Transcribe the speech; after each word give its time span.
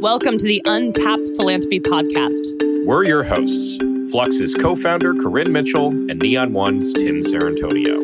Welcome 0.00 0.38
to 0.38 0.44
the 0.44 0.62
Untapped 0.64 1.30
Philanthropy 1.34 1.80
Podcast. 1.80 2.86
We're 2.86 3.04
your 3.04 3.24
hosts, 3.24 3.78
Fluxx's 4.12 4.54
co 4.54 4.76
founder, 4.76 5.12
Corinne 5.12 5.50
Mitchell, 5.50 5.88
and 5.88 6.20
Neon 6.20 6.52
One's 6.52 6.92
Tim 6.92 7.20
Sarantonio. 7.20 7.98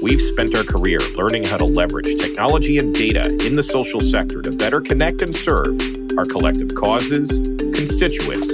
We've 0.00 0.20
spent 0.20 0.54
our 0.54 0.62
career 0.62 1.00
learning 1.16 1.42
how 1.42 1.56
to 1.56 1.64
leverage 1.64 2.06
technology 2.20 2.78
and 2.78 2.94
data 2.94 3.26
in 3.44 3.56
the 3.56 3.64
social 3.64 4.00
sector 4.00 4.42
to 4.42 4.52
better 4.52 4.80
connect 4.80 5.22
and 5.22 5.34
serve 5.34 5.76
our 6.16 6.24
collective 6.24 6.72
causes, 6.76 7.28
constituents, 7.74 8.48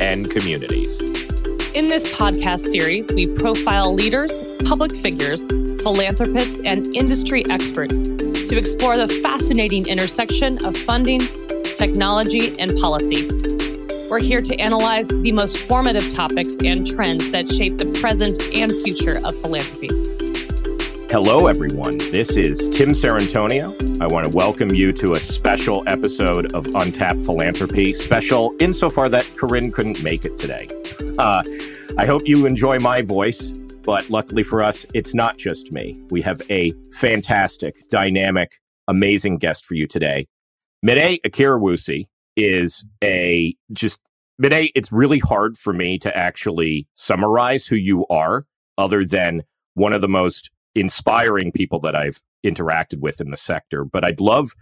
and 0.00 0.28
communities. 0.28 1.00
In 1.72 1.86
this 1.86 2.12
podcast 2.16 2.68
series, 2.70 3.12
we 3.12 3.30
profile 3.32 3.94
leaders, 3.94 4.42
public 4.64 4.92
figures, 4.92 5.46
philanthropists, 5.82 6.60
and 6.64 6.84
industry 6.96 7.44
experts 7.48 8.02
to 8.02 8.56
explore 8.56 8.96
the 8.96 9.08
fascinating 9.22 9.86
intersection 9.86 10.62
of 10.66 10.76
funding, 10.76 11.20
technology, 11.82 12.56
and 12.60 12.76
policy. 12.76 13.28
We're 14.08 14.20
here 14.20 14.40
to 14.40 14.56
analyze 14.60 15.08
the 15.08 15.32
most 15.32 15.58
formative 15.58 16.14
topics 16.14 16.56
and 16.64 16.86
trends 16.86 17.32
that 17.32 17.48
shape 17.48 17.78
the 17.78 17.86
present 17.86 18.40
and 18.54 18.70
future 18.84 19.18
of 19.26 19.34
philanthropy. 19.40 19.88
Hello, 21.10 21.48
everyone. 21.48 21.98
This 21.98 22.36
is 22.36 22.68
Tim 22.68 22.90
Sarantonio. 22.90 24.00
I 24.00 24.06
want 24.06 24.30
to 24.30 24.36
welcome 24.36 24.72
you 24.72 24.92
to 24.92 25.14
a 25.14 25.18
special 25.18 25.82
episode 25.88 26.54
of 26.54 26.72
Untapped 26.72 27.22
Philanthropy, 27.22 27.94
special 27.94 28.54
insofar 28.60 29.08
that 29.08 29.28
Corinne 29.36 29.72
couldn't 29.72 30.04
make 30.04 30.24
it 30.24 30.38
today. 30.38 30.68
Uh, 31.18 31.42
I 31.98 32.06
hope 32.06 32.22
you 32.26 32.46
enjoy 32.46 32.78
my 32.78 33.02
voice, 33.02 33.50
but 33.82 34.08
luckily 34.08 34.44
for 34.44 34.62
us, 34.62 34.86
it's 34.94 35.14
not 35.14 35.36
just 35.36 35.72
me. 35.72 36.00
We 36.10 36.22
have 36.22 36.42
a 36.48 36.74
fantastic, 36.92 37.88
dynamic, 37.88 38.52
amazing 38.86 39.38
guest 39.38 39.66
for 39.66 39.74
you 39.74 39.88
today. 39.88 40.28
Mide 40.82 41.20
Akerewusi 41.24 42.08
is 42.36 42.84
a 43.02 43.54
just 43.72 44.00
Mide, 44.38 44.70
it's 44.74 44.90
really 44.90 45.20
hard 45.20 45.56
for 45.56 45.72
me 45.72 45.98
to 45.98 46.16
actually 46.16 46.88
summarize 46.94 47.66
who 47.66 47.76
you 47.76 48.06
are 48.08 48.46
other 48.78 49.04
than 49.04 49.42
one 49.74 49.92
of 49.92 50.00
the 50.00 50.08
most 50.08 50.50
inspiring 50.74 51.52
people 51.52 51.78
that 51.80 51.94
I've 51.94 52.20
interacted 52.44 52.98
with 53.00 53.20
in 53.20 53.30
the 53.30 53.36
sector. 53.36 53.84
But 53.84 54.04
I'd 54.04 54.20
love 54.20 54.52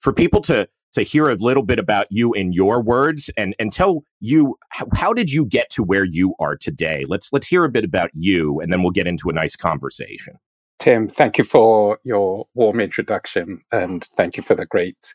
for 0.00 0.12
people 0.12 0.40
to 0.42 0.68
to 0.94 1.02
hear 1.02 1.28
a 1.28 1.34
little 1.34 1.62
bit 1.62 1.78
about 1.78 2.06
you 2.10 2.32
in 2.32 2.52
your 2.52 2.82
words 2.82 3.30
and 3.36 3.54
and 3.58 3.72
tell 3.72 4.02
you 4.20 4.56
how, 4.70 4.86
how 4.94 5.12
did 5.12 5.30
you 5.30 5.44
get 5.44 5.70
to 5.70 5.82
where 5.84 6.04
you 6.04 6.34
are 6.40 6.56
today. 6.56 7.04
Let's 7.06 7.32
let's 7.32 7.46
hear 7.46 7.64
a 7.64 7.70
bit 7.70 7.84
about 7.84 8.10
you, 8.14 8.58
and 8.60 8.72
then 8.72 8.82
we'll 8.82 8.90
get 8.90 9.06
into 9.06 9.28
a 9.28 9.32
nice 9.32 9.54
conversation. 9.54 10.34
Tim, 10.80 11.08
thank 11.08 11.38
you 11.38 11.44
for 11.44 11.98
your 12.04 12.48
warm 12.54 12.80
introduction, 12.80 13.60
and 13.70 14.04
thank 14.16 14.36
you 14.36 14.42
for 14.42 14.54
the 14.54 14.66
great 14.66 15.14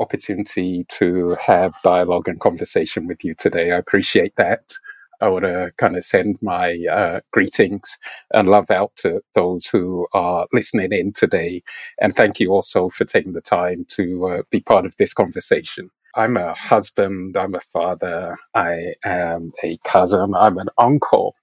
opportunity 0.00 0.84
to 0.90 1.36
have 1.40 1.74
dialogue 1.84 2.28
and 2.28 2.40
conversation 2.40 3.06
with 3.06 3.24
you 3.24 3.34
today. 3.34 3.72
I 3.72 3.76
appreciate 3.78 4.36
that. 4.36 4.74
I 5.20 5.28
want 5.28 5.44
to 5.46 5.72
kind 5.78 5.96
of 5.96 6.04
send 6.04 6.38
my 6.42 6.78
uh, 6.90 7.20
greetings 7.32 7.98
and 8.34 8.48
love 8.48 8.70
out 8.70 8.92
to 8.98 9.22
those 9.34 9.66
who 9.66 10.06
are 10.14 10.46
listening 10.52 10.92
in 10.92 11.12
today. 11.12 11.62
And 12.00 12.16
thank 12.16 12.40
you 12.40 12.52
also 12.52 12.90
for 12.90 13.04
taking 13.06 13.32
the 13.32 13.40
time 13.40 13.86
to 13.90 14.28
uh, 14.28 14.42
be 14.50 14.60
part 14.60 14.86
of 14.86 14.96
this 14.98 15.14
conversation. 15.14 15.90
I'm 16.16 16.36
a 16.36 16.54
husband, 16.54 17.36
I'm 17.36 17.54
a 17.54 17.60
father, 17.72 18.36
I 18.54 18.94
am 19.04 19.52
a 19.64 19.78
cousin, 19.84 20.34
I'm 20.34 20.58
an 20.58 20.68
uncle. 20.78 21.36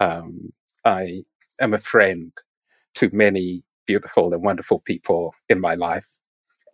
Um, 0.00 0.52
I 0.84 1.24
am 1.60 1.74
a 1.74 1.78
friend 1.80 2.32
to 2.96 3.10
many 3.12 3.62
beautiful 3.86 4.34
and 4.34 4.42
wonderful 4.44 4.80
people 4.80 5.34
in 5.48 5.60
my 5.60 5.74
life. 5.74 6.06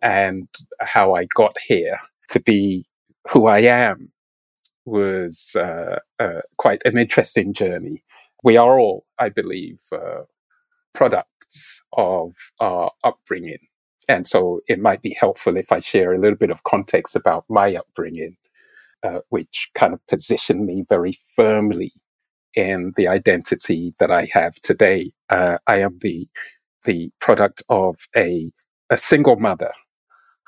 And 0.01 0.47
how 0.79 1.15
I 1.15 1.25
got 1.35 1.57
here 1.59 1.99
to 2.29 2.39
be 2.39 2.85
who 3.29 3.47
I 3.47 3.59
am 3.59 4.11
was 4.85 5.55
uh, 5.55 5.99
uh, 6.19 6.41
quite 6.57 6.81
an 6.85 6.97
interesting 6.97 7.53
journey. 7.53 8.03
We 8.43 8.57
are 8.57 8.79
all, 8.79 9.05
I 9.19 9.29
believe, 9.29 9.79
uh, 9.91 10.23
products 10.93 11.81
of 11.93 12.33
our 12.59 12.91
upbringing. 13.03 13.59
And 14.09 14.27
so 14.27 14.61
it 14.67 14.79
might 14.79 15.01
be 15.01 15.15
helpful 15.19 15.57
if 15.57 15.71
I 15.71 15.79
share 15.79 16.13
a 16.13 16.19
little 16.19 16.37
bit 16.37 16.51
of 16.51 16.63
context 16.63 17.15
about 17.15 17.45
my 17.49 17.75
upbringing, 17.75 18.37
uh, 19.03 19.19
which 19.29 19.69
kind 19.75 19.93
of 19.93 20.05
positioned 20.07 20.65
me 20.65 20.83
very 20.89 21.17
firmly 21.35 21.93
in 22.55 22.93
the 22.97 23.07
identity 23.07 23.93
that 23.99 24.11
I 24.11 24.29
have 24.33 24.55
today. 24.61 25.11
Uh, 25.29 25.57
I 25.67 25.81
am 25.81 25.99
the 26.01 26.27
the 26.85 27.11
product 27.19 27.63
of 27.69 27.97
a 28.15 28.51
a 28.89 28.97
single 28.97 29.37
mother 29.37 29.71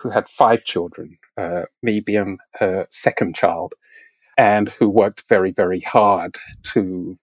who 0.04 0.10
had 0.10 0.28
five 0.28 0.66
children, 0.66 1.18
uh, 1.38 1.62
me 1.82 2.02
being 2.02 2.38
her 2.56 2.86
second 2.92 3.36
child 3.36 3.74
and 4.38 4.68
who 4.70 4.90
worked 4.90 5.24
very, 5.30 5.52
very 5.52 5.80
hard 5.80 6.38
to 6.64 7.18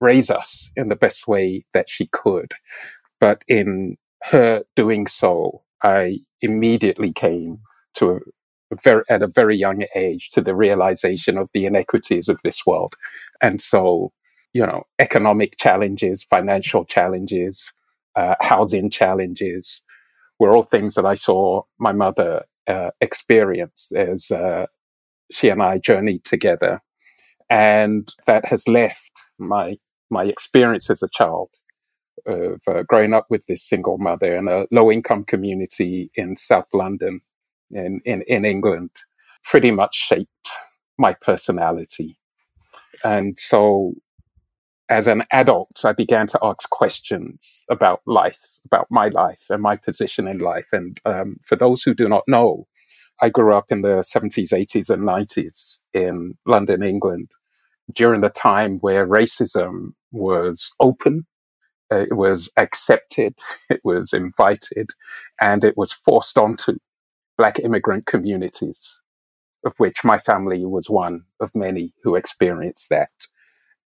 raise 0.00 0.30
us 0.30 0.72
in 0.74 0.88
the 0.88 0.96
best 0.96 1.28
way 1.28 1.64
that 1.74 1.90
she 1.90 2.06
could. 2.06 2.52
But 3.20 3.44
in 3.46 3.98
her 4.22 4.64
doing 4.74 5.06
so, 5.06 5.62
I 5.82 6.20
immediately 6.40 7.12
came 7.12 7.58
to 7.94 8.20
a 8.72 8.76
very, 8.82 9.04
at 9.10 9.22
a 9.22 9.26
very 9.26 9.56
young 9.56 9.84
age 9.94 10.30
to 10.30 10.40
the 10.40 10.54
realization 10.54 11.36
of 11.36 11.50
the 11.52 11.66
inequities 11.66 12.28
of 12.28 12.40
this 12.42 12.64
world. 12.64 12.94
And 13.42 13.60
so, 13.60 14.12
you 14.54 14.64
know, 14.64 14.84
economic 14.98 15.58
challenges, 15.58 16.24
financial 16.24 16.86
challenges, 16.86 17.72
uh, 18.16 18.36
housing 18.40 18.88
challenges 18.88 19.82
were 20.42 20.56
all 20.56 20.64
things 20.64 20.94
that 20.94 21.06
I 21.06 21.14
saw 21.14 21.62
my 21.78 21.92
mother 21.92 22.44
uh, 22.66 22.90
experience 23.00 23.92
as 23.94 24.30
uh, 24.32 24.66
she 25.30 25.48
and 25.48 25.62
I 25.62 25.78
journeyed 25.78 26.24
together. 26.24 26.82
And 27.48 28.12
that 28.26 28.44
has 28.46 28.66
left 28.66 29.12
my, 29.38 29.78
my 30.10 30.24
experience 30.24 30.90
as 30.90 31.00
a 31.00 31.08
child 31.08 31.50
of 32.26 32.60
uh, 32.66 32.82
growing 32.82 33.14
up 33.14 33.26
with 33.30 33.46
this 33.46 33.62
single 33.62 33.98
mother 33.98 34.36
in 34.36 34.48
a 34.48 34.66
low 34.72 34.90
income 34.90 35.22
community 35.24 36.10
in 36.16 36.36
South 36.36 36.68
London 36.74 37.20
in, 37.70 38.00
in, 38.04 38.22
in 38.22 38.44
England 38.44 38.90
pretty 39.44 39.70
much 39.70 39.94
shaped 39.94 40.48
my 40.98 41.14
personality. 41.14 42.18
And 43.04 43.38
so 43.38 43.94
as 44.92 45.06
an 45.06 45.22
adult, 45.30 45.84
I 45.84 45.92
began 45.92 46.26
to 46.28 46.38
ask 46.42 46.68
questions 46.68 47.64
about 47.70 48.02
life, 48.04 48.46
about 48.66 48.88
my 48.90 49.08
life 49.08 49.46
and 49.48 49.62
my 49.62 49.74
position 49.74 50.28
in 50.28 50.38
life. 50.38 50.68
And 50.70 51.00
um, 51.06 51.36
for 51.42 51.56
those 51.56 51.82
who 51.82 51.94
do 51.94 52.10
not 52.10 52.24
know, 52.28 52.66
I 53.22 53.30
grew 53.30 53.54
up 53.54 53.72
in 53.72 53.80
the 53.80 54.00
70s, 54.00 54.52
80s, 54.52 54.90
and 54.90 55.02
90s 55.04 55.78
in 55.94 56.36
London, 56.44 56.82
England, 56.82 57.30
during 57.94 58.20
the 58.20 58.28
time 58.28 58.80
where 58.80 59.06
racism 59.06 59.92
was 60.10 60.70
open, 60.78 61.26
it 61.90 62.14
was 62.14 62.50
accepted, 62.58 63.34
it 63.70 63.80
was 63.84 64.12
invited, 64.12 64.90
and 65.40 65.64
it 65.64 65.78
was 65.78 65.92
forced 65.92 66.36
onto 66.36 66.76
Black 67.38 67.58
immigrant 67.58 68.04
communities, 68.04 69.00
of 69.64 69.72
which 69.78 70.04
my 70.04 70.18
family 70.18 70.66
was 70.66 70.90
one 70.90 71.22
of 71.40 71.50
many 71.54 71.94
who 72.02 72.14
experienced 72.14 72.90
that. 72.90 73.10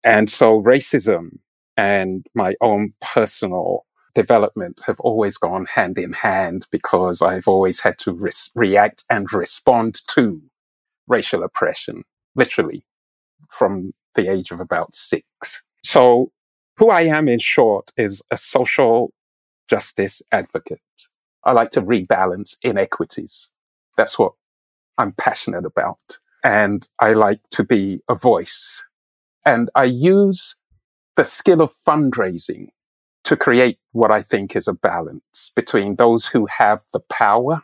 And 0.06 0.30
so 0.30 0.62
racism 0.62 1.40
and 1.76 2.26
my 2.34 2.54
own 2.62 2.94
personal 3.02 3.84
development 4.14 4.80
have 4.86 5.00
always 5.00 5.36
gone 5.36 5.66
hand 5.66 5.98
in 5.98 6.14
hand 6.14 6.66
because 6.70 7.20
I've 7.20 7.48
always 7.48 7.80
had 7.80 7.98
to 8.00 8.12
re- 8.12 8.30
react 8.54 9.04
and 9.10 9.30
respond 9.32 10.00
to 10.14 10.40
racial 11.08 11.42
oppression, 11.42 12.04
literally 12.36 12.86
from 13.50 13.92
the 14.14 14.30
age 14.30 14.52
of 14.52 14.60
about 14.60 14.94
six. 14.94 15.62
So 15.84 16.32
who 16.78 16.90
I 16.90 17.02
am 17.02 17.28
in 17.28 17.40
short 17.40 17.90
is 17.96 18.22
a 18.30 18.38
social 18.38 19.12
justice 19.68 20.22
advocate. 20.32 20.80
I 21.44 21.52
like 21.52 21.70
to 21.72 21.82
rebalance 21.82 22.56
inequities. 22.62 23.50
That's 23.96 24.18
what 24.18 24.32
I'm 24.98 25.12
passionate 25.12 25.66
about. 25.66 25.98
And 26.44 26.86
I 27.00 27.14
like 27.14 27.40
to 27.52 27.64
be 27.64 28.00
a 28.08 28.14
voice. 28.14 28.84
And 29.46 29.70
I 29.76 29.84
use 29.84 30.56
the 31.14 31.24
skill 31.24 31.62
of 31.62 31.72
fundraising 31.86 32.66
to 33.24 33.36
create 33.36 33.78
what 33.92 34.10
I 34.10 34.20
think 34.20 34.56
is 34.56 34.66
a 34.66 34.74
balance 34.74 35.52
between 35.54 35.94
those 35.94 36.26
who 36.26 36.46
have 36.58 36.82
the 36.92 37.00
power 37.00 37.62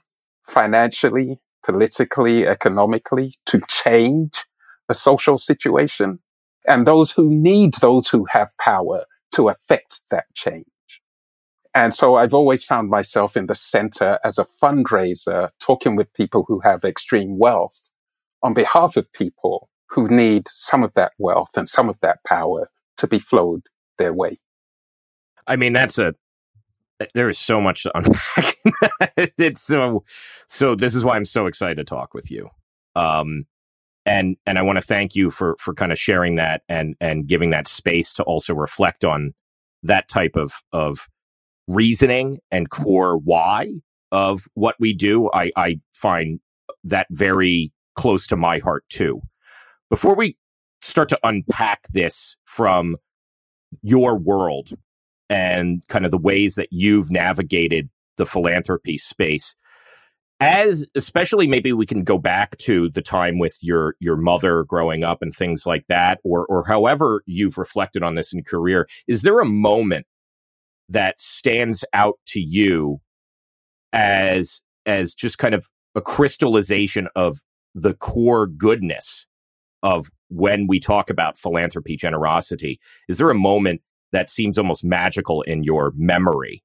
financially, 0.48 1.40
politically, 1.64 2.46
economically 2.46 3.34
to 3.46 3.60
change 3.68 4.44
a 4.88 4.94
social 4.94 5.38
situation 5.38 6.20
and 6.68 6.86
those 6.86 7.10
who 7.10 7.28
need 7.28 7.74
those 7.74 8.06
who 8.06 8.26
have 8.30 8.56
power 8.58 9.04
to 9.32 9.48
affect 9.48 10.02
that 10.10 10.26
change. 10.34 10.66
And 11.74 11.92
so 11.94 12.14
I've 12.14 12.34
always 12.34 12.62
found 12.62 12.90
myself 12.90 13.36
in 13.36 13.46
the 13.46 13.54
center 13.56 14.20
as 14.22 14.38
a 14.38 14.46
fundraiser, 14.62 15.50
talking 15.58 15.96
with 15.96 16.12
people 16.12 16.44
who 16.46 16.60
have 16.60 16.84
extreme 16.84 17.38
wealth 17.38 17.88
on 18.42 18.54
behalf 18.54 18.96
of 18.96 19.12
people 19.12 19.68
who 19.92 20.08
need 20.08 20.46
some 20.48 20.82
of 20.82 20.94
that 20.94 21.12
wealth 21.18 21.50
and 21.56 21.68
some 21.68 21.88
of 21.88 21.98
that 22.00 22.18
power 22.24 22.70
to 22.96 23.06
be 23.06 23.18
flowed 23.18 23.62
their 23.98 24.12
way. 24.12 24.38
I 25.46 25.56
mean, 25.56 25.72
that's 25.72 25.98
a 25.98 26.14
there 27.14 27.28
is 27.28 27.38
so 27.38 27.60
much 27.60 27.82
to 27.82 27.96
unpack. 27.96 28.54
it's 29.38 29.62
so 29.62 30.04
so. 30.46 30.74
This 30.74 30.94
is 30.94 31.04
why 31.04 31.16
I'm 31.16 31.24
so 31.24 31.46
excited 31.46 31.76
to 31.76 31.84
talk 31.84 32.14
with 32.14 32.30
you. 32.30 32.48
Um, 32.94 33.46
and 34.06 34.36
and 34.46 34.58
I 34.58 34.62
want 34.62 34.76
to 34.76 34.82
thank 34.82 35.14
you 35.14 35.30
for 35.30 35.56
for 35.58 35.74
kind 35.74 35.92
of 35.92 35.98
sharing 35.98 36.36
that 36.36 36.62
and 36.68 36.94
and 37.00 37.26
giving 37.26 37.50
that 37.50 37.68
space 37.68 38.12
to 38.14 38.22
also 38.22 38.54
reflect 38.54 39.04
on 39.04 39.34
that 39.82 40.08
type 40.08 40.36
of 40.36 40.62
of 40.72 41.08
reasoning 41.66 42.38
and 42.50 42.70
core 42.70 43.16
why 43.16 43.72
of 44.10 44.46
what 44.54 44.76
we 44.78 44.92
do. 44.92 45.28
I 45.32 45.50
I 45.56 45.80
find 45.92 46.40
that 46.84 47.06
very 47.10 47.72
close 47.96 48.26
to 48.28 48.36
my 48.36 48.58
heart 48.58 48.84
too. 48.88 49.22
Before 49.92 50.14
we 50.14 50.38
start 50.80 51.10
to 51.10 51.18
unpack 51.22 51.86
this 51.92 52.34
from 52.46 52.96
your 53.82 54.16
world 54.16 54.70
and 55.28 55.86
kind 55.88 56.06
of 56.06 56.10
the 56.10 56.16
ways 56.16 56.54
that 56.54 56.68
you've 56.70 57.10
navigated 57.10 57.90
the 58.16 58.24
philanthropy 58.24 58.96
space, 58.96 59.54
as 60.40 60.86
especially 60.94 61.46
maybe 61.46 61.74
we 61.74 61.84
can 61.84 62.04
go 62.04 62.16
back 62.16 62.56
to 62.56 62.88
the 62.88 63.02
time 63.02 63.38
with 63.38 63.58
your 63.60 63.94
your 64.00 64.16
mother 64.16 64.64
growing 64.64 65.04
up 65.04 65.20
and 65.20 65.34
things 65.34 65.66
like 65.66 65.84
that 65.90 66.20
or 66.24 66.46
or 66.46 66.64
however 66.66 67.22
you've 67.26 67.58
reflected 67.58 68.02
on 68.02 68.14
this 68.14 68.32
in 68.32 68.42
career 68.42 68.88
is 69.06 69.20
there 69.20 69.40
a 69.40 69.44
moment 69.44 70.06
that 70.88 71.20
stands 71.20 71.84
out 71.92 72.18
to 72.26 72.40
you 72.40 72.98
as 73.92 74.62
as 74.86 75.12
just 75.12 75.36
kind 75.36 75.54
of 75.54 75.66
a 75.94 76.00
crystallization 76.00 77.08
of 77.14 77.42
the 77.74 77.92
core 77.92 78.46
goodness 78.46 79.26
of 79.82 80.10
when 80.28 80.66
we 80.66 80.80
talk 80.80 81.10
about 81.10 81.38
philanthropy 81.38 81.96
generosity 81.96 82.80
is 83.08 83.18
there 83.18 83.30
a 83.30 83.34
moment 83.34 83.80
that 84.12 84.28
seems 84.28 84.58
almost 84.58 84.84
magical 84.84 85.42
in 85.42 85.62
your 85.62 85.92
memory 85.96 86.62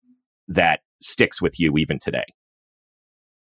that 0.48 0.82
sticks 1.00 1.42
with 1.42 1.60
you 1.60 1.78
even 1.78 2.00
today 2.00 2.26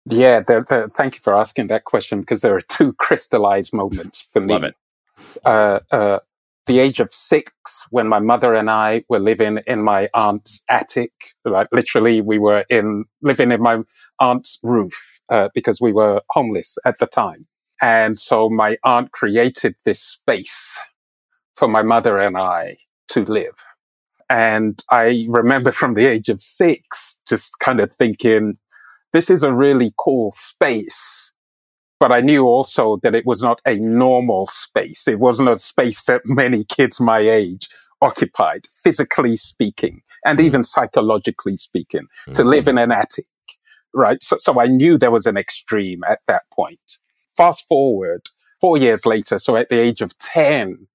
yeah, 0.06 0.42
there, 0.42 0.66
there, 0.68 0.90
thank 0.90 1.16
you 1.16 1.22
for 1.22 1.36
asking 1.36 1.68
that 1.68 1.86
question 1.86 2.20
because 2.20 2.42
there 2.42 2.56
are 2.56 2.62
two 2.62 2.94
crystallized 3.00 3.74
moments 3.74 4.28
for 4.34 4.42
me. 4.42 4.54
Love 4.54 4.64
it. 4.64 4.76
Uh, 5.46 5.80
uh, 5.92 6.20
the 6.66 6.80
age 6.80 7.00
of 7.00 7.14
six, 7.14 7.52
when 7.90 8.08
my 8.08 8.20
mother 8.20 8.54
and 8.54 8.70
I 8.70 9.04
were 9.10 9.20
living 9.20 9.60
in 9.68 9.84
my 9.84 10.10
aunt's 10.14 10.64
attic, 10.70 11.12
like 11.46 11.68
literally, 11.72 12.22
we 12.22 12.40
were 12.40 12.66
in 12.70 13.06
living 13.22 13.52
in 13.52 13.62
my 13.62 13.82
aunt's 14.20 14.60
roof 14.64 14.94
uh, 15.30 15.50
because 15.54 15.82
we 15.82 15.92
were 15.92 16.22
homeless 16.30 16.78
at 16.86 17.00
the 17.00 17.06
time, 17.06 17.46
and 17.82 18.18
so 18.18 18.50
my 18.50 18.78
aunt 18.84 19.12
created 19.12 19.76
this 19.84 20.02
space 20.02 20.80
for 21.56 21.68
my 21.68 21.82
mother 21.82 22.20
and 22.20 22.38
I 22.38 22.78
to 23.10 23.26
live. 23.26 23.56
And 24.30 24.84
I 24.90 25.28
remember 25.30 25.72
from 25.72 25.94
the 25.94 26.06
age 26.06 26.30
of 26.30 26.42
six, 26.42 27.20
just 27.28 27.60
kind 27.60 27.80
of 27.80 27.94
thinking, 27.94 28.58
this 29.12 29.30
is 29.30 29.44
a 29.44 29.54
really 29.54 29.94
cool 29.98 30.32
space. 30.32 31.32
But 32.00 32.12
I 32.12 32.22
knew 32.22 32.46
also 32.46 32.98
that 33.04 33.16
it 33.16 33.26
was 33.26 33.42
not 33.42 33.62
a 33.66 33.76
normal 33.78 34.48
space. 34.48 35.08
It 35.08 35.20
wasn't 35.20 35.50
a 35.50 35.58
space 35.58 36.04
that 36.06 36.22
many 36.26 36.66
kids 36.66 37.00
my 37.00 37.20
age 37.20 37.70
occupied, 38.02 38.66
physically 38.84 39.38
speaking, 39.38 40.02
and 40.26 40.40
mm. 40.40 40.44
even 40.44 40.64
psychologically 40.64 41.56
speaking, 41.56 42.02
mm-hmm. 42.02 42.34
to 42.34 42.44
live 42.44 42.68
in 42.68 42.78
an 42.78 42.92
attic. 42.92 43.28
Right. 43.94 44.22
So, 44.24 44.38
so 44.38 44.60
I 44.60 44.68
knew 44.68 44.98
there 44.98 45.12
was 45.12 45.28
an 45.28 45.38
extreme 45.38 46.04
at 46.06 46.20
that 46.28 46.44
point. 46.52 46.98
Fast 47.38 47.68
forward 47.68 48.30
four 48.62 48.78
years 48.78 49.06
later. 49.06 49.40
So 49.40 49.56
at 49.58 49.70
the 49.70 49.80
age 49.80 50.02
of 50.02 50.18
10, 50.20 50.88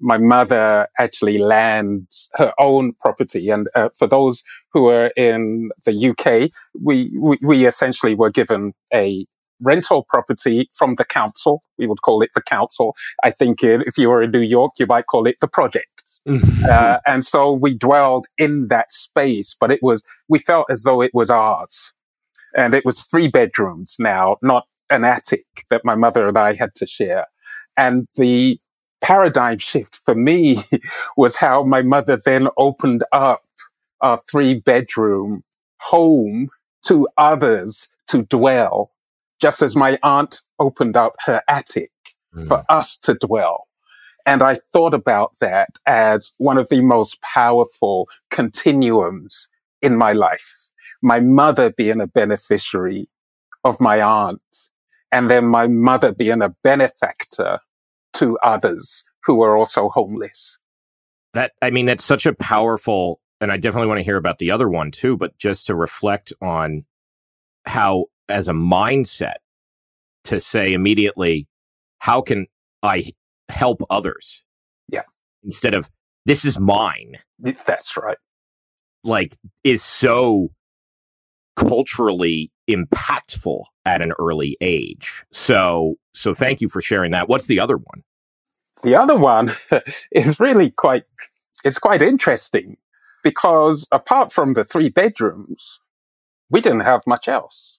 my 0.00 0.18
mother 0.18 0.88
actually 0.98 1.38
lands 1.38 2.30
her 2.34 2.52
own 2.58 2.92
property. 2.94 3.48
And 3.48 3.68
uh, 3.74 3.90
for 3.96 4.08
those 4.08 4.42
who 4.72 4.88
are 4.88 5.12
in 5.16 5.70
the 5.84 6.08
UK, 6.10 6.50
we, 6.82 7.16
we, 7.16 7.38
we 7.40 7.66
essentially 7.66 8.16
were 8.16 8.30
given 8.30 8.72
a 8.92 9.24
rental 9.60 10.04
property 10.08 10.68
from 10.72 10.96
the 10.96 11.04
council. 11.04 11.62
We 11.78 11.86
would 11.86 12.02
call 12.02 12.22
it 12.22 12.30
the 12.34 12.42
council. 12.42 12.96
I 13.22 13.30
think 13.30 13.62
if 13.62 13.96
you 13.96 14.08
were 14.08 14.22
in 14.22 14.32
New 14.32 14.40
York, 14.40 14.72
you 14.78 14.86
might 14.86 15.06
call 15.06 15.26
it 15.28 15.36
the 15.40 15.46
project. 15.46 16.02
Mm-hmm. 16.28 16.64
uh, 16.68 16.98
and 17.06 17.24
so 17.24 17.52
we 17.52 17.74
dwelled 17.74 18.26
in 18.38 18.68
that 18.68 18.92
space, 18.92 19.56
but 19.58 19.70
it 19.70 19.80
was, 19.82 20.04
we 20.28 20.38
felt 20.38 20.66
as 20.70 20.82
though 20.82 21.00
it 21.00 21.12
was 21.14 21.30
ours. 21.30 21.92
And 22.56 22.74
it 22.74 22.84
was 22.84 23.02
three 23.02 23.28
bedrooms 23.28 23.96
now, 23.98 24.36
not 24.42 24.66
an 24.90 25.04
attic 25.04 25.46
that 25.70 25.84
my 25.84 25.94
mother 25.94 26.28
and 26.28 26.38
I 26.38 26.54
had 26.54 26.74
to 26.76 26.86
share. 26.86 27.26
And 27.76 28.06
the 28.16 28.58
paradigm 29.00 29.58
shift 29.58 30.00
for 30.04 30.14
me 30.14 30.64
was 31.16 31.36
how 31.36 31.64
my 31.64 31.82
mother 31.82 32.18
then 32.24 32.48
opened 32.56 33.04
up 33.12 33.42
a 34.00 34.18
three 34.30 34.54
bedroom 34.54 35.42
home 35.78 36.48
to 36.84 37.08
others 37.18 37.88
to 38.08 38.22
dwell, 38.22 38.90
just 39.40 39.62
as 39.62 39.76
my 39.76 39.98
aunt 40.02 40.40
opened 40.58 40.96
up 40.96 41.14
her 41.24 41.42
attic 41.48 41.92
mm. 42.34 42.46
for 42.48 42.64
us 42.68 42.98
to 43.00 43.14
dwell. 43.14 43.66
And 44.24 44.42
I 44.42 44.56
thought 44.72 44.94
about 44.94 45.32
that 45.40 45.70
as 45.86 46.32
one 46.38 46.58
of 46.58 46.68
the 46.68 46.82
most 46.82 47.20
powerful 47.22 48.08
continuums 48.30 49.48
in 49.80 49.96
my 49.96 50.12
life. 50.12 50.68
My 51.02 51.18
mother 51.18 51.72
being 51.72 52.00
a 52.00 52.06
beneficiary 52.06 53.08
of 53.64 53.80
my 53.80 54.00
aunt 54.00 54.40
and 55.12 55.30
then 55.30 55.46
my 55.46 55.68
mother 55.68 56.12
being 56.12 56.42
a 56.42 56.54
benefactor 56.64 57.60
to 58.14 58.38
others 58.42 59.04
who 59.24 59.42
are 59.42 59.56
also 59.56 59.88
homeless. 59.90 60.58
That, 61.34 61.52
I 61.62 61.70
mean, 61.70 61.86
that's 61.86 62.04
such 62.04 62.26
a 62.26 62.34
powerful, 62.34 63.20
and 63.40 63.52
I 63.52 63.56
definitely 63.56 63.88
want 63.88 63.98
to 63.98 64.04
hear 64.04 64.16
about 64.16 64.38
the 64.38 64.50
other 64.50 64.68
one 64.68 64.90
too, 64.90 65.16
but 65.16 65.36
just 65.38 65.66
to 65.66 65.74
reflect 65.74 66.32
on 66.42 66.84
how, 67.64 68.06
as 68.28 68.48
a 68.48 68.52
mindset, 68.52 69.36
to 70.24 70.40
say 70.40 70.72
immediately, 70.72 71.46
how 71.98 72.20
can 72.20 72.46
I 72.82 73.12
help 73.48 73.82
others? 73.90 74.42
Yeah. 74.88 75.02
Instead 75.44 75.74
of, 75.74 75.88
this 76.26 76.44
is 76.44 76.58
mine. 76.58 77.18
That's 77.38 77.96
right. 77.96 78.18
Like, 79.04 79.36
is 79.64 79.82
so 79.82 80.50
culturally 81.56 82.50
impactful 82.68 83.62
at 83.84 84.02
an 84.02 84.12
early 84.18 84.56
age. 84.60 85.24
So, 85.32 85.96
so 86.14 86.34
thank 86.34 86.60
you 86.60 86.68
for 86.68 86.80
sharing 86.80 87.10
that. 87.12 87.28
What's 87.28 87.46
the 87.46 87.60
other 87.60 87.76
one? 87.76 88.02
The 88.82 88.96
other 88.96 89.16
one 89.16 89.54
is 90.12 90.40
really 90.40 90.70
quite, 90.70 91.04
it's 91.64 91.78
quite 91.78 92.02
interesting 92.02 92.76
because 93.22 93.86
apart 93.92 94.32
from 94.32 94.54
the 94.54 94.64
three 94.64 94.88
bedrooms, 94.88 95.80
we 96.50 96.60
didn't 96.60 96.80
have 96.80 97.02
much 97.06 97.28
else. 97.28 97.78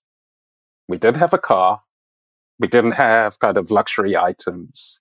We 0.88 0.98
didn't 0.98 1.20
have 1.20 1.34
a 1.34 1.38
car. 1.38 1.82
We 2.60 2.68
didn't 2.68 2.92
have 2.92 3.40
kind 3.40 3.58
of 3.58 3.72
luxury 3.72 4.16
items. 4.16 5.00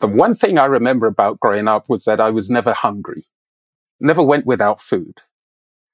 The 0.00 0.08
one 0.08 0.34
thing 0.34 0.58
I 0.58 0.64
remember 0.64 1.06
about 1.06 1.40
growing 1.40 1.68
up 1.68 1.88
was 1.88 2.04
that 2.04 2.20
I 2.20 2.30
was 2.30 2.50
never 2.50 2.72
hungry, 2.72 3.26
never 4.00 4.22
went 4.22 4.46
without 4.46 4.80
food. 4.80 5.20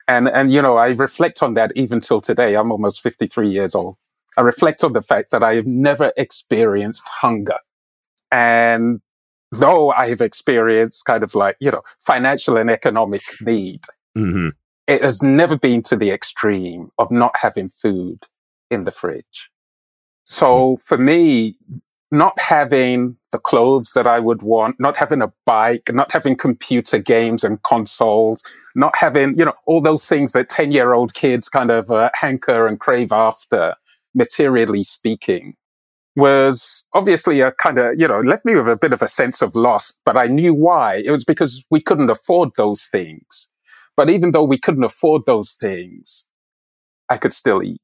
And, 0.08 0.28
and, 0.28 0.52
you 0.52 0.62
know, 0.62 0.76
I 0.76 0.90
reflect 0.90 1.42
on 1.42 1.54
that 1.54 1.72
even 1.75 2.00
till 2.00 2.20
today. 2.20 2.54
I'm 2.54 2.70
almost 2.70 3.00
53 3.00 3.48
years 3.48 3.75
old. 3.75 3.96
I 4.36 4.42
reflect 4.42 4.84
on 4.84 4.92
the 4.92 5.02
fact 5.02 5.30
that 5.30 5.42
I 5.42 5.54
have 5.56 5.66
never 5.66 6.12
experienced 6.16 7.02
hunger. 7.06 7.58
And 8.30 9.00
though 9.50 9.90
I 9.90 10.08
have 10.08 10.20
experienced 10.20 11.04
kind 11.04 11.22
of 11.22 11.34
like, 11.34 11.56
you 11.60 11.70
know, 11.70 11.82
financial 12.00 12.56
and 12.56 12.70
economic 12.70 13.22
need, 13.40 13.84
mm-hmm. 14.16 14.50
it 14.86 15.02
has 15.02 15.22
never 15.22 15.56
been 15.56 15.82
to 15.84 15.96
the 15.96 16.10
extreme 16.10 16.90
of 16.98 17.10
not 17.10 17.34
having 17.40 17.68
food 17.68 18.25
in 18.70 18.84
the 18.84 18.92
fridge. 18.92 19.50
So 20.25 20.46
mm-hmm. 20.46 20.82
for 20.84 20.98
me, 20.98 21.56
not 22.12 22.38
having 22.40 23.16
the 23.32 23.38
clothes 23.38 23.92
that 23.94 24.06
I 24.06 24.20
would 24.20 24.42
want, 24.42 24.78
not 24.78 24.96
having 24.96 25.22
a 25.22 25.32
bike, 25.44 25.92
not 25.92 26.12
having 26.12 26.36
computer 26.36 26.98
games 26.98 27.42
and 27.42 27.62
consoles, 27.62 28.42
not 28.75 28.94
having, 28.96 29.36
you 29.38 29.44
know, 29.44 29.54
all 29.66 29.80
those 29.80 30.06
things 30.06 30.32
that 30.32 30.48
10 30.48 30.70
year 30.70 30.92
old 30.92 31.14
kids 31.14 31.48
kind 31.48 31.70
of 31.70 31.90
uh, 31.90 32.10
hanker 32.14 32.66
and 32.66 32.78
crave 32.78 33.12
after, 33.12 33.75
materially 34.14 34.84
speaking, 34.84 35.54
was 36.14 36.86
obviously 36.94 37.40
a 37.40 37.52
kind 37.52 37.78
of, 37.78 37.98
you 37.98 38.06
know, 38.06 38.20
left 38.20 38.44
me 38.44 38.54
with 38.54 38.68
a 38.68 38.76
bit 38.76 38.92
of 38.92 39.02
a 39.02 39.08
sense 39.08 39.42
of 39.42 39.54
loss, 39.54 39.92
but 40.04 40.16
I 40.16 40.26
knew 40.26 40.54
why. 40.54 41.02
It 41.04 41.10
was 41.10 41.25
because 41.25 41.64
we 41.70 41.80
couldn't 41.80 42.10
afford 42.10 42.50
those 42.56 42.84
things. 42.84 43.48
But 43.96 44.10
even 44.10 44.32
though 44.32 44.44
we 44.44 44.58
couldn't 44.58 44.84
afford 44.84 45.22
those 45.26 45.54
things, 45.54 46.26
I 47.08 47.16
could 47.16 47.32
still 47.32 47.62
eat. 47.62 47.80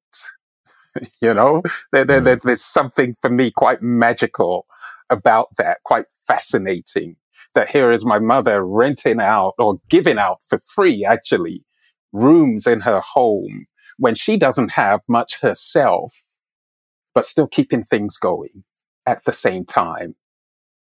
you 1.20 1.34
know, 1.34 1.62
there, 1.92 2.04
there, 2.04 2.20
mm. 2.20 2.42
there's 2.42 2.64
something 2.64 3.16
for 3.20 3.30
me 3.30 3.50
quite 3.50 3.82
magical 3.82 4.66
about 5.10 5.48
that, 5.58 5.78
quite 5.84 6.06
fascinating. 6.26 7.16
That 7.54 7.68
here 7.68 7.92
is 7.92 8.04
my 8.04 8.18
mother 8.18 8.64
renting 8.64 9.20
out 9.20 9.52
or 9.58 9.78
giving 9.90 10.16
out 10.18 10.38
for 10.48 10.58
free, 10.60 11.04
actually, 11.04 11.64
rooms 12.10 12.66
in 12.66 12.80
her 12.80 13.00
home 13.00 13.66
when 13.98 14.14
she 14.14 14.38
doesn't 14.38 14.70
have 14.70 15.02
much 15.06 15.38
herself 15.40 16.14
but 17.14 17.26
still 17.26 17.46
keeping 17.46 17.84
things 17.84 18.16
going 18.16 18.64
at 19.06 19.24
the 19.24 19.32
same 19.32 19.64
time. 19.64 20.14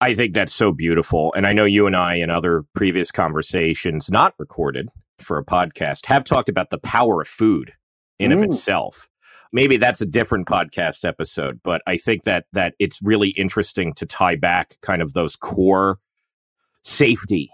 I 0.01 0.15
think 0.15 0.35
that's 0.35 0.55
so 0.55 0.73
beautiful. 0.73 1.33
And 1.35 1.47
I 1.47 1.53
know 1.53 1.65
you 1.65 1.87
and 1.87 1.97
I, 1.97 2.17
in 2.17 2.31
other 2.31 2.65
previous 2.75 3.11
conversations, 3.11 4.11
not 4.11 4.35
recorded 4.39 4.89
for 5.19 5.39
a 5.39 5.45
podcast, 5.45 6.07
have 6.07 6.25
talked 6.25 6.49
about 6.49 6.71
the 6.71 6.79
power 6.79 7.21
of 7.21 7.29
food 7.29 7.73
in 8.19 8.31
mm. 8.31 8.35
of 8.35 8.43
itself. 8.45 9.08
Maybe 9.53 9.77
that's 9.77 10.01
a 10.01 10.07
different 10.07 10.47
podcast 10.47 11.05
episode, 11.05 11.61
but 11.63 11.83
I 11.87 11.97
think 11.97 12.25
that 12.25 12.47
that 12.53 12.75
it's 12.79 13.01
really 13.03 13.31
interesting 13.31 13.95
to 13.95 14.07
tie 14.07 14.37
back 14.37 14.77
kind 14.83 15.03
of 15.03 15.13
those 15.13 15.37
core 15.37 15.99
safety 16.85 17.51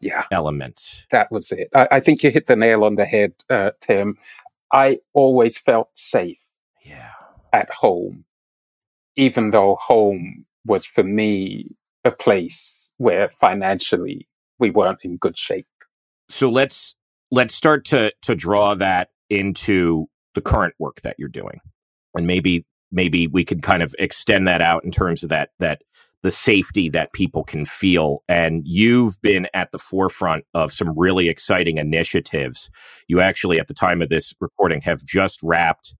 yeah 0.00 0.24
elements. 0.30 1.06
That 1.10 1.30
was 1.30 1.52
it. 1.52 1.68
I, 1.74 1.88
I 1.92 2.00
think 2.00 2.22
you 2.22 2.30
hit 2.30 2.46
the 2.46 2.56
nail 2.56 2.84
on 2.84 2.96
the 2.96 3.04
head, 3.04 3.32
uh, 3.50 3.72
Tim. 3.80 4.16
I 4.72 4.98
always 5.12 5.58
felt 5.58 5.90
safe. 5.94 6.38
Yeah. 6.84 7.10
At 7.52 7.70
home, 7.70 8.24
even 9.16 9.50
though 9.50 9.76
home 9.76 10.44
was 10.64 10.84
for 10.84 11.02
me 11.02 11.70
a 12.04 12.10
place 12.10 12.90
where 12.98 13.28
financially 13.40 14.28
we 14.58 14.70
weren't 14.70 15.04
in 15.04 15.16
good 15.16 15.38
shape. 15.38 15.66
So 16.28 16.50
let's 16.50 16.94
let's 17.30 17.54
start 17.54 17.84
to 17.86 18.12
to 18.22 18.34
draw 18.34 18.74
that 18.74 19.10
into 19.30 20.08
the 20.36 20.40
current 20.40 20.74
work 20.78 21.00
that 21.00 21.16
you're 21.18 21.28
doing. 21.28 21.60
And 22.14 22.28
maybe 22.28 22.64
maybe 22.92 23.26
we 23.26 23.44
could 23.44 23.62
kind 23.62 23.82
of 23.82 23.92
extend 23.98 24.46
that 24.46 24.62
out 24.62 24.84
in 24.84 24.92
terms 24.92 25.24
of 25.24 25.30
that 25.30 25.50
that 25.58 25.82
the 26.22 26.30
safety 26.30 26.88
that 26.90 27.12
people 27.12 27.42
can 27.44 27.66
feel 27.66 28.22
and 28.28 28.62
you've 28.64 29.20
been 29.22 29.48
at 29.54 29.70
the 29.72 29.78
forefront 29.78 30.44
of 30.54 30.72
some 30.72 30.96
really 30.96 31.28
exciting 31.28 31.78
initiatives. 31.78 32.70
You 33.08 33.20
actually 33.20 33.58
at 33.58 33.68
the 33.68 33.74
time 33.74 34.02
of 34.02 34.08
this 34.08 34.34
recording 34.40 34.80
have 34.82 35.04
just 35.04 35.42
wrapped 35.42 35.94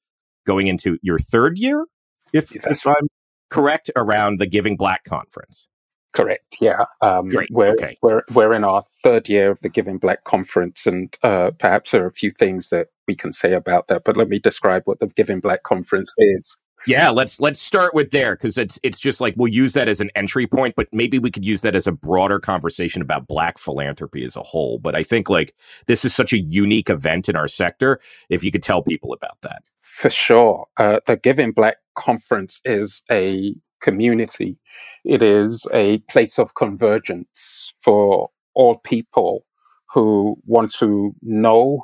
going 0.47 0.69
into 0.69 0.99
your 1.03 1.19
third 1.19 1.59
year 1.59 1.87
if, 2.33 2.55
if 2.55 2.87
I'm 2.87 3.09
correct 3.51 3.91
around 3.97 4.41
the 4.41 4.47
Giving 4.47 4.77
Black 4.77 5.05
conference. 5.05 5.69
Correct. 6.17 6.57
Yeah. 6.61 6.85
Um, 7.03 7.29
Great. 7.29 7.51
We're, 7.51 7.73
okay. 7.73 7.99
we're, 8.03 8.23
we're 8.33 8.55
in 8.55 8.65
our 8.65 8.83
third 9.03 9.29
year 9.29 9.51
of 9.51 9.61
the 9.61 9.69
Giving 9.69 9.99
Black 9.99 10.25
conference, 10.25 10.87
and 10.87 11.15
uh, 11.23 11.51
perhaps 11.59 11.91
there 11.91 12.05
are 12.05 12.09
a 12.09 12.13
few 12.13 12.31
things 12.31 12.71
that 12.71 12.89
we 13.07 13.15
can 13.15 13.35
say 13.35 13.53
about 13.53 13.89
that. 13.89 14.05
But 14.05 14.17
let 14.17 14.31
me 14.31 14.39
describe 14.39 14.83
what 14.87 14.99
the 14.99 15.09
Giving 15.09 15.41
Black 15.41 15.63
conference 15.63 16.15
is. 16.17 16.57
Yeah, 16.87 17.11
let's 17.11 17.41
let's 17.41 17.61
start 17.61 17.95
with 17.95 18.13
there 18.13 18.37
because 18.37 18.57
it's 18.57 18.79
it's 18.85 19.01
just 19.01 19.21
like 19.21 19.35
we'll 19.37 19.53
use 19.53 19.73
that 19.73 19.89
as 19.89 20.01
an 20.01 20.11
entry 20.15 20.47
point, 20.47 20.75
but 20.77 20.87
maybe 20.93 21.19
we 21.19 21.33
could 21.33 21.45
use 21.45 21.63
that 21.63 21.75
as 21.75 21.89
a 21.89 21.93
broader 21.93 22.39
conversation 22.39 23.03
about 23.03 23.27
black 23.27 23.59
philanthropy 23.59 24.25
as 24.25 24.37
a 24.37 24.43
whole. 24.43 24.79
But 24.79 24.95
I 24.95 25.03
think 25.03 25.29
like 25.29 25.53
this 25.87 26.05
is 26.05 26.15
such 26.15 26.33
a 26.33 26.39
unique 26.39 26.89
event 26.89 27.29
in 27.29 27.35
our 27.35 27.49
sector. 27.49 27.99
If 28.31 28.45
you 28.45 28.53
could 28.53 28.63
tell 28.63 28.83
people 28.83 29.13
about 29.13 29.37
that, 29.43 29.63
for 29.83 30.11
sure, 30.11 30.67
uh, 30.77 31.01
the 31.07 31.17
Giving 31.17 31.53
Black 31.53 31.79
conference 31.97 32.61
is 32.65 33.03
a 33.11 33.55
community 33.81 34.59
it 35.07 35.23
is 35.23 35.69
a 35.73 35.99
place 36.11 36.37
of 36.37 36.57
convergence 36.57 37.73
for 37.81 38.29
all 38.55 38.79
people 38.79 39.47
who 39.95 40.37
want 40.47 40.73
to 40.75 41.15
know, 41.23 41.81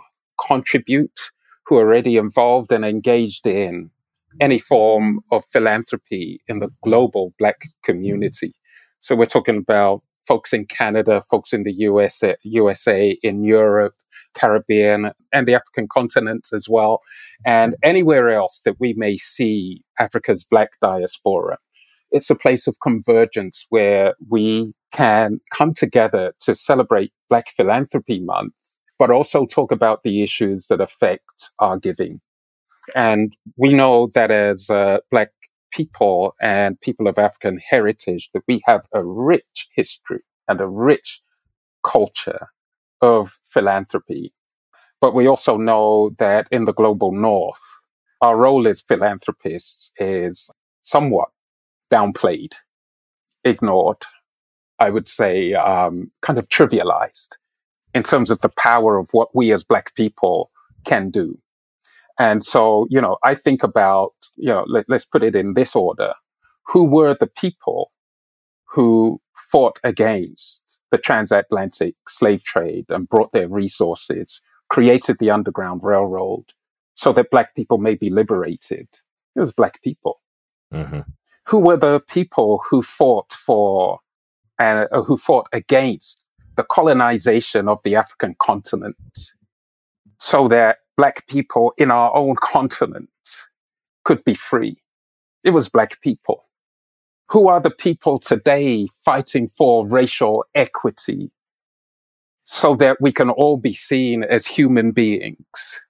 contribute, 0.48 1.20
who 1.64 1.76
are 1.76 1.86
already 1.86 2.16
involved 2.16 2.72
and 2.72 2.84
engaged 2.84 3.46
in 3.46 3.90
any 4.40 4.58
form 4.58 5.20
of 5.30 5.44
philanthropy 5.52 6.40
in 6.48 6.58
the 6.58 6.70
global 6.82 7.32
Black 7.38 7.68
community. 7.84 8.54
So 8.98 9.14
we're 9.14 9.26
talking 9.26 9.56
about 9.56 10.02
folks 10.26 10.52
in 10.52 10.66
Canada, 10.66 11.22
folks 11.30 11.52
in 11.52 11.62
the 11.62 11.72
USA, 11.74 12.34
USA, 12.42 13.16
in 13.22 13.44
Europe, 13.44 13.94
Caribbean, 14.34 15.12
and 15.32 15.46
the 15.46 15.54
African 15.54 15.86
continent 15.86 16.48
as 16.52 16.68
well, 16.68 17.02
and 17.46 17.76
anywhere 17.84 18.30
else 18.30 18.62
that 18.64 18.80
we 18.80 18.94
may 18.94 19.16
see 19.16 19.84
Africa's 20.00 20.42
Black 20.42 20.80
diaspora 20.80 21.58
it's 22.12 22.30
a 22.30 22.34
place 22.34 22.66
of 22.66 22.78
convergence 22.80 23.66
where 23.70 24.14
we 24.28 24.74
can 24.92 25.40
come 25.50 25.72
together 25.72 26.34
to 26.40 26.54
celebrate 26.54 27.12
Black 27.28 27.48
Philanthropy 27.56 28.20
Month, 28.20 28.52
but 28.98 29.10
also 29.10 29.46
talk 29.46 29.72
about 29.72 30.02
the 30.02 30.22
issues 30.22 30.68
that 30.68 30.80
affect 30.80 31.50
our 31.58 31.78
giving. 31.78 32.20
And 32.94 33.34
we 33.56 33.72
know 33.72 34.08
that 34.14 34.30
as 34.30 34.68
uh, 34.68 34.98
Black 35.10 35.30
people 35.72 36.34
and 36.40 36.80
people 36.80 37.08
of 37.08 37.18
African 37.18 37.58
heritage, 37.58 38.28
that 38.34 38.42
we 38.46 38.60
have 38.66 38.86
a 38.92 39.02
rich 39.02 39.68
history 39.74 40.20
and 40.48 40.60
a 40.60 40.68
rich 40.68 41.22
culture 41.82 42.48
of 43.00 43.38
philanthropy. 43.44 44.34
But 45.00 45.14
we 45.14 45.26
also 45.26 45.56
know 45.56 46.10
that 46.18 46.46
in 46.50 46.66
the 46.66 46.74
global 46.74 47.12
north, 47.12 47.62
our 48.20 48.36
role 48.36 48.68
as 48.68 48.82
philanthropists 48.82 49.90
is 49.96 50.50
somewhat 50.82 51.30
downplayed, 51.92 52.54
ignored, 53.44 54.04
I 54.78 54.90
would 54.90 55.08
say, 55.08 55.54
um, 55.54 56.10
kind 56.22 56.38
of 56.38 56.48
trivialized 56.48 57.36
in 57.94 58.02
terms 58.02 58.30
of 58.30 58.40
the 58.40 58.52
power 58.58 58.96
of 58.96 59.08
what 59.12 59.34
we 59.34 59.52
as 59.52 59.62
Black 59.62 59.94
people 59.94 60.50
can 60.84 61.10
do. 61.10 61.38
And 62.18 62.42
so, 62.42 62.86
you 62.90 63.00
know, 63.00 63.18
I 63.22 63.34
think 63.34 63.62
about, 63.62 64.14
you 64.36 64.48
know, 64.48 64.64
let, 64.66 64.86
let's 64.88 65.04
put 65.04 65.22
it 65.22 65.36
in 65.36 65.54
this 65.54 65.76
order. 65.76 66.14
Who 66.68 66.84
were 66.84 67.14
the 67.14 67.26
people 67.26 67.92
who 68.64 69.20
fought 69.50 69.78
against 69.84 70.80
the 70.90 70.98
transatlantic 70.98 71.94
slave 72.08 72.42
trade 72.44 72.86
and 72.88 73.08
brought 73.08 73.32
their 73.32 73.48
resources, 73.48 74.40
created 74.70 75.16
the 75.18 75.30
Underground 75.30 75.82
Railroad 75.82 76.44
so 76.94 77.12
that 77.12 77.30
Black 77.30 77.54
people 77.54 77.78
may 77.78 77.94
be 77.94 78.10
liberated? 78.10 78.88
It 79.36 79.40
was 79.40 79.52
Black 79.52 79.82
people. 79.82 80.20
Mm-hmm 80.72 81.00
who 81.44 81.58
were 81.58 81.76
the 81.76 82.00
people 82.00 82.62
who 82.68 82.82
fought 82.82 83.32
for 83.32 84.00
and 84.58 84.88
uh, 84.92 85.02
who 85.02 85.16
fought 85.16 85.48
against 85.52 86.24
the 86.56 86.64
colonization 86.64 87.68
of 87.68 87.80
the 87.84 87.96
African 87.96 88.36
continent 88.38 88.96
so 90.18 90.46
that 90.48 90.78
black 90.96 91.26
people 91.26 91.72
in 91.78 91.90
our 91.90 92.14
own 92.14 92.36
continent 92.36 93.08
could 94.04 94.24
be 94.24 94.34
free. 94.34 94.76
It 95.42 95.50
was 95.50 95.68
black 95.68 96.00
people. 96.00 96.44
Who 97.30 97.48
are 97.48 97.60
the 97.60 97.70
people 97.70 98.18
today 98.18 98.88
fighting 99.04 99.48
for 99.56 99.86
racial 99.86 100.44
equity 100.54 101.30
so 102.44 102.74
that 102.76 103.00
we 103.00 103.10
can 103.10 103.30
all 103.30 103.56
be 103.56 103.74
seen 103.74 104.22
as 104.24 104.46
human 104.46 104.92
beings, 104.92 105.80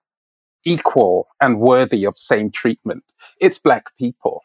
equal 0.64 1.28
and 1.40 1.58
worthy 1.58 2.04
of 2.04 2.16
same 2.16 2.50
treatment? 2.50 3.02
It's 3.40 3.58
black 3.58 3.96
people. 3.98 4.44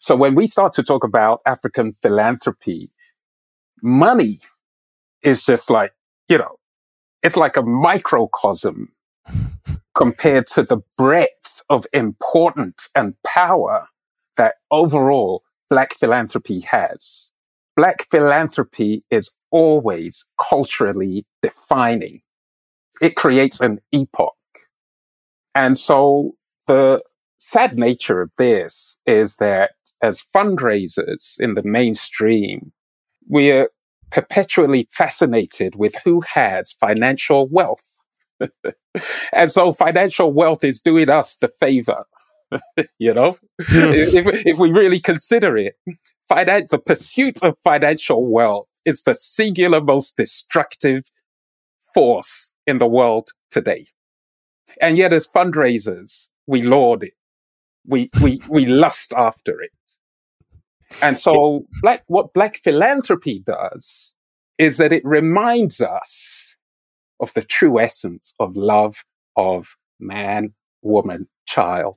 So 0.00 0.16
when 0.16 0.34
we 0.34 0.46
start 0.46 0.72
to 0.74 0.82
talk 0.82 1.04
about 1.04 1.40
African 1.46 1.94
philanthropy, 2.02 2.90
money 3.82 4.40
is 5.22 5.44
just 5.44 5.70
like, 5.70 5.92
you 6.28 6.38
know, 6.38 6.56
it's 7.22 7.36
like 7.36 7.56
a 7.56 7.62
microcosm 7.62 8.92
compared 9.94 10.46
to 10.46 10.62
the 10.62 10.78
breadth 10.96 11.62
of 11.68 11.86
importance 11.92 12.88
and 12.94 13.14
power 13.26 13.86
that 14.36 14.54
overall 14.70 15.42
Black 15.70 15.98
philanthropy 15.98 16.60
has. 16.60 17.30
Black 17.76 18.06
philanthropy 18.10 19.04
is 19.10 19.30
always 19.50 20.24
culturally 20.40 21.26
defining. 21.42 22.22
It 23.00 23.16
creates 23.16 23.60
an 23.60 23.80
epoch. 23.92 24.34
And 25.54 25.78
so 25.78 26.32
the 26.66 27.02
sad 27.38 27.78
nature 27.78 28.20
of 28.20 28.30
this 28.38 28.98
is 29.06 29.36
that 29.36 29.72
as 30.02 30.24
fundraisers 30.34 31.40
in 31.40 31.54
the 31.54 31.62
mainstream, 31.62 32.72
we're 33.28 33.68
perpetually 34.10 34.88
fascinated 34.90 35.76
with 35.76 35.94
who 36.04 36.20
has 36.22 36.72
financial 36.72 37.48
wealth. 37.48 37.96
and 39.32 39.50
so 39.50 39.72
financial 39.72 40.32
wealth 40.32 40.64
is 40.64 40.80
doing 40.80 41.10
us 41.10 41.36
the 41.36 41.48
favor. 41.60 42.04
you 42.98 43.12
know, 43.12 43.32
hmm. 43.60 43.92
if, 43.92 44.46
if 44.46 44.58
we 44.58 44.70
really 44.70 45.00
consider 45.00 45.56
it, 45.58 45.74
finan- 46.30 46.68
the 46.68 46.78
pursuit 46.78 47.42
of 47.42 47.58
financial 47.62 48.24
wealth 48.26 48.68
is 48.84 49.02
the 49.02 49.14
singular 49.14 49.82
most 49.82 50.16
destructive 50.16 51.04
force 51.92 52.52
in 52.66 52.78
the 52.78 52.86
world 52.86 53.30
today. 53.50 53.88
And 54.80 54.96
yet, 54.96 55.12
as 55.12 55.26
fundraisers, 55.26 56.28
we 56.46 56.62
laud 56.62 57.02
it. 57.02 57.12
We, 57.88 58.10
we, 58.22 58.40
we 58.48 58.66
lust 58.66 59.12
after 59.16 59.60
it. 59.60 59.72
And 61.02 61.18
so 61.18 61.66
black, 61.82 62.04
what 62.06 62.32
black 62.32 62.60
philanthropy 62.62 63.40
does 63.40 64.14
is 64.58 64.76
that 64.76 64.92
it 64.92 65.04
reminds 65.04 65.80
us 65.80 66.54
of 67.20 67.32
the 67.34 67.42
true 67.42 67.80
essence 67.80 68.34
of 68.38 68.56
love 68.56 69.04
of 69.36 69.76
man, 70.00 70.52
woman, 70.82 71.28
child. 71.46 71.96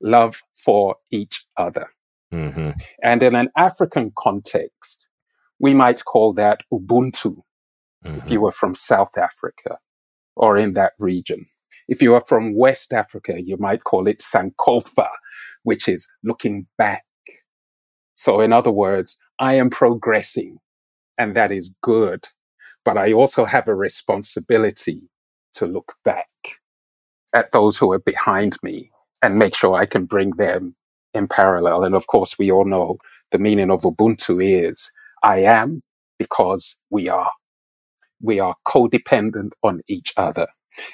Love 0.00 0.42
for 0.54 0.96
each 1.10 1.46
other. 1.56 1.88
Mm-hmm. 2.32 2.70
And 3.02 3.22
in 3.22 3.34
an 3.34 3.50
African 3.56 4.12
context, 4.16 5.06
we 5.58 5.74
might 5.74 6.04
call 6.04 6.32
that 6.34 6.60
Ubuntu 6.72 7.42
mm-hmm. 8.04 8.18
if 8.18 8.30
you 8.30 8.40
were 8.40 8.52
from 8.52 8.74
South 8.74 9.16
Africa 9.16 9.78
or 10.36 10.56
in 10.56 10.74
that 10.74 10.92
region. 10.98 11.46
If 11.88 12.02
you 12.02 12.14
are 12.14 12.24
from 12.26 12.56
West 12.56 12.92
Africa, 12.92 13.40
you 13.42 13.56
might 13.58 13.84
call 13.84 14.08
it 14.08 14.20
Sankofa, 14.20 15.08
which 15.64 15.88
is 15.88 16.08
looking 16.24 16.66
back 16.78 17.04
so 18.16 18.40
in 18.42 18.54
other 18.54 18.72
words, 18.72 19.18
I 19.40 19.54
am 19.54 19.70
progressing 19.70 20.58
and 21.18 21.36
that 21.36 21.52
is 21.52 21.74
good, 21.82 22.28
but 22.84 22.98
I 22.98 23.12
also 23.12 23.44
have 23.44 23.68
a 23.68 23.74
responsibility 23.76 25.02
to 25.54 25.66
look 25.66 25.94
back 26.04 26.28
at 27.34 27.52
those 27.52 27.78
who 27.78 27.92
are 27.92 28.00
behind 28.00 28.56
me 28.62 28.90
and 29.22 29.38
make 29.38 29.56
sure 29.56 29.74
I 29.76 29.86
can 29.86 30.06
bring 30.06 30.32
them 30.32 30.76
in 31.14 31.28
parallel. 31.28 31.84
And 31.84 31.94
of 31.94 32.06
course, 32.08 32.38
we 32.38 32.50
all 32.52 32.66
know 32.66 32.98
the 33.32 33.38
meaning 33.38 33.70
of 33.70 33.82
Ubuntu 33.82 34.40
is 34.42 34.90
I 35.22 35.40
am 35.40 35.82
because 36.18 36.78
we 36.90 37.08
are. 37.08 37.30
We 38.22 38.40
are 38.40 38.56
codependent 38.66 39.52
on 39.62 39.82
each 39.88 40.12
other. 40.16 40.48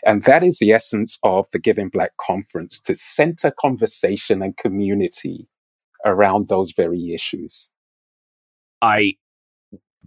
And 0.04 0.24
that 0.24 0.44
is 0.44 0.58
the 0.58 0.72
essence 0.72 1.18
of 1.22 1.46
the 1.52 1.58
Giving 1.58 1.88
Black 1.88 2.12
conference 2.20 2.80
to 2.80 2.94
center 2.94 3.52
conversation 3.58 4.42
and 4.42 4.56
community 4.56 5.48
around 6.04 6.48
those 6.48 6.72
very 6.72 7.12
issues. 7.12 7.70
I 8.82 9.14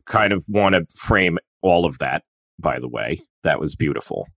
kind 0.05 0.33
of 0.33 0.45
want 0.47 0.75
to 0.75 0.85
frame 0.95 1.39
all 1.61 1.85
of 1.85 1.97
that, 1.97 2.23
by 2.59 2.79
the 2.79 2.87
way. 2.87 3.21
That 3.43 3.59
was 3.59 3.75
beautiful. 3.75 4.27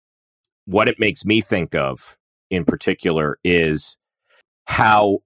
What 0.65 0.89
it 0.89 0.99
makes 0.99 1.25
me 1.25 1.41
think 1.41 1.75
of 1.75 2.17
in 2.51 2.65
particular 2.65 3.39
is 3.45 3.97
how 4.67 5.19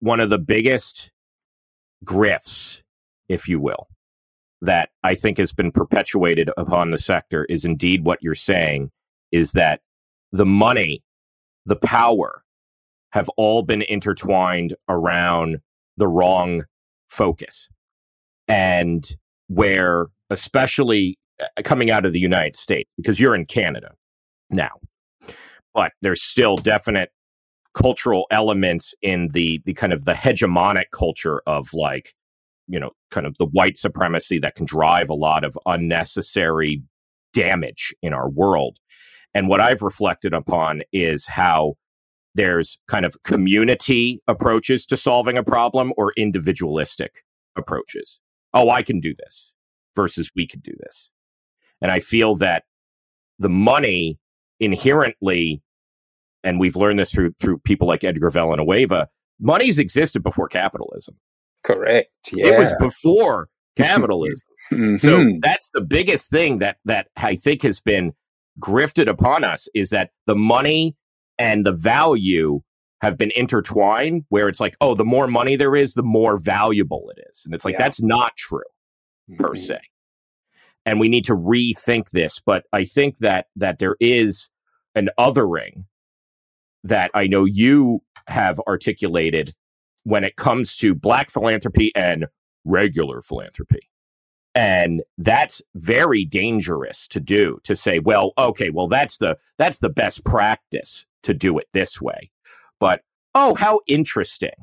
one 0.00 0.20
of 0.20 0.30
the 0.30 0.38
biggest 0.38 1.10
grifts, 2.04 2.82
if 3.28 3.48
you 3.48 3.58
will, 3.60 3.88
that 4.64 4.90
I 5.02 5.14
think 5.14 5.38
has 5.38 5.52
been 5.52 5.72
perpetuated 5.72 6.50
upon 6.56 6.90
the 6.90 6.98
sector 6.98 7.44
is 7.46 7.64
indeed 7.64 8.04
what 8.04 8.22
you're 8.22 8.34
saying 8.34 8.90
is 9.32 9.52
that 9.52 9.80
the 10.32 10.46
money, 10.46 11.02
the 11.66 11.76
power 11.76 12.42
have 13.12 13.28
all 13.36 13.62
been 13.62 13.82
intertwined 13.82 14.74
around 14.88 15.58
the 15.96 16.08
wrong 16.08 16.64
focus. 17.08 17.68
And 18.48 19.08
where, 19.48 20.06
especially 20.30 21.18
uh, 21.40 21.62
coming 21.62 21.90
out 21.90 22.04
of 22.04 22.12
the 22.12 22.18
United 22.18 22.56
States, 22.56 22.90
because 22.96 23.20
you're 23.20 23.34
in 23.34 23.46
Canada 23.46 23.92
now, 24.50 24.72
but 25.72 25.92
there's 26.02 26.22
still 26.22 26.56
definite 26.56 27.10
cultural 27.74 28.26
elements 28.30 28.94
in 29.02 29.28
the 29.32 29.60
the 29.64 29.74
kind 29.74 29.92
of 29.92 30.04
the 30.04 30.12
hegemonic 30.12 30.90
culture 30.92 31.42
of 31.46 31.72
like 31.74 32.14
you 32.68 32.78
know 32.78 32.90
kind 33.10 33.26
of 33.26 33.36
the 33.38 33.46
white 33.46 33.76
supremacy 33.76 34.38
that 34.38 34.54
can 34.54 34.66
drive 34.66 35.10
a 35.10 35.14
lot 35.14 35.44
of 35.44 35.58
unnecessary 35.66 36.82
damage 37.32 37.94
in 38.02 38.12
our 38.12 38.28
world. 38.28 38.78
And 39.34 39.48
what 39.48 39.60
i've 39.60 39.82
reflected 39.82 40.32
upon 40.32 40.82
is 40.92 41.26
how 41.26 41.74
there's 42.34 42.78
kind 42.88 43.04
of 43.04 43.22
community 43.22 44.20
approaches 44.26 44.86
to 44.86 44.96
solving 44.96 45.36
a 45.36 45.44
problem 45.44 45.92
or 45.96 46.12
individualistic 46.16 47.24
approaches. 47.56 48.20
Oh 48.52 48.70
i 48.70 48.82
can 48.82 49.00
do 49.00 49.14
this 49.18 49.52
versus 49.96 50.30
we 50.34 50.46
can 50.46 50.60
do 50.60 50.72
this. 50.80 51.10
And 51.80 51.90
i 51.90 52.00
feel 52.00 52.36
that 52.36 52.64
the 53.38 53.48
money 53.48 54.18
inherently 54.60 55.60
and 56.44 56.60
we've 56.60 56.76
learned 56.76 56.98
this 56.98 57.10
through 57.10 57.32
through 57.40 57.58
people 57.58 57.88
like 57.88 58.04
Edgar 58.04 58.30
Villanueva, 58.30 59.08
money's 59.40 59.78
existed 59.78 60.22
before 60.22 60.46
capitalism. 60.46 61.16
Correct. 61.64 62.10
Yeah. 62.32 62.48
It 62.48 62.58
was 62.58 62.74
before 62.78 63.48
capitalism. 63.76 64.46
mm-hmm. 64.70 64.96
So 64.96 65.38
that's 65.40 65.70
the 65.74 65.80
biggest 65.80 66.30
thing 66.30 66.58
that 66.58 66.76
that 66.84 67.08
I 67.16 67.36
think 67.36 67.62
has 67.62 67.80
been 67.80 68.12
grifted 68.60 69.08
upon 69.08 69.44
us 69.44 69.68
is 69.74 69.90
that 69.90 70.10
the 70.26 70.36
money 70.36 70.96
and 71.38 71.66
the 71.66 71.72
value 71.72 72.60
have 73.00 73.18
been 73.18 73.32
intertwined 73.34 74.24
where 74.28 74.48
it's 74.48 74.60
like, 74.60 74.76
oh, 74.80 74.94
the 74.94 75.04
more 75.04 75.26
money 75.26 75.56
there 75.56 75.74
is, 75.74 75.94
the 75.94 76.02
more 76.02 76.38
valuable 76.38 77.12
it 77.14 77.20
is. 77.30 77.42
And 77.44 77.54
it's 77.54 77.64
like 77.64 77.72
yeah. 77.72 77.82
that's 77.82 78.02
not 78.02 78.36
true 78.36 78.60
mm-hmm. 79.30 79.42
per 79.42 79.54
se. 79.54 79.80
And 80.86 81.00
we 81.00 81.08
need 81.08 81.24
to 81.26 81.34
rethink 81.34 82.10
this. 82.10 82.40
But 82.44 82.64
I 82.72 82.84
think 82.84 83.18
that 83.18 83.46
that 83.56 83.78
there 83.78 83.96
is 84.00 84.50
an 84.94 85.08
othering 85.18 85.84
that 86.84 87.10
I 87.14 87.26
know 87.26 87.44
you 87.46 88.00
have 88.28 88.60
articulated 88.68 89.54
when 90.04 90.24
it 90.24 90.36
comes 90.36 90.76
to 90.76 90.94
black 90.94 91.30
philanthropy 91.30 91.92
and 91.94 92.26
regular 92.64 93.20
philanthropy. 93.20 93.88
And 94.54 95.02
that's 95.18 95.60
very 95.74 96.24
dangerous 96.24 97.08
to 97.08 97.20
do 97.20 97.58
to 97.64 97.74
say, 97.74 97.98
well, 97.98 98.32
okay, 98.38 98.70
well 98.70 98.86
that's 98.86 99.18
the 99.18 99.36
that's 99.58 99.80
the 99.80 99.88
best 99.88 100.24
practice 100.24 101.06
to 101.24 101.34
do 101.34 101.58
it 101.58 101.66
this 101.72 102.00
way. 102.00 102.30
But 102.78 103.00
oh, 103.34 103.54
how 103.56 103.80
interesting 103.88 104.54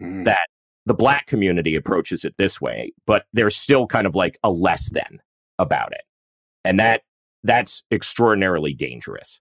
mm. 0.00 0.24
that 0.24 0.48
the 0.86 0.94
black 0.94 1.26
community 1.26 1.74
approaches 1.74 2.24
it 2.24 2.34
this 2.38 2.60
way, 2.60 2.92
but 3.06 3.24
there's 3.32 3.56
still 3.56 3.86
kind 3.86 4.06
of 4.06 4.14
like 4.14 4.38
a 4.44 4.50
less 4.50 4.90
than 4.90 5.20
about 5.58 5.92
it. 5.92 6.02
And 6.64 6.78
that 6.78 7.02
that's 7.42 7.82
extraordinarily 7.90 8.72
dangerous. 8.72 9.40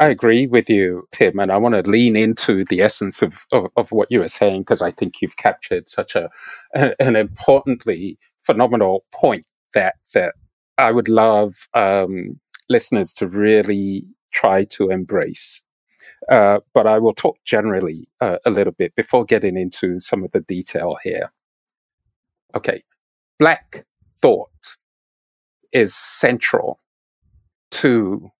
I 0.00 0.08
agree 0.08 0.46
with 0.46 0.70
you, 0.70 1.06
Tim, 1.12 1.38
and 1.38 1.52
I 1.52 1.58
want 1.58 1.74
to 1.74 1.88
lean 1.88 2.16
into 2.16 2.64
the 2.64 2.80
essence 2.80 3.20
of, 3.20 3.44
of, 3.52 3.66
of 3.76 3.92
what 3.92 4.10
you 4.10 4.20
were 4.20 4.28
saying 4.28 4.62
because 4.62 4.80
I 4.80 4.92
think 4.92 5.20
you've 5.20 5.36
captured 5.36 5.90
such 5.90 6.16
a, 6.16 6.30
an 6.74 7.16
importantly 7.16 8.18
phenomenal 8.42 9.04
point 9.12 9.44
that 9.74 9.96
that 10.14 10.34
I 10.78 10.90
would 10.90 11.08
love 11.08 11.68
um, 11.74 12.40
listeners 12.70 13.12
to 13.14 13.28
really 13.28 14.06
try 14.32 14.64
to 14.64 14.88
embrace. 14.88 15.62
Uh, 16.30 16.60
but 16.72 16.86
I 16.86 16.98
will 16.98 17.14
talk 17.14 17.36
generally 17.44 18.08
uh, 18.22 18.38
a 18.46 18.50
little 18.50 18.72
bit 18.72 18.94
before 18.94 19.26
getting 19.26 19.58
into 19.58 20.00
some 20.00 20.24
of 20.24 20.30
the 20.30 20.40
detail 20.40 20.96
here. 21.04 21.30
Okay, 22.54 22.82
Black 23.38 23.84
thought 24.22 24.48
is 25.72 25.94
central 25.94 26.80
to 27.72 28.30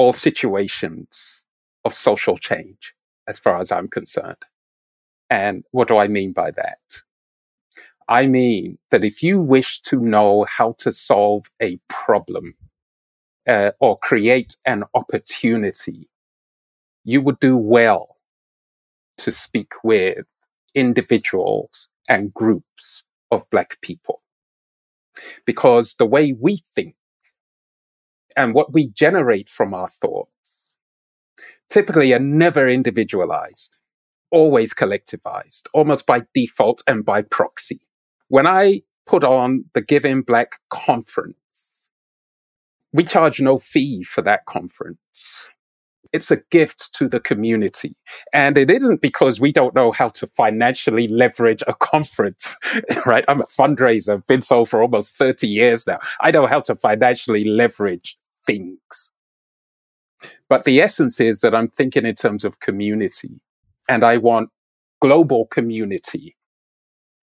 all 0.00 0.14
situations 0.14 1.42
of 1.84 1.94
social 1.94 2.38
change, 2.38 2.94
as 3.28 3.38
far 3.38 3.60
as 3.60 3.70
I'm 3.70 3.86
concerned. 3.86 4.42
And 5.28 5.62
what 5.72 5.88
do 5.88 5.98
I 5.98 6.08
mean 6.08 6.32
by 6.32 6.52
that? 6.52 7.02
I 8.08 8.26
mean 8.26 8.78
that 8.90 9.04
if 9.04 9.22
you 9.22 9.42
wish 9.42 9.82
to 9.82 10.00
know 10.00 10.46
how 10.48 10.72
to 10.78 10.90
solve 10.90 11.44
a 11.60 11.78
problem 11.88 12.54
uh, 13.46 13.72
or 13.78 13.98
create 13.98 14.56
an 14.64 14.84
opportunity, 14.94 16.08
you 17.04 17.20
would 17.20 17.38
do 17.38 17.58
well 17.58 18.16
to 19.18 19.30
speak 19.30 19.72
with 19.84 20.26
individuals 20.74 21.88
and 22.08 22.32
groups 22.32 23.04
of 23.30 23.44
Black 23.50 23.78
people. 23.82 24.22
Because 25.44 25.96
the 25.96 26.06
way 26.06 26.32
we 26.32 26.62
think 26.74 26.94
and 28.40 28.54
what 28.54 28.72
we 28.72 28.88
generate 28.88 29.50
from 29.50 29.74
our 29.74 29.88
thoughts 30.00 30.30
typically 31.68 32.14
are 32.14 32.18
never 32.18 32.66
individualized, 32.66 33.76
always 34.30 34.72
collectivized, 34.72 35.64
almost 35.74 36.06
by 36.06 36.22
default 36.32 36.82
and 36.86 37.04
by 37.04 37.20
proxy. 37.20 37.80
When 38.28 38.46
I 38.46 38.82
put 39.04 39.24
on 39.24 39.66
the 39.74 39.82
Giving 39.82 40.22
Black 40.22 40.58
conference, 40.70 41.36
we 42.94 43.04
charge 43.04 43.42
no 43.42 43.58
fee 43.58 44.04
for 44.04 44.22
that 44.22 44.46
conference. 44.46 45.46
It's 46.12 46.30
a 46.30 46.42
gift 46.50 46.94
to 46.94 47.08
the 47.08 47.20
community. 47.20 47.94
And 48.32 48.56
it 48.56 48.70
isn't 48.70 49.02
because 49.02 49.38
we 49.38 49.52
don't 49.52 49.74
know 49.76 49.92
how 49.92 50.08
to 50.08 50.26
financially 50.28 51.06
leverage 51.06 51.62
a 51.68 51.74
conference, 51.78 52.56
right? 53.04 53.24
I'm 53.28 53.42
a 53.42 53.46
fundraiser, 53.46 54.14
I've 54.14 54.26
been 54.26 54.42
so 54.42 54.64
for 54.64 54.80
almost 54.80 55.16
30 55.16 55.46
years 55.46 55.86
now. 55.86 55.98
I 56.20 56.30
know 56.30 56.46
how 56.46 56.60
to 56.62 56.74
financially 56.74 57.44
leverage 57.44 58.16
things. 58.46 59.12
But 60.48 60.64
the 60.64 60.80
essence 60.80 61.20
is 61.20 61.40
that 61.40 61.54
I'm 61.54 61.68
thinking 61.68 62.04
in 62.04 62.14
terms 62.14 62.44
of 62.44 62.60
community 62.60 63.40
and 63.88 64.04
I 64.04 64.16
want 64.18 64.50
global 65.00 65.46
community 65.46 66.36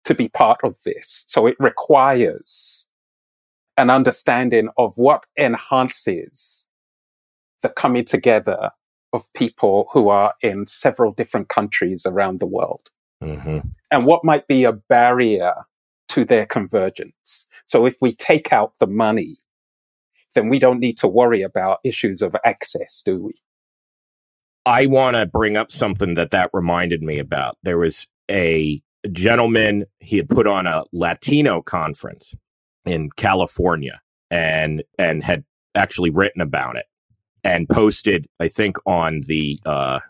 to 0.05 0.14
be 0.14 0.29
part 0.29 0.61
of 0.62 0.77
this. 0.85 1.25
So 1.29 1.46
it 1.46 1.57
requires 1.59 2.87
an 3.77 3.88
understanding 3.88 4.68
of 4.77 4.92
what 4.96 5.25
enhances 5.38 6.66
the 7.62 7.68
coming 7.68 8.05
together 8.05 8.70
of 9.12 9.33
people 9.35 9.88
who 9.92 10.09
are 10.09 10.35
in 10.42 10.66
several 10.66 11.12
different 11.12 11.48
countries 11.48 12.05
around 12.05 12.40
the 12.40 12.46
world. 12.46 12.90
Mm-hmm. 13.22 13.59
And 13.90 14.07
what 14.07 14.25
might 14.25 14.48
be 14.48 14.64
a 14.64 14.72
barrier 14.72 15.55
to 16.09 16.25
their 16.25 16.44
convergence. 16.44 17.46
So 17.66 17.87
if 17.87 17.94
we 18.01 18.14
take 18.14 18.53
out 18.53 18.75
the 18.79 18.87
money 18.87 19.38
then 20.35 20.49
we 20.49 20.59
don't 20.59 20.81
need 20.81 20.99
to 20.99 21.09
worry 21.09 21.42
about 21.42 21.79
issues 21.85 22.23
of 22.23 22.37
access, 22.45 23.03
do 23.05 23.18
we? 23.21 23.35
I 24.64 24.87
want 24.87 25.16
to 25.16 25.27
bring 25.27 25.57
up 25.57 25.73
something 25.73 26.14
that 26.14 26.31
that 26.31 26.51
reminded 26.53 27.03
me 27.03 27.18
about. 27.18 27.59
There 27.62 27.79
was 27.79 28.07
a 28.31 28.81
gentleman, 29.11 29.87
he 29.99 30.16
had 30.16 30.29
put 30.29 30.47
on 30.47 30.66
a 30.66 30.85
Latino 30.92 31.61
conference 31.62 32.35
in 32.85 33.11
California 33.16 34.01
and 34.31 34.83
and 34.99 35.23
had 35.23 35.45
actually 35.75 36.11
written 36.11 36.40
about 36.40 36.77
it 36.77 36.87
and 37.45 37.68
posted, 37.68 38.29
I 38.38 38.49
think, 38.49 38.77
on 38.87 39.23
the 39.23 39.59
uh, 39.66 40.01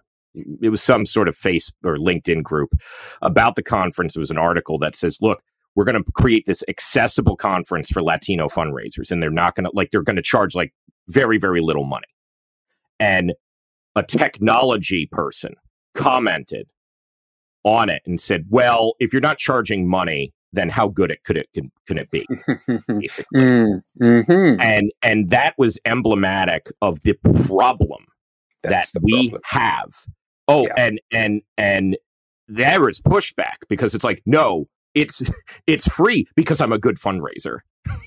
it 0.61 0.69
was 0.69 0.83
some 0.83 1.05
sort 1.07 1.29
of 1.29 1.37
face 1.37 1.73
or 1.85 1.97
LinkedIn 1.97 2.43
group 2.43 2.75
about 3.21 3.57
the 3.57 3.63
conference. 3.63 4.17
It 4.17 4.21
was 4.21 4.31
an 4.31 4.39
article 4.39 4.79
that 4.79 4.95
says, 4.97 5.19
"Look, 5.21 5.43
we're 5.75 5.85
going 5.85 6.03
to 6.03 6.13
create 6.13 6.45
this 6.47 6.63
accessible 6.69 7.37
conference 7.37 7.91
for 7.91 8.03
Latino 8.03 8.49
fundraisers. 8.49 9.11
And 9.11 9.23
they're 9.23 9.31
not 9.31 9.55
going 9.55 9.65
to, 9.65 9.71
like, 9.75 9.91
they're 9.91 10.03
going 10.03 10.17
to 10.17 10.23
charge 10.23 10.55
like 10.55 10.73
very, 11.09 11.39
very 11.39 11.61
little 11.61 11.85
money. 11.85 12.07
And 13.01 13.33
a 13.97 14.03
technology 14.03 15.09
person 15.11 15.55
commented 15.95 16.69
on 17.65 17.89
it 17.89 18.03
and 18.07 18.21
said, 18.21 18.47
"Well, 18.49 18.95
if 19.01 19.13
you're 19.13 19.21
not 19.23 19.39
charging 19.39 19.89
money, 19.89 20.33
then 20.53 20.69
how 20.69 20.89
good 20.89 21.11
it 21.11 21.25
could 21.25 21.37
it 21.39 21.49
can, 21.55 21.71
can 21.87 21.99
it 21.99 22.11
be?" 22.11 22.27
Basically, 22.89 23.41
Mm, 23.41 23.83
mhm. 24.01 24.57
and 24.63 24.91
and 25.03 25.31
that 25.31 25.55
was 25.59 25.79
emblematic 25.85 26.71
of 26.81 27.01
the 27.03 27.15
problem 27.47 28.05
That's 28.63 28.93
that 28.93 29.01
the 29.01 29.05
we 29.05 29.31
problem. 29.31 29.43
have. 29.47 29.91
Oh, 30.49 30.67
Yeah. 30.67 30.75
and 30.77 31.01
and 31.11 31.43
and 31.59 31.97
there 32.49 32.89
is 32.89 33.01
pushback 33.01 33.57
because 33.69 33.95
it's 33.95 34.05
like, 34.05 34.23
no, 34.27 34.67
it's 34.95 35.23
it's 35.67 35.87
free 35.89 36.27
because 36.37 36.61
I'm 36.61 36.73
a 36.73 36.79
good 36.79 36.97
fundraiser. 36.97 37.59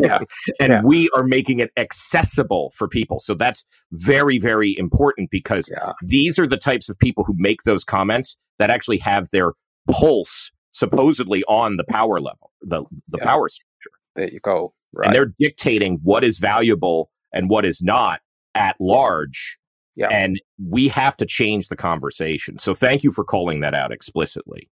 Yeah. 0.00 0.18
and 0.60 0.72
Yeah. 0.72 0.82
we 0.82 1.08
are 1.14 1.22
making 1.22 1.60
it 1.60 1.70
accessible 1.76 2.72
for 2.74 2.88
people. 2.88 3.20
So 3.20 3.34
that's 3.34 3.64
very, 3.92 4.38
very 4.38 4.76
important 4.76 5.30
because 5.30 5.70
Yeah. 5.70 5.92
these 6.02 6.38
are 6.38 6.46
the 6.48 6.56
types 6.56 6.88
of 6.88 6.98
people 6.98 7.22
who 7.24 7.34
make 7.36 7.62
those 7.62 7.84
comments 7.84 8.36
that 8.58 8.70
actually 8.70 8.98
have 8.98 9.28
their 9.30 9.52
pulse 9.90 10.50
supposedly 10.72 11.44
on 11.44 11.76
the 11.76 11.84
power 11.84 12.20
level, 12.20 12.50
the 12.62 12.82
the 13.08 13.18
Yeah. 13.18 13.24
power 13.24 13.48
structure. 13.48 13.90
There 14.16 14.28
you 14.30 14.40
go. 14.40 14.74
Right. 14.92 15.06
And 15.06 15.14
they're 15.14 15.32
dictating 15.38 16.00
what 16.02 16.24
is 16.24 16.38
valuable 16.38 17.10
and 17.32 17.48
what 17.48 17.64
is 17.64 17.82
not 17.82 18.20
at 18.56 18.76
large. 18.80 19.58
Yeah. 19.96 20.08
And 20.08 20.40
we 20.68 20.88
have 20.88 21.16
to 21.18 21.26
change 21.26 21.68
the 21.68 21.76
conversation. 21.76 22.58
So 22.58 22.74
thank 22.74 23.04
you 23.04 23.12
for 23.12 23.24
calling 23.24 23.60
that 23.60 23.74
out 23.74 23.92
explicitly. 23.92 24.68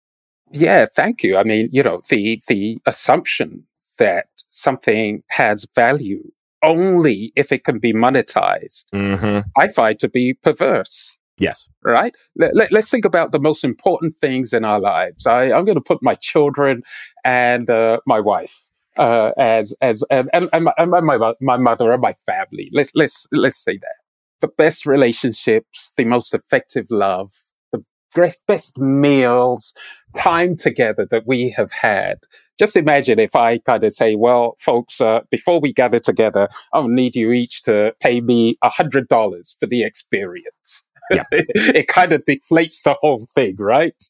Yeah, 0.53 0.87
thank 0.95 1.23
you. 1.23 1.37
I 1.37 1.45
mean, 1.45 1.69
you 1.73 1.83
know, 1.83 2.03
the 2.09 2.41
the 2.47 2.79
assumption 2.87 3.65
that 3.99 4.27
something 4.49 5.23
has 5.29 5.67
value 5.75 6.23
only 6.63 7.33
if 7.37 7.51
it 7.53 7.65
can 7.65 7.79
be 7.79 7.93
monetized, 7.93 8.85
Mm-hmm. 8.93 9.49
I 9.59 9.69
find 9.73 9.99
to 10.01 10.09
be 10.09 10.35
perverse. 10.35 11.19
Yes. 11.39 11.69
Right? 11.83 12.15
Let, 12.37 12.55
let, 12.55 12.73
us 12.73 12.89
think 12.89 13.05
about 13.05 13.33
the 13.33 13.41
most 13.41 13.65
important 13.65 14.17
things 14.19 14.53
in 14.53 14.65
our 14.65 14.79
lives. 14.79 15.27
I, 15.27 15.45
I'm 15.45 15.65
going 15.65 15.77
to 15.77 15.81
put 15.81 16.03
my 16.03 16.15
children 16.15 16.83
and 17.25 17.69
uh, 17.69 17.99
my 18.07 18.21
wife 18.21 18.53
uh, 18.97 19.33
as 19.37 19.75
as 19.81 20.05
and, 20.11 20.31
and, 20.33 20.49
and, 20.53 20.65
my, 20.65 20.75
and 20.79 20.91
my, 20.91 21.01
my 21.01 21.35
my 21.41 21.57
mother 21.57 21.93
and 21.93 22.03
my 22.03 22.15
family. 22.27 22.69
Let's 22.73 22.93
let's 22.95 23.27
let's 23.33 23.57
say 23.57 23.79
that 23.79 23.97
the 24.41 24.49
best 24.49 24.87
relationships, 24.87 25.93
the 25.97 26.05
most 26.05 26.35
effective 26.35 26.87
love, 26.91 27.33
the 27.73 27.83
best 28.15 28.43
best 28.47 28.79
meals, 28.79 29.73
time 30.17 30.57
together 30.57 31.07
that 31.11 31.27
we 31.27 31.51
have 31.51 31.73
had. 31.73 32.19
Just 32.59 32.77
imagine 32.77 33.19
if 33.19 33.35
I 33.35 33.59
kind 33.59 33.83
of 33.83 33.93
say, 33.93 34.15
well, 34.15 34.57
folks, 34.59 35.01
uh, 35.01 35.21
before 35.31 35.61
we 35.61 35.73
gather 35.73 35.99
together, 35.99 36.49
I'll 36.73 36.89
need 36.89 37.17
you 37.17 37.33
each 37.33 37.63
to 37.63 37.95
pay 38.01 38.21
me 38.21 38.57
a 38.63 38.69
hundred 38.69 39.09
dollars 39.09 39.57
for 39.59 39.67
the 39.67 39.83
experience. 39.83 40.87
Yeah. 41.11 41.25
it 41.33 41.89
kind 41.89 42.13
of 42.13 42.25
deflates 42.25 42.83
the 42.83 42.97
whole 43.01 43.29
thing, 43.35 43.57
right? 43.59 44.05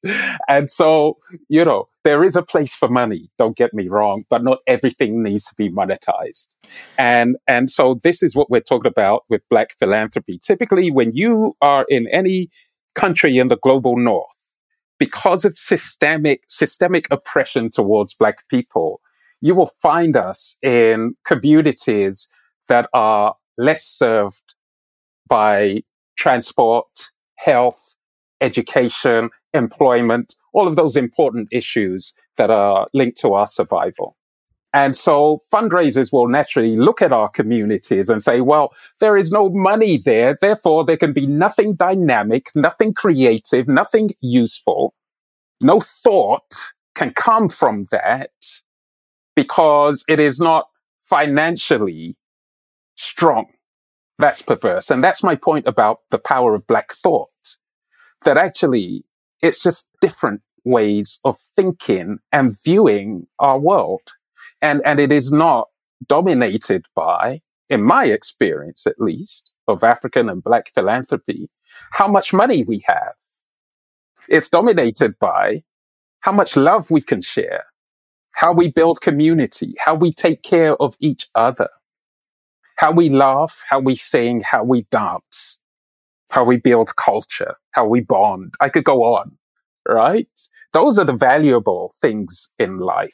And 0.48 0.70
so, 0.70 1.18
you 1.48 1.64
know, 1.64 1.88
there 2.04 2.24
is 2.24 2.36
a 2.36 2.42
place 2.42 2.74
for 2.74 2.88
money. 2.88 3.30
Don't 3.38 3.56
get 3.56 3.72
me 3.72 3.88
wrong, 3.88 4.24
but 4.28 4.42
not 4.42 4.58
everything 4.66 5.22
needs 5.22 5.46
to 5.46 5.54
be 5.54 5.70
monetized. 5.70 6.48
And, 6.98 7.36
and 7.46 7.70
so 7.70 8.00
this 8.02 8.22
is 8.22 8.34
what 8.34 8.50
we're 8.50 8.60
talking 8.60 8.90
about 8.90 9.24
with 9.28 9.42
black 9.48 9.78
philanthropy. 9.78 10.38
Typically, 10.38 10.90
when 10.90 11.12
you 11.12 11.54
are 11.62 11.86
in 11.88 12.08
any 12.08 12.50
country 12.94 13.38
in 13.38 13.48
the 13.48 13.56
global 13.56 13.96
north, 13.96 14.28
because 15.02 15.44
of 15.44 15.58
systemic, 15.58 16.44
systemic 16.46 17.08
oppression 17.10 17.68
towards 17.68 18.14
black 18.14 18.48
people, 18.48 19.00
you 19.40 19.52
will 19.52 19.72
find 19.82 20.16
us 20.16 20.56
in 20.62 21.16
communities 21.26 22.28
that 22.68 22.88
are 22.94 23.34
less 23.58 23.84
served 23.84 24.54
by 25.26 25.82
transport, 26.16 27.10
health, 27.34 27.96
education, 28.40 29.28
employment, 29.54 30.36
all 30.52 30.68
of 30.68 30.76
those 30.76 30.94
important 30.94 31.48
issues 31.50 32.14
that 32.36 32.50
are 32.50 32.86
linked 32.94 33.18
to 33.18 33.34
our 33.34 33.48
survival. 33.48 34.16
And 34.74 34.96
so 34.96 35.42
fundraisers 35.52 36.12
will 36.12 36.28
naturally 36.28 36.76
look 36.76 37.02
at 37.02 37.12
our 37.12 37.28
communities 37.28 38.08
and 38.08 38.22
say, 38.22 38.40
well, 38.40 38.72
there 39.00 39.18
is 39.18 39.30
no 39.30 39.50
money 39.50 39.98
there. 39.98 40.38
Therefore, 40.40 40.84
there 40.84 40.96
can 40.96 41.12
be 41.12 41.26
nothing 41.26 41.74
dynamic, 41.74 42.50
nothing 42.54 42.94
creative, 42.94 43.68
nothing 43.68 44.10
useful. 44.20 44.94
No 45.60 45.80
thought 45.80 46.54
can 46.94 47.12
come 47.12 47.48
from 47.48 47.86
that 47.90 48.30
because 49.36 50.04
it 50.08 50.18
is 50.18 50.40
not 50.40 50.68
financially 51.04 52.16
strong. 52.96 53.46
That's 54.18 54.40
perverse. 54.40 54.90
And 54.90 55.04
that's 55.04 55.22
my 55.22 55.36
point 55.36 55.66
about 55.66 56.00
the 56.10 56.18
power 56.18 56.54
of 56.54 56.66
black 56.66 56.94
thought. 56.94 57.28
That 58.24 58.38
actually 58.38 59.04
it's 59.42 59.62
just 59.62 59.90
different 60.00 60.42
ways 60.64 61.18
of 61.24 61.36
thinking 61.56 62.18
and 62.30 62.56
viewing 62.62 63.26
our 63.38 63.58
world. 63.58 64.00
And, 64.62 64.80
and 64.84 65.00
it 65.00 65.12
is 65.12 65.30
not 65.32 65.68
dominated 66.08 66.86
by, 66.94 67.42
in 67.68 67.82
my 67.82 68.06
experience 68.06 68.86
at 68.86 69.00
least, 69.00 69.50
of 69.68 69.84
African 69.84 70.28
and 70.28 70.42
black 70.42 70.72
philanthropy, 70.74 71.50
how 71.90 72.08
much 72.08 72.32
money 72.32 72.64
we 72.64 72.82
have. 72.86 73.14
It's 74.28 74.48
dominated 74.48 75.18
by 75.18 75.64
how 76.20 76.32
much 76.32 76.56
love 76.56 76.90
we 76.90 77.02
can 77.02 77.22
share, 77.22 77.64
how 78.32 78.52
we 78.52 78.70
build 78.70 79.00
community, 79.00 79.74
how 79.84 79.94
we 79.94 80.12
take 80.12 80.42
care 80.42 80.76
of 80.76 80.96
each 81.00 81.28
other, 81.34 81.68
how 82.76 82.92
we 82.92 83.08
laugh, 83.08 83.64
how 83.68 83.80
we 83.80 83.96
sing, 83.96 84.42
how 84.42 84.62
we 84.62 84.86
dance, 84.90 85.58
how 86.30 86.44
we 86.44 86.56
build 86.56 86.94
culture, 86.96 87.56
how 87.72 87.86
we 87.86 88.00
bond. 88.00 88.54
I 88.60 88.68
could 88.68 88.84
go 88.84 89.04
on, 89.04 89.36
right? 89.88 90.28
Those 90.72 90.98
are 90.98 91.04
the 91.04 91.12
valuable 91.12 91.94
things 92.00 92.50
in 92.58 92.78
life. 92.78 93.10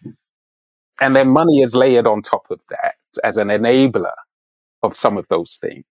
And 1.01 1.15
then 1.15 1.29
money 1.29 1.61
is 1.63 1.75
layered 1.75 2.07
on 2.07 2.23
top 2.23 2.51
of 2.51 2.61
that 2.71 2.95
as 3.23 3.37
an 3.37 3.49
enabler 3.49 4.15
of 4.83 4.97
some 4.97 5.17
of 5.17 5.27
those 5.29 5.57
things. 5.61 5.85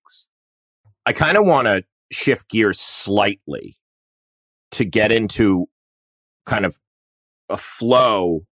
I 1.05 1.13
kind 1.13 1.37
of 1.37 1.45
want 1.45 1.65
to 1.67 1.83
shift 2.11 2.49
gears 2.49 2.79
slightly 2.79 3.77
to 4.71 4.85
get 4.85 5.11
into 5.11 5.67
kind 6.45 6.65
of 6.65 6.77
a 7.49 7.57
flow 7.57 8.45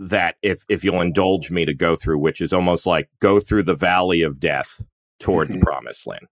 that 0.00 0.36
if 0.42 0.64
if 0.68 0.82
you'll 0.84 1.00
indulge 1.00 1.50
me 1.50 1.64
to 1.64 1.72
go 1.74 1.94
through 1.94 2.18
which 2.18 2.40
is 2.40 2.52
almost 2.52 2.86
like 2.86 3.08
go 3.20 3.38
through 3.38 3.62
the 3.62 3.74
valley 3.74 4.22
of 4.22 4.40
death 4.40 4.82
toward 5.20 5.48
Mhm. 5.48 5.52
the 5.54 5.58
promised 5.60 6.06
land. 6.06 6.26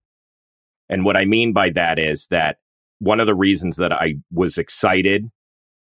And 0.89 1.05
what 1.05 1.17
I 1.17 1.25
mean 1.25 1.53
by 1.53 1.71
that 1.71 1.99
is 1.99 2.27
that 2.29 2.59
one 2.99 3.21
of 3.21 3.27
the 3.27 3.35
reasons 3.35 3.77
that 3.77 3.93
I 3.93 4.17
was 4.33 4.59
excited 4.59 5.29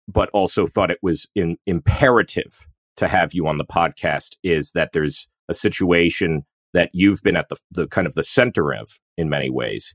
but 0.08 0.30
also 0.32 0.66
thought 0.68 0.92
it 0.92 1.00
was 1.02 1.28
in, 1.36 1.58
imperative 1.66 2.66
to 2.98 3.08
have 3.08 3.34
you 3.34 3.48
on 3.48 3.58
the 3.58 3.66
podcast 3.66 4.36
is 4.44 4.72
that 4.74 4.92
there's 4.94 5.28
a 5.50 5.54
situation 5.54 6.44
that 6.74 6.90
you've 6.94 7.22
been 7.22 7.36
at 7.36 7.50
the, 7.50 7.58
the 7.72 7.88
kind 7.88 8.08
of 8.08 8.16
the 8.16 8.24
center 8.24 8.74
of 8.74 9.00
in 9.18 9.30
many 9.30 9.50
ways 9.50 9.94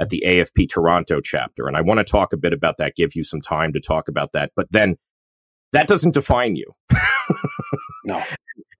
at 0.00 0.10
the 0.10 0.22
AFP 0.26 0.68
Toronto 0.68 1.20
chapter. 1.20 1.68
And 1.68 1.76
I 1.76 1.80
want 1.80 1.98
to 1.98 2.04
talk 2.04 2.32
a 2.32 2.36
bit 2.36 2.52
about 2.52 2.78
that, 2.78 2.96
give 2.96 3.14
you 3.14 3.24
some 3.24 3.40
time 3.40 3.72
to 3.72 3.80
talk 3.80 4.08
about 4.08 4.32
that. 4.32 4.50
But 4.56 4.66
then 4.70 4.96
that 5.72 5.88
doesn't 5.88 6.14
define 6.14 6.56
you. 6.56 6.72
No. 8.06 8.22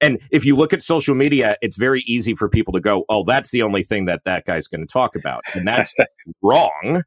And 0.00 0.20
if 0.30 0.44
you 0.44 0.54
look 0.54 0.74
at 0.74 0.82
social 0.82 1.14
media, 1.14 1.56
it's 1.62 1.76
very 1.76 2.02
easy 2.02 2.34
for 2.34 2.48
people 2.48 2.74
to 2.74 2.80
go, 2.80 3.04
oh, 3.08 3.24
that's 3.24 3.50
the 3.50 3.62
only 3.62 3.82
thing 3.82 4.04
that 4.04 4.22
that 4.26 4.44
guy's 4.44 4.68
going 4.68 4.82
to 4.82 4.92
talk 4.92 5.16
about. 5.16 5.42
And 5.54 5.66
that's 5.66 5.94
wrong. 6.42 7.04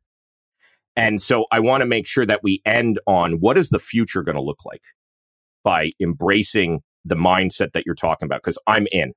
And 0.95 1.21
so 1.21 1.45
I 1.51 1.59
want 1.59 1.81
to 1.81 1.85
make 1.85 2.07
sure 2.07 2.25
that 2.25 2.41
we 2.41 2.61
end 2.65 2.99
on 3.05 3.33
what 3.33 3.55
is 3.57 3.69
the 3.69 3.77
future 3.77 4.23
going 4.23 4.35
to 4.35 4.41
look 4.41 4.65
like 4.65 4.81
by 5.67 5.91
embracing 5.99 6.81
the 7.03 7.15
mindset 7.15 7.73
that 7.73 7.85
you're 7.85 7.93
talking 7.95 8.25
about? 8.25 8.41
Because 8.41 8.57
I'm 8.67 8.87
in. 8.91 9.11